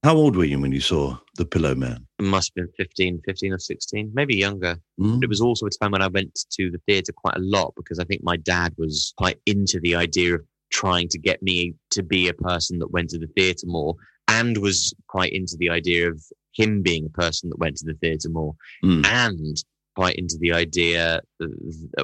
How 0.05 0.17
old 0.17 0.37
were 0.37 0.45
you 0.45 0.61
when 0.61 0.73
you 0.73 0.81
saw 0.81 1.17
The 1.37 1.47
Pillow 1.47 1.75
Man? 1.75 2.07
It 2.19 2.25
must 2.27 2.53
have 2.59 2.67
been 2.67 2.73
15, 2.77 3.23
15 3.25 3.53
or 3.55 3.59
16, 3.59 4.11
maybe 4.13 4.37
younger. 4.37 4.77
Mm. 5.01 5.23
It 5.23 5.31
was 5.31 5.41
also 5.41 5.65
a 5.65 5.71
time 5.71 5.93
when 5.93 6.03
I 6.03 6.09
went 6.09 6.39
to 6.53 6.71
the 6.71 6.81
theatre 6.87 7.13
quite 7.13 7.37
a 7.37 7.41
lot 7.41 7.73
because 7.75 7.99
I 7.99 8.05
think 8.05 8.23
my 8.23 8.37
dad 8.37 8.75
was 8.77 9.15
quite 9.17 9.39
into 9.47 9.81
the 9.81 9.95
idea 9.95 10.35
of 10.35 10.43
trying 10.71 11.09
to 11.09 11.19
get 11.19 11.43
me 11.43 11.75
to 11.93 12.03
be 12.03 12.29
a 12.29 12.35
person 12.35 12.79
that 12.81 12.91
went 12.91 13.09
to 13.11 13.19
the 13.19 13.29
theatre 13.29 13.67
more 13.67 13.95
and 14.29 14.59
was 14.59 14.93
quite 15.09 15.33
into 15.33 15.57
the 15.59 15.71
idea 15.71 16.11
of 16.11 16.23
him 16.53 16.83
being 16.83 17.07
a 17.07 17.21
person 17.21 17.49
that 17.49 17.59
went 17.59 17.77
to 17.79 17.87
the 17.87 17.95
theatre 17.95 18.29
more 18.29 18.55
mm. 18.85 19.07
and 19.07 19.65
quite 19.95 20.17
into 20.17 20.37
the 20.39 20.53
idea. 20.53 21.21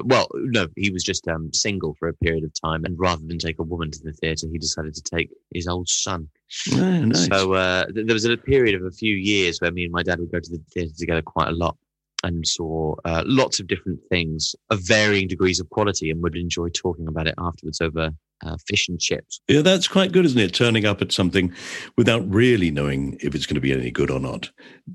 well, 0.03 0.27
no, 0.33 0.67
he 0.75 0.89
was 0.91 1.03
just 1.03 1.27
um, 1.27 1.51
single 1.53 1.95
for 1.99 2.07
a 2.07 2.13
period 2.13 2.43
of 2.43 2.51
time, 2.61 2.85
and 2.85 2.97
rather 2.99 3.21
than 3.25 3.37
take 3.37 3.59
a 3.59 3.63
woman 3.63 3.91
to 3.91 3.99
the 4.03 4.13
theatre, 4.13 4.47
he 4.51 4.57
decided 4.57 4.93
to 4.93 5.01
take 5.01 5.29
his 5.53 5.67
old 5.67 5.89
son. 5.89 6.27
Oh, 6.73 6.75
nice. 6.75 7.27
So 7.27 7.53
uh, 7.53 7.85
th- 7.85 8.05
there 8.05 8.13
was 8.13 8.25
a 8.25 8.37
period 8.37 8.75
of 8.75 8.85
a 8.85 8.91
few 8.91 9.15
years 9.15 9.59
where 9.59 9.71
me 9.71 9.83
and 9.83 9.93
my 9.93 10.03
dad 10.03 10.19
would 10.19 10.31
go 10.31 10.39
to 10.39 10.49
the 10.49 10.61
theatre 10.73 10.93
together 10.97 11.21
quite 11.21 11.49
a 11.49 11.53
lot 11.53 11.77
and 12.23 12.47
saw 12.47 12.95
uh, 13.05 13.23
lots 13.25 13.59
of 13.59 13.67
different 13.67 13.99
things 14.09 14.55
of 14.69 14.79
varying 14.83 15.27
degrees 15.27 15.59
of 15.59 15.69
quality 15.69 16.09
and 16.09 16.21
would 16.21 16.35
enjoy 16.35 16.69
talking 16.69 17.07
about 17.07 17.27
it 17.27 17.35
afterwards 17.37 17.81
over 17.81 18.11
uh, 18.43 18.57
fish 18.67 18.87
and 18.87 18.99
chips. 18.99 19.39
Yeah, 19.47 19.61
that's 19.61 19.87
quite 19.87 20.11
good, 20.11 20.25
isn't 20.25 20.39
it? 20.39 20.53
Turning 20.53 20.85
up 20.85 21.01
at 21.01 21.11
something 21.11 21.53
without 21.97 22.27
really 22.33 22.71
knowing 22.71 23.17
if 23.21 23.35
it's 23.35 23.45
going 23.45 23.55
to 23.55 23.61
be 23.61 23.73
any 23.73 23.91
good 23.91 24.09
or 24.09 24.19
not. 24.19 24.49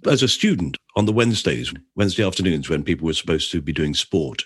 As 0.07 0.22
a 0.22 0.29
student 0.29 0.77
on 0.97 1.07
the 1.07 1.12
Wednesdays, 1.12 1.72
Wednesday 1.95 2.24
afternoons, 2.24 2.68
when 2.68 2.83
people 2.83 3.07
were 3.07 3.12
supposed 3.12 3.53
to 3.53 3.62
be 3.62 3.72
doing 3.72 3.95
sport, 3.95 4.45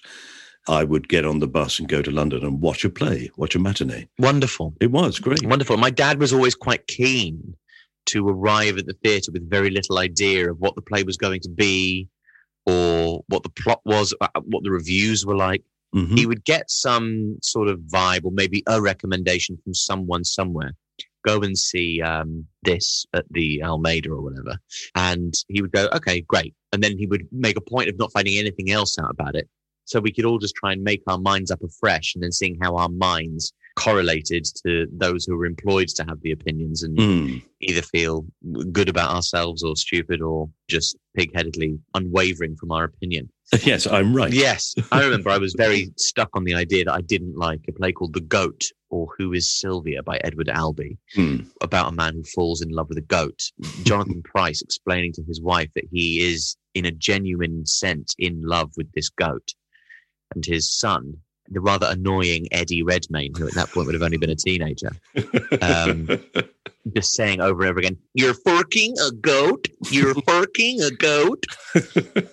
I 0.68 0.84
would 0.84 1.08
get 1.08 1.24
on 1.24 1.38
the 1.38 1.48
bus 1.48 1.78
and 1.78 1.88
go 1.88 2.02
to 2.02 2.10
London 2.10 2.44
and 2.44 2.60
watch 2.60 2.84
a 2.84 2.90
play, 2.90 3.30
watch 3.36 3.54
a 3.54 3.58
matinee. 3.58 4.08
Wonderful. 4.18 4.74
It 4.80 4.90
was 4.90 5.18
great. 5.18 5.44
Wonderful. 5.46 5.78
My 5.78 5.90
dad 5.90 6.20
was 6.20 6.32
always 6.32 6.54
quite 6.54 6.86
keen 6.86 7.54
to 8.06 8.28
arrive 8.28 8.76
at 8.78 8.86
the 8.86 8.96
theatre 9.02 9.32
with 9.32 9.48
very 9.48 9.70
little 9.70 9.98
idea 9.98 10.50
of 10.50 10.58
what 10.58 10.74
the 10.74 10.82
play 10.82 11.02
was 11.02 11.16
going 11.16 11.40
to 11.40 11.48
be 11.48 12.08
or 12.66 13.22
what 13.28 13.42
the 13.42 13.50
plot 13.50 13.80
was, 13.84 14.14
uh, 14.20 14.28
what 14.44 14.62
the 14.62 14.70
reviews 14.70 15.24
were 15.24 15.36
like. 15.36 15.62
Mm-hmm. 15.94 16.16
He 16.16 16.26
would 16.26 16.44
get 16.44 16.70
some 16.70 17.38
sort 17.42 17.68
of 17.68 17.80
vibe 17.80 18.24
or 18.24 18.30
maybe 18.30 18.62
a 18.66 18.80
recommendation 18.80 19.58
from 19.62 19.74
someone 19.74 20.24
somewhere. 20.24 20.72
Go 21.26 21.40
and 21.40 21.58
see 21.58 22.00
um, 22.00 22.46
this 22.62 23.04
at 23.12 23.24
the 23.30 23.62
Almeida 23.62 24.10
or 24.10 24.22
whatever. 24.22 24.58
And 24.94 25.34
he 25.48 25.60
would 25.60 25.72
go, 25.72 25.88
okay, 25.94 26.20
great. 26.22 26.54
And 26.72 26.82
then 26.82 26.96
he 26.96 27.06
would 27.06 27.26
make 27.32 27.56
a 27.56 27.60
point 27.60 27.88
of 27.88 27.98
not 27.98 28.12
finding 28.12 28.38
anything 28.38 28.70
else 28.70 28.98
out 28.98 29.10
about 29.10 29.34
it. 29.34 29.48
So 29.84 29.98
we 29.98 30.12
could 30.12 30.24
all 30.24 30.38
just 30.38 30.54
try 30.54 30.72
and 30.72 30.84
make 30.84 31.02
our 31.08 31.18
minds 31.18 31.50
up 31.50 31.62
afresh 31.62 32.14
and 32.14 32.22
then 32.22 32.32
seeing 32.32 32.56
how 32.62 32.76
our 32.76 32.88
minds 32.88 33.52
correlated 33.76 34.44
to 34.64 34.86
those 34.92 35.24
who 35.24 35.40
are 35.40 35.46
employed 35.46 35.88
to 35.88 36.04
have 36.04 36.20
the 36.22 36.32
opinions 36.32 36.82
and 36.82 36.96
mm. 36.96 37.42
either 37.60 37.82
feel 37.82 38.24
good 38.72 38.88
about 38.88 39.14
ourselves 39.14 39.62
or 39.62 39.76
stupid 39.76 40.20
or 40.20 40.48
just 40.68 40.96
pig-headedly 41.16 41.78
unwavering 41.94 42.56
from 42.56 42.72
our 42.72 42.84
opinion. 42.84 43.30
Yes, 43.64 43.88
I'm 43.88 44.14
right. 44.14 44.32
Yes, 44.32 44.76
I 44.92 45.02
remember 45.04 45.28
I 45.28 45.38
was 45.38 45.54
very 45.58 45.92
stuck 45.96 46.28
on 46.34 46.44
the 46.44 46.54
idea 46.54 46.84
that 46.84 46.94
I 46.94 47.00
didn't 47.00 47.36
like 47.36 47.60
a 47.68 47.72
play 47.72 47.90
called 47.90 48.14
The 48.14 48.20
Goat 48.20 48.62
or 48.90 49.08
Who 49.18 49.32
is 49.32 49.50
Sylvia 49.50 50.04
by 50.04 50.18
Edward 50.22 50.48
Albee 50.48 50.98
mm. 51.16 51.46
about 51.60 51.92
a 51.92 51.96
man 51.96 52.14
who 52.14 52.22
falls 52.22 52.62
in 52.62 52.70
love 52.70 52.88
with 52.88 52.98
a 52.98 53.02
goat. 53.02 53.40
Jonathan 53.82 54.22
Pryce 54.24 54.62
explaining 54.62 55.12
to 55.14 55.24
his 55.24 55.40
wife 55.40 55.70
that 55.74 55.88
he 55.90 56.20
is, 56.32 56.56
in 56.74 56.84
a 56.84 56.92
genuine 56.92 57.66
sense, 57.66 58.14
in 58.18 58.40
love 58.42 58.70
with 58.76 58.90
this 58.92 59.08
goat. 59.08 59.48
And 60.34 60.44
his 60.44 60.72
son, 60.72 61.16
the 61.50 61.60
rather 61.60 61.88
annoying 61.90 62.46
Eddie 62.52 62.82
Redmayne, 62.82 63.34
who 63.36 63.46
at 63.46 63.54
that 63.54 63.70
point 63.70 63.86
would 63.86 63.94
have 63.94 64.02
only 64.02 64.16
been 64.16 64.30
a 64.30 64.36
teenager, 64.36 64.90
um, 65.62 66.08
just 66.94 67.14
saying 67.14 67.40
over 67.40 67.62
and 67.62 67.70
over 67.70 67.80
again, 67.80 67.96
"You're 68.14 68.34
forking 68.34 68.94
a 68.98 69.10
goat. 69.12 69.68
You're 69.90 70.14
forking 70.26 70.82
a 70.82 70.90
goat." 70.90 71.44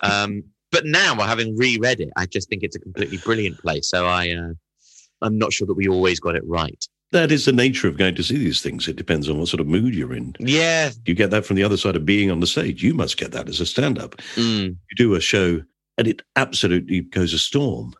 Um, 0.02 0.44
but 0.70 0.84
now, 0.84 1.14
having 1.16 1.56
reread 1.56 2.00
it, 2.00 2.10
I 2.16 2.26
just 2.26 2.48
think 2.48 2.62
it's 2.62 2.76
a 2.76 2.80
completely 2.80 3.18
brilliant 3.18 3.58
play. 3.58 3.80
So 3.80 4.06
I, 4.06 4.30
uh, 4.30 4.52
I'm 5.22 5.38
not 5.38 5.52
sure 5.52 5.66
that 5.66 5.74
we 5.74 5.88
always 5.88 6.20
got 6.20 6.36
it 6.36 6.46
right. 6.46 6.84
That 7.10 7.32
is 7.32 7.46
the 7.46 7.52
nature 7.52 7.88
of 7.88 7.96
going 7.96 8.14
to 8.16 8.22
see 8.22 8.36
these 8.36 8.60
things. 8.60 8.86
It 8.86 8.96
depends 8.96 9.30
on 9.30 9.38
what 9.38 9.48
sort 9.48 9.60
of 9.60 9.66
mood 9.66 9.94
you're 9.94 10.12
in. 10.12 10.36
Yeah. 10.38 10.90
You 11.06 11.14
get 11.14 11.30
that 11.30 11.46
from 11.46 11.56
the 11.56 11.64
other 11.64 11.78
side 11.78 11.96
of 11.96 12.04
being 12.04 12.30
on 12.30 12.40
the 12.40 12.46
stage. 12.46 12.82
You 12.82 12.92
must 12.92 13.16
get 13.16 13.32
that 13.32 13.48
as 13.48 13.60
a 13.60 13.66
stand 13.66 13.98
up. 13.98 14.16
Mm. 14.34 14.76
You 14.90 14.96
do 14.96 15.14
a 15.14 15.20
show 15.20 15.62
and 15.96 16.06
it 16.06 16.20
absolutely 16.36 17.00
goes 17.00 17.32
a 17.32 17.38
storm 17.38 17.94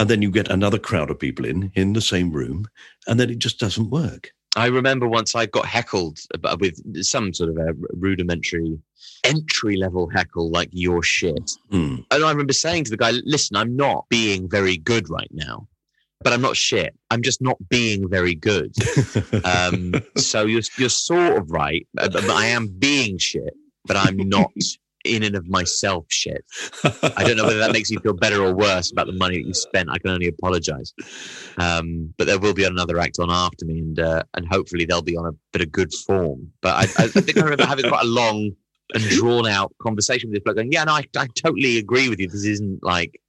and 0.00 0.08
then 0.08 0.22
you 0.22 0.30
get 0.30 0.50
another 0.50 0.78
crowd 0.78 1.10
of 1.10 1.18
people 1.18 1.44
in 1.44 1.70
in 1.74 1.92
the 1.92 2.00
same 2.00 2.32
room 2.32 2.66
and 3.06 3.20
then 3.20 3.28
it 3.28 3.38
just 3.38 3.60
doesn't 3.60 3.90
work. 3.90 4.32
I 4.56 4.66
remember 4.66 5.06
once 5.06 5.36
i 5.36 5.46
got 5.46 5.66
heckled 5.66 6.18
with 6.58 7.04
some 7.04 7.32
sort 7.32 7.50
of 7.50 7.56
a 7.58 7.72
rudimentary 7.92 8.78
entry 9.22 9.76
level 9.76 10.08
heckle 10.08 10.50
like 10.50 10.70
your 10.72 11.04
shit. 11.04 11.52
Mm. 11.70 12.04
and 12.10 12.24
i 12.24 12.30
remember 12.30 12.52
saying 12.52 12.84
to 12.84 12.90
the 12.90 12.96
guy 12.96 13.12
listen 13.24 13.54
i'm 13.56 13.76
not 13.76 14.08
being 14.08 14.48
very 14.48 14.76
good 14.76 15.08
right 15.08 15.30
now 15.30 15.68
but 16.22 16.32
i'm 16.32 16.42
not 16.42 16.56
shit. 16.56 16.92
I'm 17.10 17.22
just 17.22 17.40
not 17.40 17.56
being 17.68 18.08
very 18.08 18.34
good. 18.34 18.74
Um, 19.44 19.94
so 20.16 20.44
you're, 20.46 20.62
you're 20.76 20.88
sort 20.88 21.36
of 21.36 21.50
right 21.50 21.86
but 21.94 22.28
i 22.30 22.46
am 22.46 22.66
being 22.66 23.18
shit 23.18 23.54
but 23.86 23.96
i'm 23.96 24.16
not 24.28 24.50
in 25.04 25.22
and 25.22 25.34
of 25.34 25.48
myself 25.48 26.04
shit. 26.08 26.44
I 26.84 27.24
don't 27.24 27.36
know 27.36 27.44
whether 27.44 27.58
that 27.58 27.72
makes 27.72 27.90
you 27.90 27.98
feel 28.00 28.12
better 28.12 28.42
or 28.42 28.54
worse 28.54 28.90
about 28.92 29.06
the 29.06 29.12
money 29.12 29.38
that 29.38 29.46
you 29.46 29.54
spent. 29.54 29.88
I 29.90 29.98
can 29.98 30.10
only 30.10 30.28
apologize. 30.28 30.92
Um, 31.58 32.12
but 32.18 32.26
there 32.26 32.38
will 32.38 32.54
be 32.54 32.64
another 32.64 32.98
act 32.98 33.18
on 33.18 33.30
after 33.30 33.64
me, 33.64 33.78
and 33.78 33.98
uh, 33.98 34.22
and 34.34 34.46
hopefully 34.46 34.84
they'll 34.84 35.02
be 35.02 35.16
on 35.16 35.26
a 35.26 35.32
bit 35.52 35.62
of 35.62 35.72
good 35.72 35.92
form. 36.06 36.52
But 36.60 36.74
I, 36.74 37.04
I 37.04 37.08
think 37.08 37.38
I 37.38 37.42
remember 37.42 37.66
having 37.66 37.88
quite 37.88 38.04
a 38.04 38.08
long 38.08 38.52
and 38.92 39.02
drawn 39.04 39.46
out 39.46 39.74
conversation 39.80 40.30
with 40.30 40.36
this 40.36 40.44
bloke, 40.44 40.56
going, 40.56 40.72
"Yeah, 40.72 40.84
no, 40.84 40.92
I, 40.92 41.04
I 41.16 41.26
totally 41.34 41.78
agree 41.78 42.08
with 42.08 42.20
you. 42.20 42.28
This 42.28 42.44
isn't 42.44 42.82
like." 42.82 43.20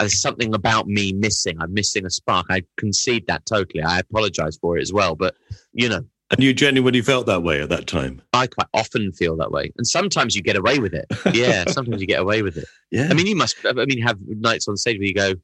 There's 0.00 0.20
something 0.20 0.52
about 0.52 0.88
me 0.88 1.12
missing. 1.12 1.58
I'm 1.60 1.72
missing 1.72 2.04
a 2.04 2.10
spark. 2.10 2.46
I 2.50 2.64
concede 2.76 3.28
that 3.28 3.46
totally. 3.46 3.84
I 3.84 4.00
apologize 4.00 4.58
for 4.60 4.76
it 4.76 4.82
as 4.82 4.92
well. 4.92 5.14
But, 5.14 5.36
you 5.74 5.88
know, 5.88 6.04
and 6.32 6.42
you 6.42 6.52
genuinely 6.52 7.02
felt 7.02 7.26
that 7.26 7.42
way 7.42 7.60
at 7.60 7.68
that 7.68 7.86
time? 7.86 8.20
I 8.32 8.46
quite 8.46 8.68
often 8.74 9.12
feel 9.12 9.36
that 9.36 9.52
way. 9.52 9.72
And 9.76 9.86
sometimes 9.86 10.34
you 10.34 10.42
get 10.42 10.56
away 10.56 10.78
with 10.78 10.94
it. 10.94 11.06
Yeah, 11.32 11.64
sometimes 11.68 12.00
you 12.00 12.06
get 12.06 12.20
away 12.20 12.42
with 12.42 12.56
it. 12.56 12.66
Yeah. 12.90 13.08
I 13.10 13.14
mean, 13.14 13.26
you 13.26 13.36
must, 13.36 13.56
I 13.64 13.72
mean, 13.72 14.00
have 14.02 14.18
nights 14.26 14.66
on 14.68 14.76
stage 14.76 14.98
where 14.98 15.06
you 15.06 15.14
go, 15.14 15.34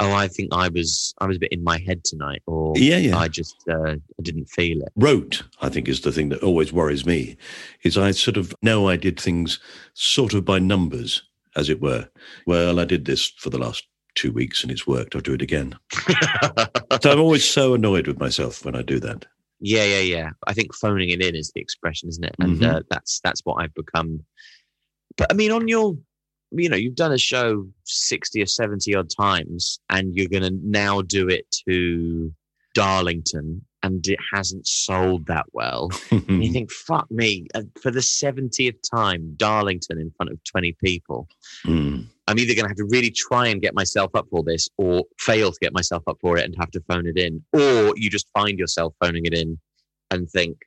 oh, 0.00 0.12
I 0.14 0.28
think 0.28 0.48
I 0.52 0.68
was, 0.68 1.14
I 1.18 1.26
was 1.26 1.36
a 1.36 1.40
bit 1.40 1.52
in 1.52 1.62
my 1.62 1.78
head 1.78 2.04
tonight, 2.04 2.42
or 2.46 2.72
yeah, 2.76 2.96
yeah. 2.96 3.18
I 3.18 3.28
just 3.28 3.56
uh, 3.68 3.96
I 3.96 4.22
didn't 4.22 4.46
feel 4.46 4.80
it. 4.80 4.88
Rote, 4.96 5.42
I 5.60 5.68
think, 5.68 5.88
is 5.88 6.00
the 6.00 6.12
thing 6.12 6.30
that 6.30 6.42
always 6.42 6.72
worries 6.72 7.04
me. 7.04 7.36
Is 7.82 7.98
I 7.98 8.12
sort 8.12 8.38
of 8.38 8.54
know 8.62 8.88
I 8.88 8.96
did 8.96 9.20
things 9.20 9.58
sort 9.92 10.32
of 10.32 10.44
by 10.44 10.58
numbers, 10.58 11.22
as 11.54 11.68
it 11.68 11.82
were. 11.82 12.08
Well, 12.46 12.80
I 12.80 12.84
did 12.84 13.04
this 13.04 13.28
for 13.28 13.50
the 13.50 13.58
last 13.58 13.84
two 14.14 14.32
weeks 14.32 14.62
and 14.62 14.70
it's 14.70 14.86
worked, 14.86 15.14
I'll 15.14 15.20
do 15.20 15.34
it 15.34 15.42
again. 15.42 15.78
so 17.00 17.10
I'm 17.10 17.20
always 17.20 17.48
so 17.48 17.74
annoyed 17.74 18.06
with 18.06 18.18
myself 18.18 18.64
when 18.64 18.74
I 18.74 18.82
do 18.82 18.98
that. 19.00 19.26
Yeah, 19.60 19.84
yeah, 19.84 20.00
yeah. 20.00 20.30
I 20.46 20.54
think 20.54 20.74
phoning 20.74 21.10
it 21.10 21.22
in 21.22 21.34
is 21.34 21.52
the 21.54 21.60
expression, 21.60 22.08
isn't 22.08 22.24
it? 22.24 22.34
And 22.40 22.60
Mhm. 22.60 22.76
uh, 22.76 22.82
that's 22.90 23.20
that's 23.20 23.42
what 23.44 23.62
I've 23.62 23.74
become. 23.74 24.24
But 25.16 25.30
I 25.30 25.34
mean, 25.34 25.50
on 25.52 25.68
your, 25.68 25.96
you 26.50 26.68
know, 26.68 26.76
you've 26.76 26.94
done 26.94 27.12
a 27.12 27.18
show 27.18 27.68
sixty 27.84 28.42
or 28.42 28.46
seventy 28.46 28.94
odd 28.94 29.10
times, 29.10 29.80
and 29.90 30.16
you're 30.16 30.28
going 30.28 30.42
to 30.44 30.58
now 30.62 31.02
do 31.02 31.28
it 31.28 31.46
to 31.68 32.32
Darlington, 32.74 33.64
and 33.82 34.06
it 34.06 34.18
hasn't 34.32 34.66
sold 34.66 35.26
that 35.26 35.46
well. 35.52 35.90
You 36.10 36.52
think, 36.52 36.70
fuck 36.70 37.10
me, 37.10 37.46
uh, 37.54 37.62
for 37.80 37.90
the 37.90 38.02
seventieth 38.02 38.76
time, 38.94 39.34
Darlington 39.36 39.98
in 39.98 40.10
front 40.16 40.30
of 40.32 40.42
twenty 40.44 40.76
people. 40.82 41.28
Mm. 41.64 42.06
I'm 42.30 42.38
either 42.38 42.54
going 42.54 42.64
to 42.64 42.68
have 42.68 42.76
to 42.76 42.86
really 42.88 43.10
try 43.10 43.48
and 43.48 43.60
get 43.60 43.74
myself 43.74 44.12
up 44.14 44.28
for 44.30 44.44
this 44.44 44.68
or 44.78 45.02
fail 45.18 45.50
to 45.50 45.58
get 45.60 45.72
myself 45.72 46.04
up 46.06 46.18
for 46.20 46.38
it 46.38 46.44
and 46.44 46.54
have 46.60 46.70
to 46.70 46.80
phone 46.88 47.08
it 47.08 47.18
in. 47.18 47.42
Or 47.52 47.92
you 47.96 48.08
just 48.08 48.28
find 48.32 48.56
yourself 48.56 48.94
phoning 49.00 49.26
it 49.26 49.34
in 49.34 49.58
and 50.12 50.30
think, 50.30 50.58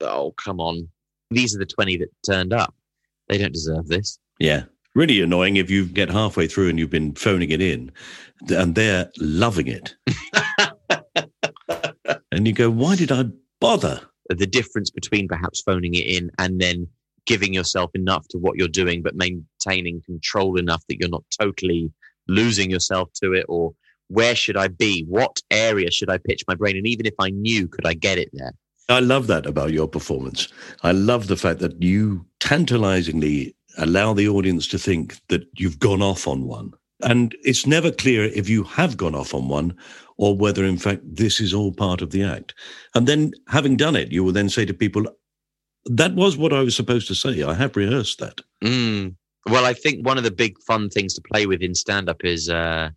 oh, 0.00 0.32
come 0.42 0.60
on. 0.60 0.88
These 1.32 1.56
are 1.56 1.58
the 1.58 1.66
20 1.66 1.96
that 1.98 2.10
turned 2.24 2.52
up. 2.52 2.72
They 3.28 3.36
don't 3.36 3.52
deserve 3.52 3.88
this. 3.88 4.20
Yeah. 4.38 4.64
Really 4.94 5.20
annoying 5.20 5.56
if 5.56 5.70
you 5.70 5.86
get 5.86 6.08
halfway 6.08 6.46
through 6.46 6.68
and 6.68 6.78
you've 6.78 6.88
been 6.88 7.14
phoning 7.14 7.50
it 7.50 7.60
in 7.60 7.90
and 8.48 8.76
they're 8.76 9.10
loving 9.18 9.66
it. 9.66 9.96
and 12.38 12.46
you 12.46 12.52
go, 12.52 12.70
why 12.70 12.94
did 12.94 13.10
I 13.10 13.24
bother? 13.60 14.00
The 14.28 14.46
difference 14.46 14.90
between 14.90 15.26
perhaps 15.26 15.60
phoning 15.60 15.94
it 15.94 16.06
in 16.06 16.30
and 16.38 16.60
then 16.60 16.86
giving 17.26 17.52
yourself 17.52 17.90
enough 17.94 18.28
to 18.28 18.38
what 18.38 18.56
you're 18.56 18.68
doing, 18.68 19.02
but 19.02 19.16
maintaining 19.16 20.02
control 20.02 20.56
enough 20.56 20.84
that 20.88 21.00
you're 21.00 21.08
not 21.08 21.24
totally 21.36 21.90
losing 22.28 22.70
yourself 22.70 23.10
to 23.14 23.32
it 23.32 23.44
or 23.48 23.74
where 24.06 24.36
should 24.36 24.56
I 24.56 24.68
be? 24.68 25.04
What 25.08 25.40
area 25.50 25.90
should 25.90 26.10
I 26.10 26.18
pitch 26.18 26.44
my 26.46 26.54
brain? 26.54 26.76
And 26.76 26.86
even 26.86 27.06
if 27.06 27.14
I 27.18 27.30
knew, 27.30 27.66
could 27.66 27.86
I 27.86 27.94
get 27.94 28.18
it 28.18 28.30
there? 28.32 28.52
I 28.88 29.00
love 29.00 29.26
that 29.26 29.44
about 29.44 29.72
your 29.72 29.88
performance. 29.88 30.46
I 30.82 30.92
love 30.92 31.26
the 31.26 31.36
fact 31.36 31.58
that 31.58 31.82
you 31.82 32.24
tantalizingly 32.38 33.56
allow 33.78 34.14
the 34.14 34.28
audience 34.28 34.68
to 34.68 34.78
think 34.78 35.16
that 35.26 35.46
you've 35.58 35.80
gone 35.80 36.02
off 36.02 36.28
on 36.28 36.46
one. 36.46 36.72
And 37.02 37.36
it's 37.42 37.66
never 37.66 37.90
clear 37.90 38.24
if 38.24 38.48
you 38.48 38.62
have 38.62 38.96
gone 38.96 39.16
off 39.16 39.34
on 39.34 39.48
one 39.48 39.76
or 40.18 40.36
whether, 40.36 40.64
in 40.64 40.76
fact, 40.76 41.02
this 41.04 41.40
is 41.40 41.54
all 41.54 41.72
part 41.72 42.02
of 42.02 42.10
the 42.10 42.22
act. 42.24 42.54
And 42.94 43.06
then, 43.06 43.32
having 43.48 43.76
done 43.76 43.96
it, 43.96 44.12
you 44.12 44.24
will 44.24 44.32
then 44.32 44.48
say 44.48 44.66
to 44.66 44.74
people, 44.74 45.06
that 45.86 46.14
was 46.14 46.36
what 46.36 46.52
I 46.52 46.60
was 46.60 46.76
supposed 46.76 47.08
to 47.08 47.14
say. 47.14 47.42
I 47.42 47.54
have 47.54 47.76
rehearsed 47.76 48.18
that. 48.18 48.40
Mm. 48.62 49.14
Well, 49.48 49.64
I 49.64 49.72
think 49.72 50.04
one 50.04 50.18
of 50.18 50.24
the 50.24 50.30
big 50.30 50.60
fun 50.66 50.90
things 50.90 51.14
to 51.14 51.22
play 51.22 51.46
with 51.46 51.62
in 51.62 51.74
stand 51.74 52.08
up 52.08 52.24
is 52.24 52.50
uh, 52.50 52.90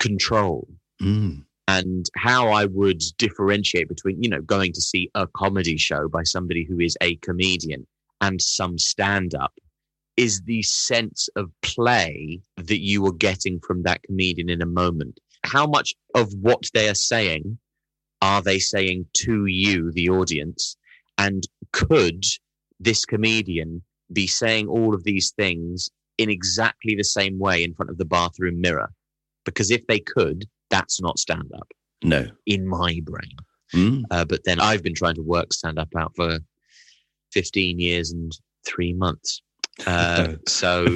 control 0.00 0.68
Mm. 1.02 1.44
and 1.68 2.06
how 2.16 2.48
I 2.48 2.64
would 2.64 3.02
differentiate 3.18 3.86
between, 3.86 4.22
you 4.22 4.30
know, 4.30 4.40
going 4.40 4.72
to 4.72 4.80
see 4.80 5.10
a 5.14 5.26
comedy 5.26 5.76
show 5.76 6.08
by 6.08 6.22
somebody 6.22 6.64
who 6.64 6.80
is 6.80 6.96
a 7.02 7.16
comedian 7.16 7.86
and 8.22 8.40
some 8.40 8.78
stand 8.78 9.34
up 9.34 9.52
is 10.16 10.40
the 10.42 10.62
sense 10.62 11.28
of 11.36 11.50
play 11.60 12.40
that 12.56 12.80
you 12.80 13.04
are 13.06 13.12
getting 13.12 13.60
from 13.60 13.82
that 13.82 14.02
comedian 14.04 14.48
in 14.48 14.62
a 14.62 14.66
moment. 14.66 15.20
How 15.46 15.66
much 15.66 15.94
of 16.14 16.32
what 16.34 16.64
they 16.74 16.88
are 16.88 16.94
saying 16.94 17.58
are 18.22 18.42
they 18.42 18.58
saying 18.58 19.06
to 19.24 19.46
you, 19.46 19.92
the 19.92 20.08
audience? 20.08 20.76
And 21.18 21.44
could 21.72 22.24
this 22.80 23.04
comedian 23.04 23.82
be 24.12 24.26
saying 24.26 24.68
all 24.68 24.94
of 24.94 25.04
these 25.04 25.30
things 25.32 25.90
in 26.18 26.30
exactly 26.30 26.94
the 26.94 27.04
same 27.04 27.38
way 27.38 27.62
in 27.62 27.74
front 27.74 27.90
of 27.90 27.98
the 27.98 28.04
bathroom 28.04 28.60
mirror? 28.60 28.92
Because 29.44 29.70
if 29.70 29.86
they 29.86 30.00
could, 30.00 30.46
that's 30.70 31.00
not 31.00 31.18
stand 31.18 31.50
up 31.56 31.68
No. 32.02 32.26
in 32.46 32.66
my 32.66 33.00
brain. 33.04 33.36
Mm. 33.74 34.04
Uh, 34.10 34.24
but 34.24 34.44
then 34.44 34.60
I've 34.60 34.82
been 34.82 34.94
trying 34.94 35.14
to 35.16 35.22
work 35.22 35.52
stand 35.52 35.78
up 35.78 35.88
out 35.96 36.12
for 36.16 36.38
15 37.32 37.78
years 37.78 38.10
and 38.12 38.32
three 38.66 38.92
months. 38.92 39.42
Uh, 39.86 40.36
so, 40.48 40.86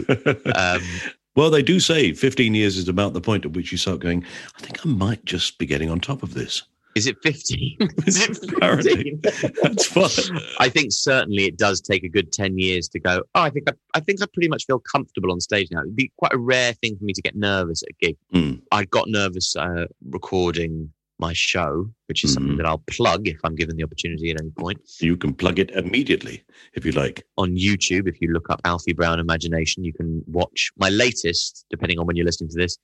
um, 0.56 0.82
well, 1.36 1.50
they 1.50 1.62
do 1.62 1.80
say 1.80 2.12
15 2.12 2.54
years 2.54 2.76
is 2.76 2.88
about 2.88 3.12
the 3.12 3.20
point 3.20 3.44
at 3.44 3.52
which 3.52 3.72
you 3.72 3.78
start 3.78 4.00
going, 4.00 4.24
I 4.56 4.60
think 4.60 4.84
I 4.84 4.88
might 4.88 5.24
just 5.24 5.58
be 5.58 5.66
getting 5.66 5.90
on 5.90 6.00
top 6.00 6.22
of 6.22 6.34
this. 6.34 6.62
is 6.96 7.06
it 7.06 7.16
15? 7.22 7.76
is 8.06 8.20
it 8.20 8.36
15? 8.60 9.20
That's 9.62 9.86
fine. 9.86 10.40
I 10.58 10.68
think 10.68 10.92
certainly 10.92 11.44
it 11.44 11.56
does 11.56 11.80
take 11.80 12.02
a 12.02 12.08
good 12.08 12.32
10 12.32 12.58
years 12.58 12.88
to 12.88 13.00
go, 13.00 13.22
oh, 13.34 13.42
I 13.42 13.50
think 13.50 13.70
I, 13.70 13.74
I 13.94 14.00
think 14.00 14.22
I 14.22 14.26
pretty 14.32 14.48
much 14.48 14.66
feel 14.66 14.80
comfortable 14.80 15.30
on 15.30 15.40
stage 15.40 15.68
now. 15.70 15.80
It'd 15.80 15.94
be 15.94 16.10
quite 16.18 16.32
a 16.32 16.38
rare 16.38 16.72
thing 16.74 16.96
for 16.96 17.04
me 17.04 17.12
to 17.12 17.22
get 17.22 17.36
nervous 17.36 17.82
at 17.82 17.90
a 17.90 18.06
gig. 18.06 18.16
Mm. 18.34 18.62
I 18.72 18.84
got 18.86 19.08
nervous 19.08 19.54
uh, 19.56 19.86
recording 20.08 20.92
my 21.20 21.32
show, 21.32 21.90
which 22.06 22.24
is 22.24 22.32
something 22.32 22.54
Mhm. 22.54 22.56
that 22.58 22.66
I'll 22.66 22.82
plug 22.90 23.28
if 23.28 23.38
I'm 23.44 23.54
given 23.54 23.76
the 23.76 23.84
opportunity 23.84 24.30
at 24.30 24.40
any 24.40 24.50
point. 24.50 24.80
You 25.00 25.16
can 25.16 25.34
plug 25.34 25.58
it 25.58 25.70
immediately 25.72 26.42
if 26.74 26.84
you 26.84 26.92
like. 26.92 27.22
on 27.36 27.56
YouTube. 27.56 28.08
If 28.08 28.20
you 28.20 28.28
look 28.32 28.48
up 28.50 28.60
Alfie 28.64 28.92
Brown 28.92 29.20
Imagination, 29.20 29.84
you 29.84 29.92
can 29.92 30.22
watch 30.26 30.70
my 30.78 30.88
latest, 30.88 31.64
depending 31.70 31.98
on 31.98 32.06
when 32.06 32.16
you're 32.16 32.26
listening 32.26 32.50
to 32.50 32.58
this, 32.58 32.78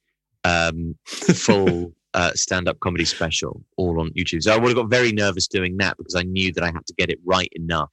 um, 0.44 0.94
full 1.06 1.94
uh, 2.14 2.32
stand 2.34 2.66
up 2.68 2.78
comedy 2.80 3.04
special 3.04 3.62
all 3.76 4.00
on 4.00 4.10
YouTube. 4.10 4.42
So 4.42 4.52
I 4.52 4.56
would 4.56 4.68
have 4.68 4.76
got 4.76 4.88
very 4.90 5.12
nervous 5.12 5.46
doing 5.46 5.76
that 5.78 5.96
because 5.98 6.14
I 6.14 6.22
knew 6.22 6.50
that 6.54 6.62
I 6.64 6.68
had 6.68 6.86
to 6.86 6.94
get 6.94 7.10
it 7.10 7.18
right 7.24 7.48
enough 7.52 7.92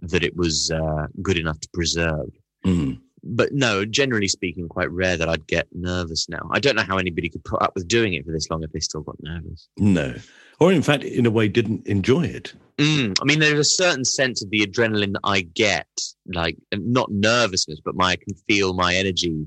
that 0.00 0.22
it 0.22 0.36
was 0.36 0.70
uh, 0.70 1.06
good 1.22 1.38
enough 1.38 1.58
to 1.60 1.68
preserve. 1.74 2.28
Mm. 2.64 3.00
But 3.24 3.52
no, 3.52 3.84
generally 3.84 4.28
speaking, 4.28 4.68
quite 4.68 4.90
rare 4.90 5.16
that 5.16 5.28
I'd 5.28 5.46
get 5.46 5.68
nervous 5.72 6.28
now. 6.28 6.48
I 6.50 6.58
don't 6.58 6.74
know 6.74 6.82
how 6.82 6.98
anybody 6.98 7.28
could 7.28 7.44
put 7.44 7.62
up 7.62 7.72
with 7.74 7.86
doing 7.86 8.14
it 8.14 8.24
for 8.24 8.32
this 8.32 8.50
long 8.50 8.64
if 8.64 8.72
they 8.72 8.80
still 8.80 9.02
got 9.02 9.16
nervous. 9.22 9.68
No. 9.76 10.14
Or, 10.58 10.72
in 10.72 10.82
fact, 10.82 11.04
in 11.04 11.26
a 11.26 11.30
way, 11.30 11.48
didn't 11.48 11.86
enjoy 11.86 12.24
it. 12.24 12.52
Mm, 12.78 13.16
I 13.20 13.24
mean, 13.24 13.38
there's 13.38 13.58
a 13.58 13.64
certain 13.64 14.04
sense 14.04 14.42
of 14.42 14.50
the 14.50 14.66
adrenaline 14.66 15.12
that 15.12 15.20
I 15.24 15.42
get, 15.42 15.88
like 16.26 16.56
not 16.72 17.10
nervousness, 17.10 17.80
but 17.84 17.94
my 17.94 18.12
I 18.12 18.16
can 18.16 18.34
feel 18.48 18.72
my 18.72 18.94
energy. 18.94 19.46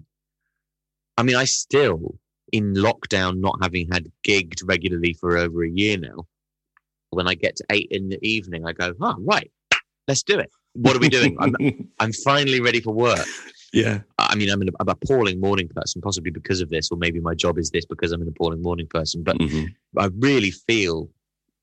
I 1.18 1.24
mean, 1.24 1.36
I 1.36 1.46
still 1.46 2.18
in 2.52 2.74
lockdown, 2.74 3.40
not 3.40 3.58
having 3.62 3.90
had 3.92 4.12
gigged 4.26 4.62
regularly 4.64 5.14
for 5.14 5.38
over 5.38 5.64
a 5.64 5.70
year 5.70 5.98
now. 5.98 6.28
When 7.10 7.28
I 7.28 7.36
get 7.36 7.56
to 7.58 7.66
eight 7.70 7.90
in 7.92 8.10
the 8.10 8.20
evening, 8.22 8.66
I 8.66 8.74
go, 8.74 8.94
"Oh, 9.02 9.16
right, 9.20 9.52
let's 10.08 10.24
do 10.24 10.40
it. 10.40 10.52
What 10.74 10.96
are 10.96 11.00
we 11.00 11.10
doing? 11.10 11.38
I'm, 11.40 11.56
I'm 12.00 12.14
finally 12.14 12.62
ready 12.62 12.82
for 12.82 12.94
work." 12.94 13.26
Yeah. 13.76 14.00
I 14.18 14.36
mean, 14.36 14.50
I'm 14.50 14.62
an, 14.62 14.70
I'm 14.80 14.90
appalling 14.90 15.40
morning 15.40 15.68
person, 15.68 16.02
possibly 16.02 16.32
because 16.32 16.62
of 16.62 16.70
this, 16.70 16.90
or 16.92 16.98
maybe 16.98 17.20
my 17.20 17.36
job 17.36 17.58
is 17.58 17.70
this 17.72 17.86
because 17.86 18.12
I'm 18.12 18.22
an 18.22 18.28
appalling 18.28 18.62
morning 18.62 18.88
person. 18.88 19.24
But 19.24 19.38
Mhm. 19.38 19.74
I 19.98 20.10
really 20.20 20.52
feel 20.52 21.10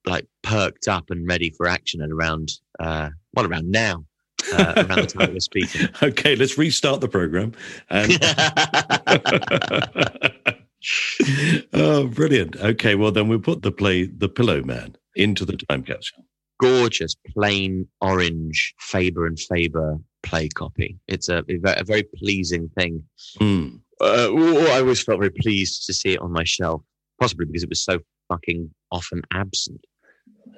like 0.07 0.27
perked 0.43 0.89
up 0.89 1.11
and 1.11 1.27
ready 1.27 1.51
for 1.51 1.67
action 1.67 2.03
at 2.03 2.11
around, 2.11 2.53
uh, 2.81 3.11
well, 3.35 3.47
around 3.47 3.71
now, 3.71 4.05
uh, 4.53 4.75
around 4.77 5.01
the 5.01 5.07
time 5.07 5.33
we're 5.33 5.41
speaking. 5.41 5.89
Okay, 6.03 6.37
let's 6.37 6.59
restart 6.59 7.01
the 7.01 7.09
program. 7.09 7.53
And 7.89 8.13
oh, 11.73 12.09
brilliant. 12.09 12.57
Okay, 12.57 12.95
well, 12.95 13.13
then 13.13 13.29
we'll 13.29 13.39
put 13.39 13.63
the 13.63 13.73
play 13.73 14.05
The 14.05 14.29
Pillow 14.29 14.63
Man 14.63 14.97
into 15.15 15.45
the 15.45 15.57
time 15.57 15.83
capsule. 15.85 16.25
Gorgeous, 16.61 17.15
plain 17.35 17.87
orange 18.01 18.75
Faber 18.79 19.27
and 19.27 19.39
Faber 19.39 19.99
play 20.23 20.49
copy. 20.49 20.99
It's 21.09 21.29
a, 21.29 21.45
a 21.49 21.85
very 21.85 22.05
pleasing 22.17 22.69
thing. 22.77 23.05
Mm. 23.41 23.81
Uh, 24.01 24.33
I 24.73 24.81
always 24.81 25.03
felt 25.03 25.21
very 25.21 25.31
pleased 25.31 25.87
to 25.87 25.93
see 25.93 26.15
it 26.15 26.21
on 26.21 26.33
my 26.33 26.45
shelf, 26.45 26.83
possibly 27.21 27.47
because 27.47 27.63
it 27.63 27.69
was 27.69 27.83
so 27.83 28.01
fucking 28.29 28.71
often 28.91 29.23
absent. 29.33 29.85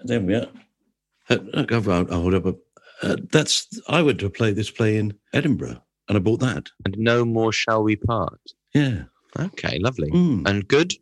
There 0.05 0.21
we 0.21 0.35
are. 0.35 0.49
Uh, 1.29 1.39
I'll, 1.55 1.91
I'll 1.91 2.21
hold 2.23 2.35
up. 2.35 2.47
A, 2.47 2.55
uh, 3.03 3.17
that's 3.33 3.67
I 3.89 4.03
went 4.03 4.21
to 4.21 4.31
play 4.31 4.53
this 4.53 4.71
play 4.71 4.97
in 4.97 5.15
Edinburgh, 5.33 5.83
and 6.09 6.17
I 6.17 6.21
bought 6.21 6.41
that. 6.41 6.69
And 6.85 6.97
no 6.99 7.25
more 7.25 7.53
shall 7.53 7.83
we 7.83 7.97
part. 7.97 8.41
Yeah. 8.73 9.05
Okay, 9.39 9.79
lovely. 9.81 10.11
Mm. 10.11 10.49
And 10.49 10.69
good? 10.69 10.93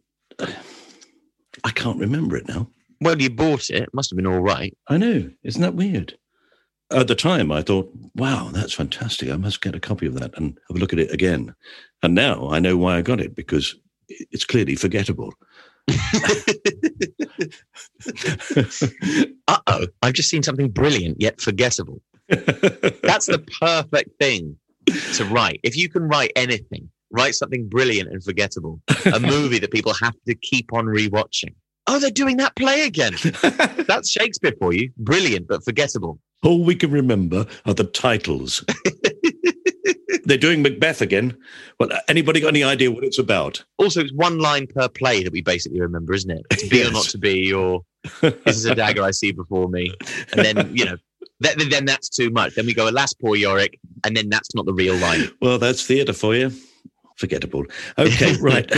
I 1.65 1.71
can't 1.71 1.99
remember 1.99 2.37
it 2.37 2.49
now. 2.49 2.71
Well, 3.01 3.21
you 3.21 3.31
bought 3.31 3.69
it. 3.71 3.93
Must 3.93 4.11
have 4.11 4.17
been 4.17 4.27
all 4.27 4.41
right. 4.41 4.77
I 4.89 4.97
know. 4.97 5.31
Isn't 5.43 5.63
that 5.63 5.75
weird? 5.75 6.17
At 6.95 7.09
the 7.09 7.15
time, 7.15 7.51
I 7.51 7.63
thought, 7.63 7.91
wow, 8.15 8.51
that's 8.53 8.73
fantastic. 8.73 9.31
I 9.31 9.37
must 9.37 9.61
get 9.61 9.75
a 9.75 9.81
copy 9.81 10.07
of 10.07 10.15
that 10.21 10.37
and 10.37 10.59
have 10.69 10.77
a 10.77 10.81
look 10.81 10.93
at 10.93 10.99
it 10.99 11.13
again. 11.13 11.55
And 12.03 12.15
now 12.15 12.51
I 12.51 12.59
know 12.59 12.77
why 12.77 12.97
I 12.97 13.03
got 13.03 13.21
it 13.21 13.35
because 13.35 13.75
it's 14.09 14.45
clearly 14.45 14.75
forgettable. 14.75 15.33
Uh 19.49 19.59
oh, 19.67 19.87
I've 20.03 20.13
just 20.15 20.29
seen 20.31 20.43
something 20.43 20.71
brilliant 20.71 21.21
yet 21.21 21.41
forgettable. 21.41 22.01
That's 22.29 23.27
the 23.27 23.45
perfect 23.61 24.19
thing 24.19 24.57
to 25.15 25.25
write. 25.25 25.61
If 25.63 25.77
you 25.77 25.89
can 25.89 26.05
write 26.05 26.33
anything, 26.37 26.89
write 27.11 27.35
something 27.35 27.69
brilliant 27.69 28.09
and 28.11 28.23
forgettable. 28.23 28.81
A 29.13 29.21
movie 29.21 29.59
that 29.59 29.71
people 29.71 29.93
have 29.95 30.15
to 30.27 30.35
keep 30.35 30.73
on 30.73 30.87
rewatching. 30.87 31.55
Oh, 31.87 31.99
they're 31.99 32.11
doing 32.11 32.37
that 32.39 32.55
play 32.57 32.87
again. 32.87 33.15
That's 33.89 34.09
Shakespeare 34.09 34.55
for 34.59 34.73
you. 34.73 34.91
Brilliant, 34.97 35.49
but 35.49 35.65
forgettable. 35.65 36.21
All 36.43 36.65
we 36.65 36.75
can 36.75 36.91
remember 36.91 37.47
are 37.67 37.75
the 37.75 37.85
titles. 37.85 38.65
They're 40.25 40.39
doing 40.39 40.63
Macbeth 40.63 41.01
again. 41.01 41.37
Well, 41.81 41.91
anybody 42.09 42.41
got 42.41 42.49
any 42.49 42.63
idea 42.63 42.91
what 42.91 43.03
it's 43.05 43.19
about? 43.19 43.65
Also, 43.79 44.01
it's 44.01 44.13
one 44.13 44.39
line 44.39 44.67
per 44.69 44.89
play 44.89 45.23
that 45.25 45.33
we 45.33 45.43
basically 45.43 45.81
remember, 45.81 46.15
isn't 46.15 46.31
it? 46.31 46.43
To 46.59 46.69
be 46.69 46.79
Yes. 46.79 46.89
or 46.89 46.93
not 46.93 47.05
to 47.07 47.19
be, 47.19 47.53
or 47.53 47.81
this 48.21 48.57
is 48.57 48.65
a 48.67 48.75
dagger 48.75 49.03
I 49.03 49.11
see 49.11 49.33
before 49.33 49.69
me. 49.69 49.93
And 50.33 50.45
then, 50.45 50.77
you 50.77 50.85
know, 50.85 50.97
th- 51.43 51.69
then 51.71 51.85
that's 51.87 52.09
too 52.09 52.31
much. 52.31 52.55
Then 52.55 52.67
we 52.67 52.75
go, 52.75 52.89
alas, 52.89 53.13
poor 53.13 53.35
Yorick. 53.35 53.79
And 54.05 54.17
then 54.17 54.29
that's 54.29 54.55
not 54.55 54.65
the 54.67 54.73
real 54.75 54.97
line. 54.97 55.29
Well, 55.41 55.59
that's 55.59 55.85
theatre 55.85 56.13
for 56.13 56.35
you. 56.37 56.53
Forgettable. 57.17 57.65
Okay, 57.99 58.37
right. 58.41 58.71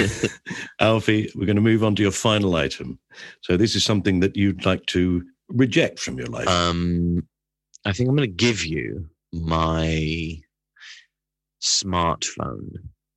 Alfie, 0.81 1.31
we're 1.35 1.47
going 1.47 1.57
to 1.57 1.63
move 1.63 1.85
on 1.85 1.95
to 1.97 2.03
your 2.03 2.11
final 2.13 2.55
item. 2.57 2.99
So, 3.43 3.57
this 3.57 3.75
is 3.77 3.85
something 3.85 4.21
that 4.21 4.37
you'd 4.37 4.65
like 4.65 4.87
to 4.87 5.25
reject 5.49 5.99
from 5.99 6.19
your 6.19 6.27
life. 6.29 6.49
Um, 6.49 7.27
I 7.85 7.93
think 7.93 8.09
I'm 8.09 8.17
going 8.17 8.29
to 8.29 8.35
give 8.35 8.65
you 8.65 9.09
my 9.33 10.39
smartphone. 11.63 12.71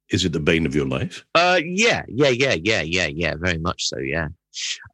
is 0.09 0.23
it 0.25 0.31
the 0.33 0.39
bane 0.39 0.65
of 0.65 0.75
your 0.75 0.85
life? 0.87 1.25
Uh, 1.35 1.59
yeah, 1.63 2.03
yeah, 2.07 2.29
yeah, 2.29 2.55
yeah, 2.61 2.81
yeah, 2.81 3.07
yeah, 3.07 3.35
very 3.37 3.57
much 3.57 3.85
so. 3.87 3.97
Yeah, 3.99 4.29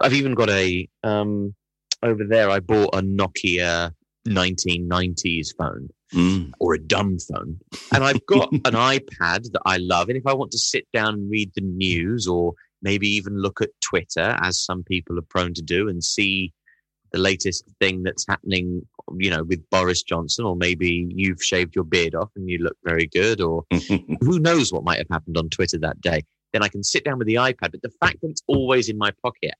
I've 0.01 0.13
even 0.13 0.33
got 0.33 0.49
a 0.49 0.87
um 1.03 1.53
over 2.01 2.23
there. 2.27 2.49
I 2.49 2.59
bought 2.59 2.95
a 2.95 3.01
Nokia 3.01 3.93
1990s 4.27 5.49
phone 5.57 5.89
Mm. 6.13 6.51
or 6.59 6.75
a 6.75 6.79
dumb 6.79 7.17
phone, 7.17 7.59
and 7.91 8.03
I've 8.03 8.23
got 8.27 8.51
an 8.51 8.59
iPad 8.61 9.51
that 9.51 9.61
I 9.65 9.77
love. 9.77 10.09
And 10.09 10.17
if 10.17 10.27
I 10.27 10.33
want 10.33 10.51
to 10.51 10.59
sit 10.59 10.85
down 10.93 11.15
and 11.15 11.31
read 11.31 11.51
the 11.55 11.61
news, 11.61 12.27
or 12.27 12.53
maybe 12.83 13.07
even 13.07 13.41
look 13.41 13.61
at 13.61 13.69
Twitter, 13.81 14.37
as 14.39 14.59
some 14.63 14.83
people 14.83 15.17
are 15.17 15.23
prone 15.27 15.55
to 15.55 15.63
do, 15.63 15.89
and 15.89 16.03
see 16.03 16.53
the 17.13 17.19
latest 17.19 17.63
thing 17.79 18.03
that's 18.03 18.25
happening, 18.27 18.81
you 19.17 19.29
know, 19.29 19.43
with 19.43 19.67
Boris 19.69 20.03
Johnson, 20.03 20.45
or 20.45 20.55
maybe 20.55 21.07
you've 21.15 21.41
shaved 21.41 21.75
your 21.75 21.85
beard 21.85 22.15
off 22.15 22.31
and 22.35 22.49
you 22.49 22.57
look 22.57 22.75
very 22.83 23.07
good, 23.07 23.39
or 23.39 23.63
who 24.21 24.39
knows 24.39 24.73
what 24.73 24.83
might 24.83 24.97
have 24.97 25.07
happened 25.11 25.37
on 25.37 25.49
Twitter 25.49 25.77
that 25.77 26.01
day, 26.01 26.23
then 26.51 26.63
I 26.63 26.67
can 26.67 26.83
sit 26.83 27.05
down 27.05 27.19
with 27.19 27.27
the 27.27 27.35
iPad. 27.35 27.71
But 27.71 27.81
the 27.83 27.93
fact 28.01 28.17
that 28.21 28.29
it's 28.29 28.43
always 28.47 28.89
in 28.89 28.97
my 28.97 29.11
pocket, 29.21 29.53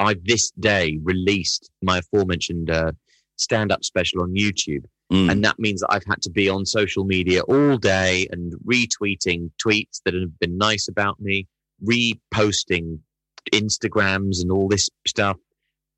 I've 0.00 0.24
this 0.24 0.50
day 0.58 0.98
released 1.02 1.70
my 1.80 1.98
aforementioned 1.98 2.70
uh, 2.70 2.92
stand 3.36 3.72
up 3.72 3.84
special 3.84 4.22
on 4.22 4.34
YouTube. 4.34 4.84
Mm. 5.12 5.30
And 5.30 5.44
that 5.44 5.58
means 5.58 5.80
that 5.80 5.88
I've 5.90 6.04
had 6.06 6.20
to 6.22 6.30
be 6.30 6.48
on 6.48 6.66
social 6.66 7.04
media 7.04 7.42
all 7.42 7.78
day 7.78 8.26
and 8.32 8.52
retweeting 8.66 9.50
tweets 9.64 10.00
that 10.04 10.14
have 10.14 10.36
been 10.40 10.58
nice 10.58 10.88
about 10.88 11.20
me, 11.20 11.46
reposting 11.84 12.98
Instagrams 13.52 14.40
and 14.42 14.50
all 14.50 14.68
this 14.68 14.90
stuff. 15.06 15.36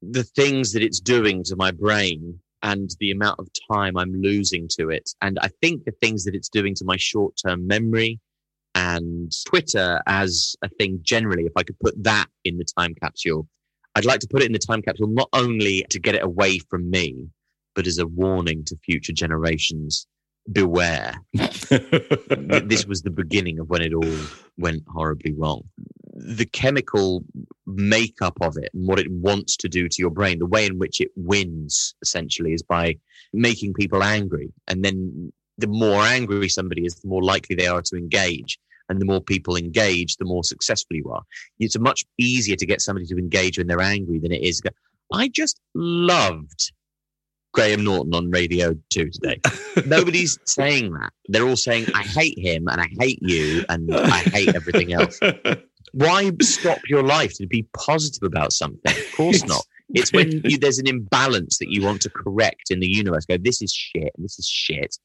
The 0.03 0.25
things 0.25 0.73
that 0.73 0.83
it's 0.83 1.01
doing 1.01 1.43
to 1.45 1.57
my 1.57 1.71
brain 1.71 2.39
and 2.63 2.91
the 3.01 3.11
amount 3.11 3.39
of 3.39 3.49
time 3.71 3.97
I'm 3.97 4.13
losing 4.13 4.69
to 4.79 4.91
it. 4.91 5.11
And 5.23 5.39
I 5.41 5.49
think 5.61 5.85
the 5.85 5.93
things 5.93 6.25
that 6.25 6.35
it's 6.35 6.49
doing 6.49 6.75
to 6.77 6.85
my 6.85 6.97
short 6.97 7.35
term 7.45 7.67
memory 7.67 8.21
and 8.75 9.33
Twitter 9.47 10.03
as 10.07 10.57
a 10.63 10.69
thing 10.69 11.01
generally, 11.03 11.45
if 11.45 11.53
I 11.57 11.63
could 11.63 11.79
put 11.81 12.03
that 12.03 12.27
in 12.45 12.59
the 12.59 12.67
time 12.79 12.95
capsule, 12.95 13.49
I'd 13.95 14.05
like 14.05 14.21
to 14.21 14.29
put 14.29 14.43
it 14.43 14.47
in 14.47 14.53
the 14.53 14.59
time 14.59 14.83
capsule 14.83 15.09
not 15.09 15.29
only 15.33 15.85
to 15.91 15.99
get 15.99 16.15
it 16.15 16.23
away 16.23 16.59
from 16.59 16.89
me, 16.91 17.29
but 17.75 17.87
as 17.87 17.99
a 17.99 18.07
warning 18.07 18.65
to 18.65 18.77
future 18.85 19.13
generations 19.13 20.07
beware. 20.53 21.15
This 22.69 22.87
was 22.87 23.03
the 23.03 23.11
beginning 23.11 23.59
of 23.59 23.69
when 23.69 23.83
it 23.83 23.95
all 23.95 24.17
went 24.57 24.83
horribly 24.89 25.33
wrong. 25.33 25.65
The 26.21 26.47
chemical 26.47 27.25
makeup 27.67 28.37
of 28.41 28.57
it 28.57 28.71
and 28.75 28.87
what 28.87 28.99
it 28.99 29.11
wants 29.11 29.57
to 29.59 29.69
do 29.69 29.89
to 29.89 29.97
your 29.99 30.11
brain, 30.11 30.39
the 30.39 30.47
way 30.47 30.67
in 30.67 30.79
which 30.79 31.01
it 31.01 31.11
wins 31.17 31.95
essentially 32.03 32.53
is 32.53 32.63
by 32.63 32.97
making 33.33 33.75
people 33.75 34.03
angry. 34.03 34.53
And 34.67 34.85
then 34.85 35.33
the 35.59 35.67
more 35.67 36.03
angry 36.03 36.49
somebody 36.49 36.87
is, 36.87 36.97
the 36.97 37.09
more 37.09 37.23
likely 37.23 37.57
they 37.57 37.67
are 37.67 37.83
to 37.83 37.97
engage. 37.97 38.59
And 38.89 39.01
the 39.01 39.05
more 39.05 39.21
people 39.21 39.57
engage, 39.57 40.17
the 40.17 40.25
more 40.25 40.43
successful 40.43 40.97
you 40.97 41.11
are. 41.11 41.23
It's 41.59 41.79
much 41.79 42.05
easier 42.17 42.57
to 42.57 42.67
get 42.67 42.81
somebody 42.81 43.07
to 43.07 43.19
engage 43.19 43.59
when 43.59 43.67
they're 43.67 43.83
angry 43.83 44.19
than 44.19 44.33
it 44.33 44.43
is. 44.43 44.63
I 45.13 45.29
just 45.29 45.61
loved 45.75 46.73
Graham 47.53 47.85
Norton 47.85 48.15
on 48.15 48.31
Radio 48.31 48.75
2 48.91 49.11
today. 49.11 49.41
Nobody's 49.87 50.39
saying 50.45 50.93
that. 50.95 51.13
They're 51.27 51.47
all 51.47 51.57
saying, 51.57 51.87
I 51.95 52.03
hate 52.03 52.39
him 52.39 52.69
and 52.69 52.81
I 52.81 52.89
hate 52.99 53.19
you 53.21 53.65
and 53.69 53.95
I 53.95 54.21
hate 54.21 54.55
everything 54.55 54.93
else. 54.93 55.19
Why 55.93 56.31
stop 56.41 56.79
your 56.89 57.03
life 57.03 57.35
to 57.35 57.47
be 57.47 57.67
positive 57.77 58.23
about 58.23 58.53
something? 58.53 58.81
Of 58.93 59.13
course 59.17 59.45
not. 59.45 59.65
It's 59.95 60.13
when 60.13 60.43
you, 60.45 60.59
there's 60.59 60.79
an 60.79 60.87
imbalance 60.87 61.59
that 61.59 61.71
you 61.71 61.83
want 61.83 62.03
to 62.03 62.11
correct 62.11 62.71
in 62.71 62.81
the 62.81 62.87
universe. 62.87 63.25
Go, 63.25 63.39
this 63.39 63.63
is 63.63 63.73
shit, 63.73 64.13
and 64.17 64.25
this 64.25 64.39
is 64.39 64.47
shit. 64.47 64.97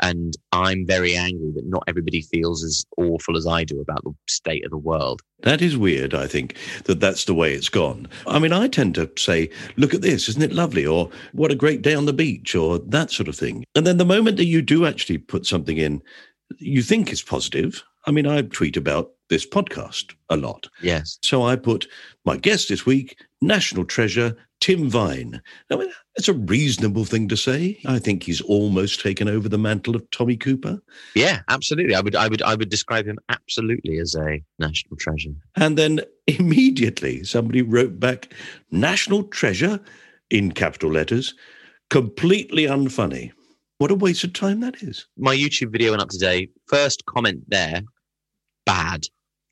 And 0.00 0.34
I'm 0.52 0.86
very 0.86 1.16
angry 1.16 1.50
that 1.56 1.66
not 1.66 1.82
everybody 1.88 2.22
feels 2.22 2.62
as 2.62 2.84
awful 2.96 3.36
as 3.36 3.48
I 3.48 3.64
do 3.64 3.80
about 3.80 4.04
the 4.04 4.14
state 4.28 4.64
of 4.64 4.70
the 4.70 4.78
world. 4.78 5.22
That 5.40 5.60
is 5.60 5.76
weird, 5.76 6.14
I 6.14 6.28
think, 6.28 6.54
that 6.84 7.00
that's 7.00 7.24
the 7.24 7.34
way 7.34 7.52
it's 7.52 7.68
gone. 7.68 8.06
I 8.26 8.38
mean, 8.38 8.52
I 8.52 8.68
tend 8.68 8.94
to 8.94 9.10
say, 9.16 9.50
look 9.76 9.94
at 9.94 10.02
this, 10.02 10.28
isn't 10.28 10.42
it 10.42 10.52
lovely? 10.52 10.86
Or 10.86 11.10
what 11.32 11.50
a 11.50 11.56
great 11.56 11.82
day 11.82 11.94
on 11.94 12.06
the 12.06 12.12
beach, 12.12 12.54
or 12.54 12.78
that 12.78 13.10
sort 13.10 13.28
of 13.28 13.34
thing. 13.34 13.64
And 13.74 13.84
then 13.84 13.96
the 13.96 14.04
moment 14.04 14.36
that 14.36 14.44
you 14.44 14.62
do 14.62 14.86
actually 14.86 15.18
put 15.18 15.46
something 15.46 15.78
in 15.78 16.00
you 16.58 16.82
think 16.82 17.12
is 17.12 17.20
positive, 17.20 17.82
I 18.06 18.12
mean, 18.12 18.26
I 18.26 18.40
tweet 18.42 18.76
about 18.76 19.10
this 19.28 19.46
podcast 19.46 20.14
a 20.30 20.36
lot. 20.36 20.68
Yes. 20.82 21.18
So 21.22 21.44
I 21.44 21.56
put 21.56 21.86
my 22.24 22.36
guest 22.36 22.68
this 22.68 22.86
week, 22.86 23.16
national 23.40 23.84
treasure, 23.84 24.36
Tim 24.60 24.90
Vine. 24.90 25.40
I 25.70 25.76
mean, 25.76 25.90
it's 26.16 26.28
a 26.28 26.32
reasonable 26.32 27.04
thing 27.04 27.28
to 27.28 27.36
say. 27.36 27.78
I 27.86 27.98
think 27.98 28.24
he's 28.24 28.40
almost 28.40 29.00
taken 29.00 29.28
over 29.28 29.48
the 29.48 29.58
mantle 29.58 29.94
of 29.94 30.10
Tommy 30.10 30.36
Cooper. 30.36 30.80
Yeah, 31.14 31.40
absolutely. 31.48 31.94
I 31.94 32.00
would, 32.00 32.16
I 32.16 32.28
would, 32.28 32.42
I 32.42 32.54
would 32.54 32.68
describe 32.68 33.06
him 33.06 33.18
absolutely 33.28 33.98
as 33.98 34.14
a 34.14 34.42
national 34.58 34.96
treasure. 34.96 35.30
And 35.56 35.78
then 35.78 36.00
immediately 36.26 37.22
somebody 37.24 37.62
wrote 37.62 38.00
back, 38.00 38.32
national 38.70 39.24
treasure 39.24 39.80
in 40.30 40.52
capital 40.52 40.90
letters, 40.90 41.34
completely 41.90 42.64
unfunny. 42.64 43.32
What 43.78 43.92
a 43.92 43.94
waste 43.94 44.24
of 44.24 44.32
time 44.32 44.60
that 44.60 44.82
is. 44.82 45.06
My 45.16 45.36
YouTube 45.36 45.70
video 45.70 45.92
went 45.92 46.02
up 46.02 46.08
today. 46.08 46.48
First 46.66 47.06
comment 47.06 47.44
there, 47.46 47.82
bad. 48.66 49.06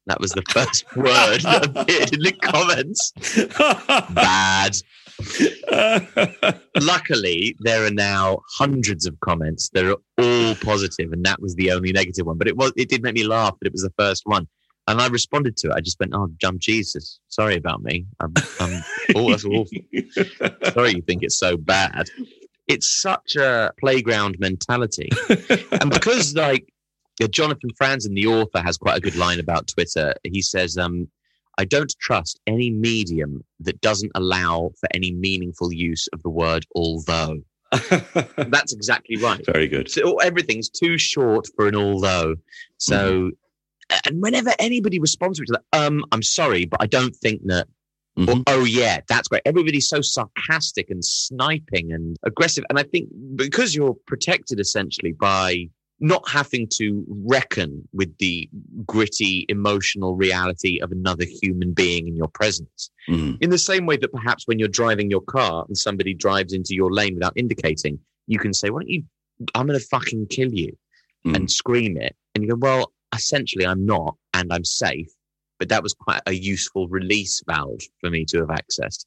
That 0.06 0.20
was 0.20 0.30
the 0.30 0.42
first 0.50 0.84
word 0.96 1.40
that 1.42 1.66
appeared 1.66 2.12
in 2.14 2.20
the 2.20 2.32
comments. 2.32 3.12
Bad. 4.14 4.76
Luckily, 6.80 7.56
there 7.60 7.84
are 7.84 7.90
now 7.90 8.40
hundreds 8.48 9.06
of 9.06 9.18
comments. 9.20 9.70
They're 9.72 9.96
all 10.18 10.54
positive, 10.56 11.12
and 11.12 11.24
that 11.24 11.40
was 11.40 11.54
the 11.54 11.72
only 11.72 11.92
negative 11.92 12.26
one. 12.26 12.38
But 12.38 12.48
it 12.48 12.56
was 12.56 12.72
it 12.76 12.88
did 12.88 13.02
make 13.02 13.14
me 13.14 13.24
laugh 13.24 13.56
that 13.60 13.66
it 13.66 13.72
was 13.72 13.82
the 13.82 13.92
first 13.98 14.22
one. 14.26 14.46
And 14.88 15.00
I 15.00 15.08
responded 15.08 15.56
to 15.58 15.70
it. 15.70 15.74
I 15.74 15.80
just 15.80 15.98
went, 15.98 16.12
"Oh, 16.14 16.28
jump 16.38 16.60
Jesus! 16.60 17.18
Sorry 17.28 17.56
about 17.56 17.82
me. 17.82 18.06
I'm, 18.20 18.32
I'm 18.60 18.84
oh, 19.16 19.30
that's 19.30 19.44
awful. 19.44 19.66
Sorry, 20.72 20.92
you 20.92 21.02
think 21.02 21.22
it's 21.22 21.38
so 21.38 21.56
bad. 21.56 22.08
It's 22.68 22.86
such 22.86 23.36
a 23.36 23.72
playground 23.80 24.36
mentality, 24.38 25.08
and 25.72 25.90
because 25.90 26.34
like 26.34 26.72
yeah, 27.18 27.26
Jonathan 27.28 27.70
Franzen, 27.80 28.14
the 28.14 28.26
author, 28.26 28.60
has 28.60 28.76
quite 28.76 28.96
a 28.98 29.00
good 29.00 29.16
line 29.16 29.40
about 29.40 29.68
Twitter. 29.68 30.14
He 30.24 30.42
says, 30.42 30.76
um, 30.76 31.08
I 31.58 31.64
don't 31.64 31.92
trust 32.00 32.38
any 32.46 32.70
medium 32.70 33.42
that 33.60 33.80
doesn't 33.80 34.12
allow 34.14 34.70
for 34.78 34.88
any 34.94 35.12
meaningful 35.12 35.72
use 35.72 36.06
of 36.12 36.22
the 36.22 36.28
word 36.30 36.66
although. 36.74 37.38
That's 38.36 38.72
exactly 38.72 39.16
right. 39.16 39.44
Very 39.44 39.66
good. 39.68 39.90
So 39.90 40.18
everything's 40.18 40.68
too 40.68 40.98
short 40.98 41.46
for 41.56 41.66
an 41.66 41.74
although. 41.74 42.36
So, 42.78 43.30
and 44.06 44.22
whenever 44.22 44.52
anybody 44.58 44.98
responds 44.98 45.38
to 45.38 45.44
it, 45.44 45.50
like, 45.50 45.62
um, 45.82 46.04
I'm 46.12 46.22
sorry, 46.22 46.66
but 46.66 46.82
I 46.82 46.86
don't 46.86 47.14
think 47.16 47.42
that. 47.46 47.66
Or, 48.18 48.24
Mhm. 48.24 48.42
oh 48.46 48.64
yeah, 48.64 49.00
that's 49.08 49.28
great. 49.28 49.42
Everybody's 49.44 49.88
so 49.88 50.00
sarcastic 50.00 50.88
and 50.88 51.04
sniping 51.04 51.92
and 51.92 52.16
aggressive, 52.22 52.64
and 52.70 52.78
I 52.78 52.82
think 52.82 53.10
because 53.34 53.74
you're 53.74 53.94
protected 54.06 54.58
essentially 54.58 55.12
by 55.12 55.68
not 56.00 56.28
having 56.28 56.68
to 56.74 57.04
reckon 57.08 57.88
with 57.92 58.16
the 58.18 58.48
gritty 58.84 59.46
emotional 59.48 60.14
reality 60.14 60.78
of 60.80 60.92
another 60.92 61.24
human 61.24 61.72
being 61.72 62.06
in 62.06 62.14
your 62.14 62.28
presence. 62.28 62.90
Mm. 63.08 63.38
In 63.40 63.50
the 63.50 63.58
same 63.58 63.86
way 63.86 63.96
that 63.96 64.12
perhaps 64.12 64.46
when 64.46 64.58
you're 64.58 64.68
driving 64.68 65.10
your 65.10 65.22
car 65.22 65.64
and 65.66 65.76
somebody 65.76 66.12
drives 66.12 66.52
into 66.52 66.74
your 66.74 66.92
lane 66.92 67.14
without 67.14 67.32
indicating, 67.36 67.98
you 68.26 68.38
can 68.38 68.52
say, 68.52 68.68
Why 68.70 68.80
don't 68.80 68.90
you, 68.90 69.04
I'm 69.54 69.66
going 69.66 69.78
to 69.78 69.86
fucking 69.86 70.26
kill 70.28 70.52
you 70.52 70.76
Mm. 71.24 71.34
and 71.34 71.50
scream 71.50 71.96
it. 71.96 72.14
And 72.34 72.44
you 72.44 72.50
go, 72.50 72.56
Well, 72.56 72.92
essentially, 73.14 73.66
I'm 73.66 73.84
not 73.84 74.16
and 74.34 74.52
I'm 74.52 74.64
safe. 74.64 75.08
But 75.58 75.70
that 75.70 75.82
was 75.82 75.94
quite 75.94 76.20
a 76.26 76.32
useful 76.32 76.86
release 76.88 77.42
valve 77.48 77.80
for 78.00 78.10
me 78.10 78.24
to 78.26 78.38
have 78.40 78.48
accessed. 78.48 79.06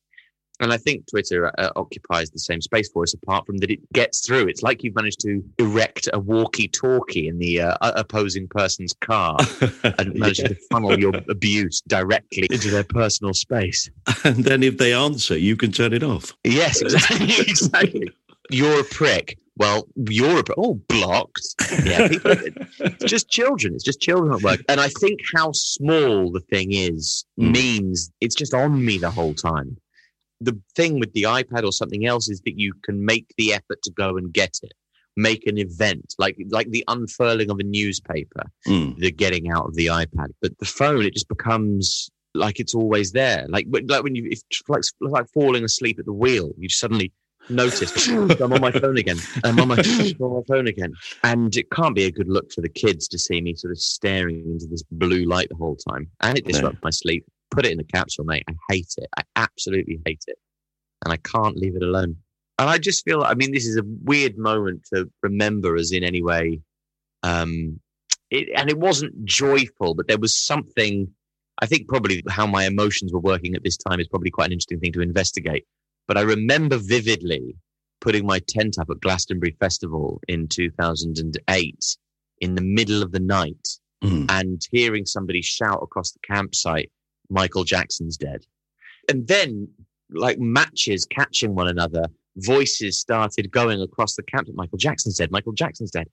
And 0.59 0.73
I 0.73 0.77
think 0.77 1.05
Twitter 1.07 1.51
uh, 1.57 1.69
occupies 1.75 2.29
the 2.31 2.39
same 2.39 2.61
space 2.61 2.89
for 2.91 3.03
us, 3.03 3.13
apart 3.13 3.45
from 3.45 3.57
that 3.57 3.71
it 3.71 3.79
gets 3.93 4.25
through. 4.25 4.47
It's 4.47 4.61
like 4.61 4.83
you've 4.83 4.95
managed 4.95 5.19
to 5.21 5.41
erect 5.57 6.09
a 6.11 6.19
walkie 6.19 6.67
talkie 6.67 7.27
in 7.27 7.39
the 7.39 7.61
uh, 7.61 7.77
opposing 7.81 8.47
person's 8.47 8.93
car 8.93 9.37
and 9.83 10.13
managed 10.15 10.45
to 10.45 10.55
funnel 10.71 10.99
your 10.99 11.13
abuse 11.29 11.81
directly 11.87 12.47
into 12.51 12.69
their 12.69 12.83
personal 12.83 13.33
space. 13.33 13.89
And 14.25 14.43
then 14.43 14.63
if 14.63 14.77
they 14.77 14.93
answer, 14.93 15.37
you 15.37 15.55
can 15.55 15.71
turn 15.71 15.93
it 15.93 16.03
off. 16.03 16.33
Yes, 16.43 16.81
exactly. 16.81 17.27
exactly. 17.47 18.09
You're 18.51 18.81
a 18.81 18.83
prick. 18.83 19.37
Well, 19.57 19.87
Europe, 20.09 20.49
all 20.57 20.75
blocked. 20.87 21.41
Yeah, 21.83 22.07
people, 22.07 22.31
it's 22.79 23.03
just 23.05 23.29
children. 23.29 23.73
It's 23.75 23.83
just 23.83 23.99
children 24.01 24.33
at 24.33 24.41
work. 24.41 24.61
And 24.69 24.79
I 24.79 24.87
think 24.87 25.19
how 25.35 25.51
small 25.53 26.31
the 26.31 26.39
thing 26.41 26.71
is 26.73 27.25
Mm. 27.39 27.51
means 27.53 28.11
it's 28.21 28.35
just 28.35 28.53
on 28.53 28.83
me 28.85 28.97
the 28.97 29.11
whole 29.11 29.33
time. 29.33 29.77
The 30.41 30.57
thing 30.75 30.99
with 30.99 31.11
the 31.13 31.23
iPad 31.23 31.63
or 31.63 31.71
something 31.71 32.05
else 32.05 32.29
is 32.29 32.41
that 32.45 32.57
you 32.59 32.73
can 32.83 33.03
make 33.05 33.33
the 33.37 33.53
effort 33.53 33.81
to 33.83 33.91
go 33.91 34.15
and 34.17 34.31
get 34.33 34.57
it, 34.63 34.71
make 35.17 35.45
an 35.47 35.57
event 35.57 36.15
like 36.17 36.37
like 36.49 36.69
the 36.71 36.83
unfurling 36.87 37.49
of 37.51 37.59
a 37.59 37.63
newspaper, 37.63 38.43
Mm. 38.67 38.97
the 38.97 39.11
getting 39.11 39.49
out 39.51 39.65
of 39.67 39.75
the 39.75 39.87
iPad. 39.87 40.27
But 40.41 40.57
the 40.59 40.65
phone, 40.65 41.03
it 41.05 41.13
just 41.13 41.27
becomes 41.27 42.09
like 42.35 42.59
it's 42.59 42.75
always 42.75 43.11
there. 43.11 43.45
Like 43.49 43.65
when- 43.67 43.87
like 43.87 44.03
when 44.03 44.15
you 44.15 44.27
it's 44.31 44.43
like 44.69 44.83
like 45.01 45.27
falling 45.33 45.63
asleep 45.63 45.99
at 45.99 46.05
the 46.05 46.13
wheel, 46.13 46.51
you 46.57 46.69
suddenly 46.69 47.11
notice 47.49 48.07
I'm 48.39 48.53
on 48.53 48.61
my 48.61 48.71
phone 48.71 48.97
again. 48.97 49.17
I'm 49.43 49.59
on 49.59 49.67
my, 49.69 49.75
I'm 49.77 50.21
on 50.21 50.33
my 50.35 50.41
phone 50.47 50.67
again, 50.67 50.93
and 51.23 51.53
it 51.57 51.69
can't 51.71 51.95
be 51.95 52.05
a 52.05 52.11
good 52.11 52.29
look 52.29 52.51
for 52.53 52.61
the 52.61 52.69
kids 52.69 53.07
to 53.09 53.17
see 53.17 53.41
me 53.41 53.55
sort 53.55 53.71
of 53.71 53.79
staring 53.79 54.45
into 54.45 54.67
this 54.67 54.83
blue 54.91 55.23
light 55.25 55.49
the 55.49 55.55
whole 55.55 55.75
time, 55.75 56.07
and 56.21 56.37
it 56.37 56.45
No. 56.45 56.51
disrupts 56.51 56.79
my 56.83 56.91
sleep. 56.91 57.25
Put 57.51 57.65
it 57.65 57.71
in 57.71 57.77
the 57.77 57.83
capsule, 57.83 58.25
mate. 58.25 58.43
I 58.49 58.53
hate 58.69 58.93
it. 58.97 59.09
I 59.17 59.23
absolutely 59.35 59.99
hate 60.05 60.23
it, 60.27 60.37
and 61.03 61.11
I 61.13 61.17
can't 61.17 61.57
leave 61.57 61.75
it 61.75 61.83
alone. 61.83 62.17
And 62.57 62.69
I 62.69 62.77
just 62.77 63.05
feel, 63.05 63.23
I 63.23 63.33
mean, 63.35 63.51
this 63.53 63.65
is 63.65 63.77
a 63.77 63.83
weird 64.03 64.37
moment 64.37 64.85
to 64.93 65.09
remember 65.23 65.75
as 65.77 65.91
in 65.91 66.03
any 66.03 66.21
way. 66.21 66.59
Um, 67.23 67.79
it, 68.29 68.49
and 68.55 68.69
it 68.69 68.77
wasn't 68.77 69.23
joyful, 69.25 69.95
but 69.95 70.07
there 70.07 70.17
was 70.19 70.35
something. 70.37 71.09
I 71.61 71.65
think 71.65 71.87
probably 71.87 72.23
how 72.29 72.47
my 72.47 72.65
emotions 72.65 73.11
were 73.11 73.19
working 73.19 73.55
at 73.55 73.63
this 73.63 73.77
time 73.77 73.99
is 73.99 74.07
probably 74.07 74.29
quite 74.31 74.45
an 74.47 74.53
interesting 74.53 74.79
thing 74.79 74.93
to 74.93 75.01
investigate. 75.01 75.65
But 76.07 76.17
I 76.17 76.21
remember 76.21 76.77
vividly 76.77 77.55
putting 78.01 78.25
my 78.25 78.39
tent 78.47 78.77
up 78.79 78.89
at 78.89 79.01
Glastonbury 79.01 79.55
Festival 79.59 80.21
in 80.29 80.47
2008 80.47 81.97
in 82.39 82.55
the 82.55 82.61
middle 82.61 83.03
of 83.03 83.11
the 83.11 83.19
night 83.19 83.67
Mm. 84.01 84.27
and 84.29 84.61
hearing 84.71 85.05
somebody 85.05 85.41
shout 85.41 85.79
across 85.83 86.11
the 86.13 86.19
campsite, 86.19 86.89
Michael 87.29 87.63
Jackson's 87.63 88.17
dead. 88.17 88.45
And 89.07 89.27
then, 89.27 89.67
like 90.11 90.39
matches 90.39 91.05
catching 91.05 91.55
one 91.55 91.67
another, 91.67 92.05
voices 92.37 92.99
started 92.99 93.51
going 93.51 93.81
across 93.81 94.15
the 94.15 94.23
camp. 94.23 94.47
that 94.47 94.55
Michael 94.55 94.77
Jackson's 94.77 95.17
dead. 95.17 95.31
Michael 95.31 95.53
Jackson's 95.53 95.91
dead. 95.91 96.07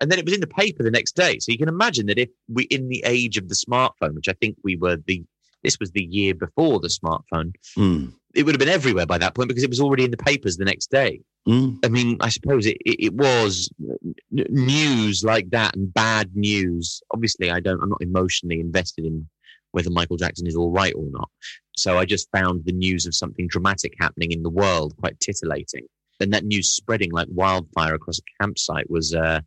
And 0.00 0.10
then 0.10 0.18
it 0.18 0.24
was 0.24 0.34
in 0.34 0.40
the 0.40 0.46
paper 0.46 0.82
the 0.82 0.90
next 0.90 1.12
day. 1.14 1.38
So 1.40 1.52
you 1.52 1.58
can 1.58 1.68
imagine 1.68 2.06
that 2.06 2.18
if 2.18 2.30
we, 2.48 2.64
in 2.64 2.88
the 2.88 3.02
age 3.06 3.36
of 3.36 3.48
the 3.48 3.54
smartphone, 3.54 4.14
which 4.14 4.28
I 4.28 4.32
think 4.40 4.56
we 4.64 4.76
were 4.76 4.96
the, 5.06 5.22
this 5.62 5.78
was 5.78 5.90
the 5.90 6.04
year 6.04 6.34
before 6.34 6.80
the 6.80 6.88
smartphone, 6.88 7.52
Mm. 7.76 8.14
it 8.34 8.44
would 8.44 8.54
have 8.54 8.58
been 8.60 8.68
everywhere 8.68 9.04
by 9.06 9.18
that 9.18 9.34
point 9.34 9.48
because 9.48 9.62
it 9.62 9.68
was 9.70 9.80
already 9.80 10.04
in 10.04 10.10
the 10.10 10.16
papers 10.16 10.56
the 10.56 10.64
next 10.64 10.90
day. 10.90 11.20
Mm. 11.46 11.78
I 11.84 11.88
mean, 11.88 12.16
I 12.20 12.30
suppose 12.30 12.64
it, 12.66 12.78
it, 12.86 13.04
it 13.06 13.12
was 13.14 13.68
n- 13.82 14.14
news 14.50 15.22
like 15.22 15.50
that 15.50 15.76
and 15.76 15.92
bad 15.92 16.34
news. 16.34 17.02
Obviously, 17.12 17.50
I 17.50 17.60
don't, 17.60 17.82
I'm 17.82 17.90
not 17.90 18.00
emotionally 18.02 18.60
invested 18.60 19.04
in 19.04 19.28
whether 19.72 19.90
Michael 19.90 20.16
Jackson 20.16 20.46
is 20.46 20.56
all 20.56 20.70
right 20.70 20.94
or 20.94 21.06
not. 21.10 21.28
So 21.76 21.98
I 21.98 22.04
just 22.04 22.28
found 22.30 22.64
the 22.64 22.72
news 22.72 23.06
of 23.06 23.14
something 23.14 23.46
dramatic 23.48 23.94
happening 23.98 24.32
in 24.32 24.42
the 24.42 24.50
world 24.50 24.94
quite 24.98 25.18
titillating. 25.20 25.86
And 26.20 26.32
that 26.32 26.44
news 26.44 26.74
spreading 26.74 27.12
like 27.12 27.28
wildfire 27.30 27.94
across 27.94 28.18
a 28.18 28.42
campsite 28.42 28.90
was, 28.90 29.14
uh, 29.14 29.40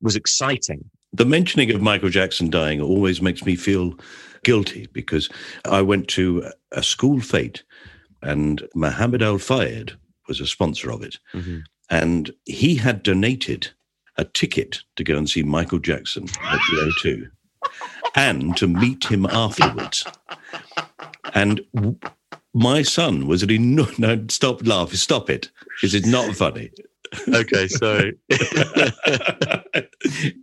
was 0.00 0.16
exciting. 0.16 0.84
The 1.12 1.24
mentioning 1.24 1.70
of 1.70 1.80
Michael 1.80 2.10
Jackson 2.10 2.50
dying 2.50 2.80
always 2.80 3.22
makes 3.22 3.44
me 3.44 3.56
feel 3.56 3.94
guilty 4.44 4.88
because 4.92 5.28
I 5.64 5.82
went 5.82 6.08
to 6.08 6.50
a 6.72 6.82
school 6.82 7.20
fete 7.20 7.62
and 8.22 8.66
Mohammed 8.74 9.22
Al 9.22 9.38
Fayed 9.38 9.92
was 10.28 10.40
a 10.40 10.46
sponsor 10.46 10.90
of 10.90 11.02
it. 11.02 11.18
Mhm. 11.34 11.62
And 11.90 12.32
he 12.44 12.76
had 12.76 13.02
donated 13.02 13.70
a 14.16 14.24
ticket 14.24 14.82
to 14.96 15.04
go 15.04 15.16
and 15.16 15.28
see 15.28 15.42
Michael 15.42 15.78
Jackson 15.78 16.24
at 16.42 16.58
the 16.70 16.92
O2 17.02 17.30
and 18.14 18.56
to 18.56 18.66
meet 18.66 19.04
him 19.04 19.26
afterwards. 19.26 20.04
And 21.34 21.60
w- 21.74 21.98
my 22.54 22.82
son 22.82 23.26
was 23.26 23.42
an 23.42 23.50
enormous. 23.50 23.98
No, 23.98 24.24
stop 24.28 24.66
laughing. 24.66 24.96
Stop 24.96 25.30
it. 25.30 25.50
This 25.80 25.94
is 25.94 26.06
not 26.06 26.34
funny. 26.34 26.70
Okay, 27.28 27.68
so 27.68 28.10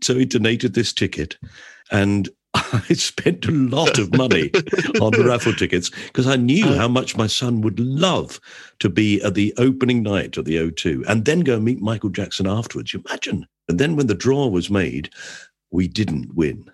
so 0.04 0.16
he 0.16 0.26
donated 0.26 0.74
this 0.76 0.94
ticket, 0.94 1.38
and 1.92 2.30
I 2.54 2.94
spent 2.94 3.46
a 3.46 3.52
lot 3.52 3.98
of 4.00 4.16
money 4.16 4.52
on 5.02 5.12
raffle 5.24 5.54
tickets 5.54 5.90
because 6.08 6.28
I 6.28 6.36
knew 6.36 6.66
uh. 6.66 6.78
how 6.78 6.88
much 6.88 7.18
my 7.18 7.28
son 7.28 7.62
would 7.62 7.80
love 7.80 8.40
to 8.80 8.90
be 8.90 9.22
at 9.22 9.36
the 9.36 9.54
opening 9.58 10.04
night 10.04 10.38
of 10.38 10.46
the 10.46 10.56
O2 10.58 11.04
and 11.08 11.26
then 11.26 11.42
go 11.42 11.56
and 11.56 11.66
meet 11.66 11.82
Michael 11.82 12.10
Jackson 12.10 12.48
afterwards. 12.48 12.94
You 12.94 13.04
imagine? 13.08 13.46
And 13.68 13.80
then 13.80 13.96
when 13.96 14.08
the 14.08 14.16
draw 14.16 14.48
was 14.48 14.70
made, 14.70 15.12
we 15.72 15.88
didn't 15.88 16.34
win. 16.36 16.70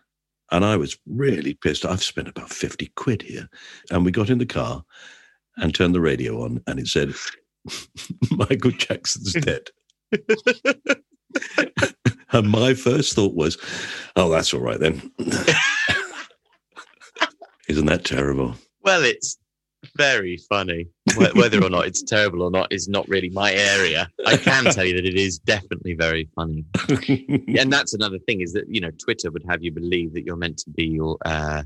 And 0.55 0.63
I 0.63 0.77
was 0.77 0.97
really 1.05 1.53
pissed. 1.53 1.83
I've 1.83 2.01
spent 2.01 2.29
about 2.29 2.49
50 2.49 2.89
quid 2.95 3.21
here. 3.23 3.49
And 3.91 4.05
we 4.05 4.11
got 4.11 4.29
in 4.29 4.37
the 4.37 4.45
car 4.45 4.85
and 5.57 5.75
turned 5.75 5.93
the 5.93 5.99
radio 5.99 6.45
on, 6.45 6.63
and 6.65 6.79
it 6.79 6.87
said, 6.87 7.13
Michael 8.31 8.71
Jackson's 8.71 9.33
dead. 9.33 9.67
and 12.31 12.49
my 12.49 12.73
first 12.73 13.15
thought 13.15 13.35
was, 13.35 13.57
oh, 14.15 14.29
that's 14.29 14.53
all 14.53 14.61
right 14.61 14.79
then. 14.79 15.11
Isn't 17.67 17.87
that 17.87 18.05
terrible? 18.05 18.55
Well, 18.81 19.03
it's 19.03 19.37
very 19.97 20.37
funny. 20.47 20.87
Wh- 21.15 21.35
Whether 21.35 21.63
or 21.63 21.69
not 21.69 21.87
it's 21.87 22.01
terrible 22.03 22.41
or 22.43 22.51
not 22.51 22.71
is 22.71 22.87
not 22.87 23.07
really 23.07 23.29
my 23.29 23.53
area. 23.53 24.09
I 24.25 24.37
can 24.37 24.65
tell 24.65 24.85
you 24.85 24.95
that 24.95 25.05
it 25.05 25.15
is 25.15 25.39
definitely 25.39 25.93
very 25.93 26.29
funny. 26.35 26.65
And 27.57 27.71
that's 27.71 27.93
another 27.93 28.19
thing 28.19 28.41
is 28.41 28.53
that, 28.53 28.65
you 28.67 28.81
know, 28.81 28.91
Twitter 28.91 29.31
would 29.31 29.43
have 29.49 29.63
you 29.63 29.71
believe 29.71 30.13
that 30.13 30.25
you're 30.25 30.35
meant 30.35 30.57
to 30.59 30.69
be 30.69 30.85
your, 30.85 31.17
uh, 31.25 31.63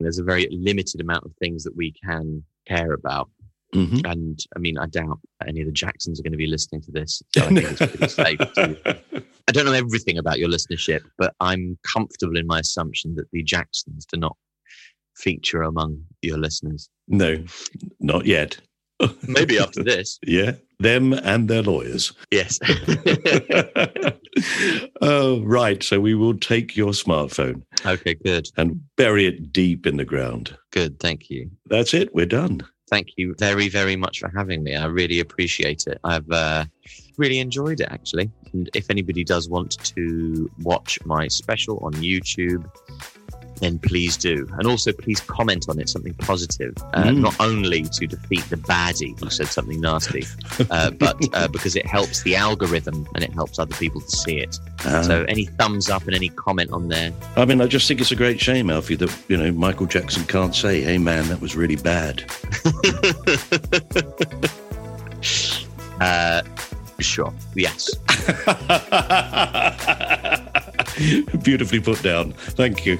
there's 0.00 0.18
a 0.18 0.24
very 0.24 0.48
limited 0.50 1.00
amount 1.00 1.24
of 1.24 1.32
things 1.40 1.64
that 1.64 1.76
we 1.76 1.92
can 1.92 2.44
care 2.68 2.92
about. 2.92 3.30
Mhm. 3.74 4.08
And 4.10 4.38
I 4.54 4.58
mean, 4.60 4.78
I 4.78 4.86
doubt 4.86 5.18
any 5.48 5.60
of 5.60 5.66
the 5.66 5.72
Jacksons 5.72 6.20
are 6.20 6.22
going 6.22 6.32
to 6.32 6.38
be 6.38 6.46
listening 6.46 6.82
to 6.82 6.92
this. 6.92 7.22
So 7.34 7.42
I 7.42 7.48
think 7.48 7.70
it's 7.72 7.78
pretty 7.96 8.08
safe 8.22 8.38
to 8.38 9.00
I 9.48 9.52
don't 9.52 9.66
know 9.66 9.72
everything 9.72 10.16
about 10.18 10.38
your 10.38 10.48
listenership, 10.48 11.00
but 11.18 11.34
I'm 11.40 11.76
comfortable 11.92 12.36
in 12.36 12.46
my 12.46 12.60
assumption 12.60 13.14
that 13.16 13.30
the 13.32 13.42
Jacksons 13.42 14.06
do 14.06 14.18
not 14.18 14.36
feature 15.16 15.62
among 15.62 16.04
your 16.22 16.38
listeners. 16.38 16.88
No, 17.08 17.44
not 18.00 18.26
yet. 18.26 18.58
Maybe 19.26 19.58
after 19.62 19.82
this. 19.82 20.18
Yeah, 20.26 20.52
them 20.78 21.12
and 21.12 21.48
their 21.48 21.62
lawyers. 21.62 22.12
Yes. 22.30 22.58
oh, 25.00 25.40
right. 25.42 25.82
So 25.82 26.00
we 26.00 26.14
will 26.14 26.38
take 26.38 26.76
your 26.76 26.92
smartphone 26.92 27.62
okay, 27.84 28.14
good. 28.14 28.48
and 28.56 28.80
bury 28.96 29.26
it 29.26 29.52
deep 29.52 29.86
in 29.86 29.96
the 29.96 30.04
ground. 30.04 30.56
Good. 30.70 31.00
Thank 31.00 31.30
you. 31.30 31.50
That's 31.66 31.94
it. 31.94 32.14
We're 32.14 32.26
done. 32.26 32.62
Thank 32.90 33.08
you 33.16 33.34
very, 33.38 33.68
very 33.68 33.96
much 33.96 34.20
for 34.20 34.30
having 34.36 34.62
me. 34.62 34.76
I 34.76 34.86
really 34.86 35.20
appreciate 35.20 35.86
it. 35.86 35.98
I've 36.04 36.30
uh, 36.30 36.66
really 37.16 37.38
enjoyed 37.38 37.80
it, 37.80 37.88
actually. 37.90 38.30
And 38.52 38.68
if 38.74 38.90
anybody 38.90 39.24
does 39.24 39.48
want 39.48 39.82
to 39.84 40.50
watch 40.60 40.98
my 41.04 41.28
special 41.28 41.78
on 41.82 41.94
YouTube, 41.94 42.70
then 43.60 43.78
please 43.78 44.16
do. 44.16 44.48
And 44.58 44.66
also, 44.66 44.92
please 44.92 45.20
comment 45.20 45.66
on 45.68 45.78
it, 45.80 45.88
something 45.88 46.14
positive, 46.14 46.74
uh, 46.92 47.04
Mm. 47.04 47.18
not 47.20 47.34
only 47.40 47.82
to 47.84 48.06
defeat 48.06 48.42
the 48.50 48.56
baddie 48.56 49.18
who 49.20 49.30
said 49.30 49.46
something 49.48 49.80
nasty, 49.80 50.24
uh, 50.70 50.90
but 50.90 51.16
uh, 51.34 51.48
because 51.48 51.76
it 51.76 51.86
helps 51.86 52.22
the 52.22 52.36
algorithm 52.36 53.06
and 53.14 53.22
it 53.24 53.32
helps 53.32 53.58
other 53.58 53.74
people 53.76 54.00
to 54.00 54.16
see 54.16 54.38
it. 54.38 54.58
Ah. 54.84 55.02
So, 55.02 55.24
any 55.28 55.46
thumbs 55.46 55.88
up 55.90 56.04
and 56.06 56.14
any 56.14 56.28
comment 56.30 56.70
on 56.72 56.88
there, 56.88 57.12
I 57.36 57.44
mean, 57.44 57.60
I 57.60 57.66
just 57.66 57.86
think 57.88 58.00
it's 58.00 58.12
a 58.12 58.16
great 58.16 58.40
shame, 58.40 58.70
Alfie, 58.70 58.96
that, 58.96 59.14
you 59.28 59.36
know, 59.36 59.50
Michael 59.52 59.86
Jackson 59.86 60.24
can't 60.24 60.54
say, 60.54 60.80
hey, 60.82 60.98
man, 60.98 61.28
that 61.28 61.40
was 61.40 61.56
really 61.56 61.76
bad. 61.76 62.24
uh, 66.00 66.42
sure, 67.00 67.32
yes. 67.54 67.90
Beautifully 71.42 71.80
put 71.80 72.02
down. 72.02 72.32
Thank 72.32 72.86
you. 72.86 72.98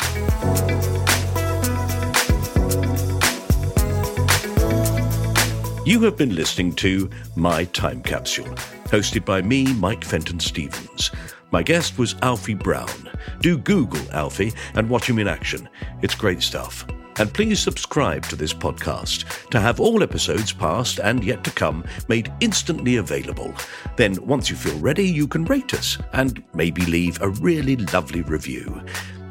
You 5.87 6.01
have 6.01 6.17
been 6.17 6.35
listening 6.35 6.73
to 6.77 7.11
My 7.37 7.65
Time 7.65 8.03
Capsule, 8.03 8.49
hosted 8.87 9.27
by 9.27 9.43
me, 9.43 9.73
Mike 9.75 10.03
Fenton 10.03 10.41
Stevens. 10.41 11.11
My 11.51 11.63
guest 11.63 11.99
was 11.99 12.17
Alfie 12.23 12.55
Brown. 12.55 13.11
Do 13.41 13.59
Google 13.59 14.11
Alfie 14.11 14.55
and 14.75 14.89
watch 14.89 15.09
him 15.09 15.19
in 15.19 15.29
action. 15.29 15.69
It's 16.03 16.15
great 16.15 16.43
stuff. 16.43 16.87
And 17.17 17.33
please 17.33 17.61
subscribe 17.61 18.25
to 18.27 18.37
this 18.37 18.53
podcast 18.53 19.49
to 19.51 19.61
have 19.61 19.81
all 19.81 20.03
episodes 20.03 20.53
past 20.53 20.99
and 20.99 21.23
yet 21.23 21.45
to 21.45 21.51
come 21.51 21.85
made 22.09 22.33
instantly 22.41 22.97
available. 22.97 23.55
Then, 23.97 24.17
once 24.27 24.51
you 24.51 24.57
feel 24.57 24.79
ready, 24.79 25.07
you 25.07 25.29
can 25.29 25.45
rate 25.45 25.75
us 25.75 25.99
and 26.13 26.43
maybe 26.55 26.85
leave 26.87 27.21
a 27.23 27.29
really 27.29 27.77
lovely 27.77 28.23
review. 28.23 28.83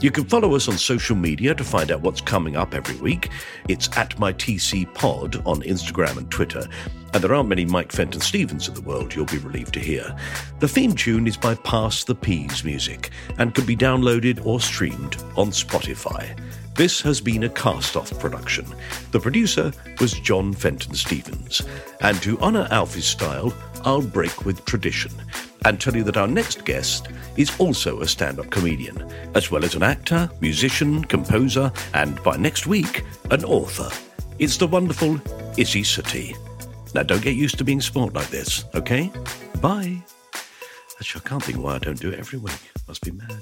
You 0.03 0.11
can 0.11 0.25
follow 0.25 0.53
us 0.53 0.67
on 0.67 0.77
social 0.77 1.15
media 1.15 1.55
to 1.55 1.63
find 1.63 1.89
out 1.89 2.01
what's 2.01 2.19
coming 2.19 2.57
up 2.57 2.73
every 2.73 2.97
week. 2.97 3.29
It's 3.69 3.89
at 3.95 4.19
my 4.19 4.33
TC 4.33 4.93
Pod 4.93 5.37
on 5.45 5.61
Instagram 5.61 6.17
and 6.17 6.29
Twitter. 6.29 6.67
And 7.13 7.23
there 7.23 7.33
aren't 7.33 7.47
many 7.47 7.63
Mike 7.63 7.91
Fenton 7.91 8.19
Stevens 8.19 8.67
in 8.67 8.73
the 8.73 8.81
world, 8.81 9.15
you'll 9.15 9.25
be 9.25 9.37
relieved 9.37 9.73
to 9.75 9.79
hear. 9.79 10.13
The 10.59 10.67
theme 10.67 10.93
tune 10.93 11.25
is 11.25 11.37
by 11.37 11.55
Pass 11.55 12.03
the 12.03 12.15
Peas 12.15 12.65
Music 12.65 13.11
and 13.37 13.55
can 13.55 13.65
be 13.65 13.77
downloaded 13.77 14.45
or 14.45 14.59
streamed 14.59 15.15
on 15.37 15.51
Spotify. 15.51 16.37
This 16.75 17.01
has 17.01 17.21
been 17.21 17.43
a 17.43 17.49
cast 17.49 17.95
off 17.95 18.17
production. 18.19 18.65
The 19.11 19.19
producer 19.19 19.71
was 19.99 20.13
John 20.13 20.53
Fenton 20.53 20.95
Stevens. 20.95 21.61
And 22.01 22.19
to 22.23 22.39
honour 22.39 22.67
Alfie's 22.71 23.05
style, 23.05 23.53
I'll 23.83 24.01
break 24.01 24.43
with 24.43 24.65
tradition 24.65 25.11
and 25.65 25.79
tell 25.79 25.95
you 25.95 26.03
that 26.03 26.17
our 26.17 26.27
next 26.27 26.65
guest 26.65 27.09
is 27.37 27.51
also 27.59 28.01
a 28.01 28.07
stand 28.07 28.39
up 28.39 28.49
comedian, 28.49 29.07
as 29.35 29.51
well 29.51 29.63
as 29.63 29.75
an 29.75 29.83
actor, 29.83 30.29
musician, 30.41 31.05
composer, 31.05 31.71
and 31.93 32.21
by 32.23 32.37
next 32.37 32.65
week, 32.65 33.03
an 33.29 33.45
author. 33.45 33.89
It's 34.39 34.57
the 34.57 34.67
wonderful 34.67 35.17
Isy 35.57 35.83
Suttie. 35.83 36.35
Now, 36.95 37.03
don't 37.03 37.21
get 37.21 37.35
used 37.35 37.59
to 37.59 37.63
being 37.63 37.81
sport 37.81 38.15
like 38.15 38.29
this, 38.29 38.65
okay? 38.73 39.11
Bye. 39.61 40.03
Actually, 40.99 41.21
I 41.25 41.29
can't 41.29 41.43
think 41.43 41.59
why 41.59 41.75
I 41.75 41.79
don't 41.79 41.99
do 41.99 42.09
it 42.09 42.19
every 42.19 42.39
week. 42.39 42.59
Must 42.87 43.01
be 43.01 43.11
mad. 43.11 43.41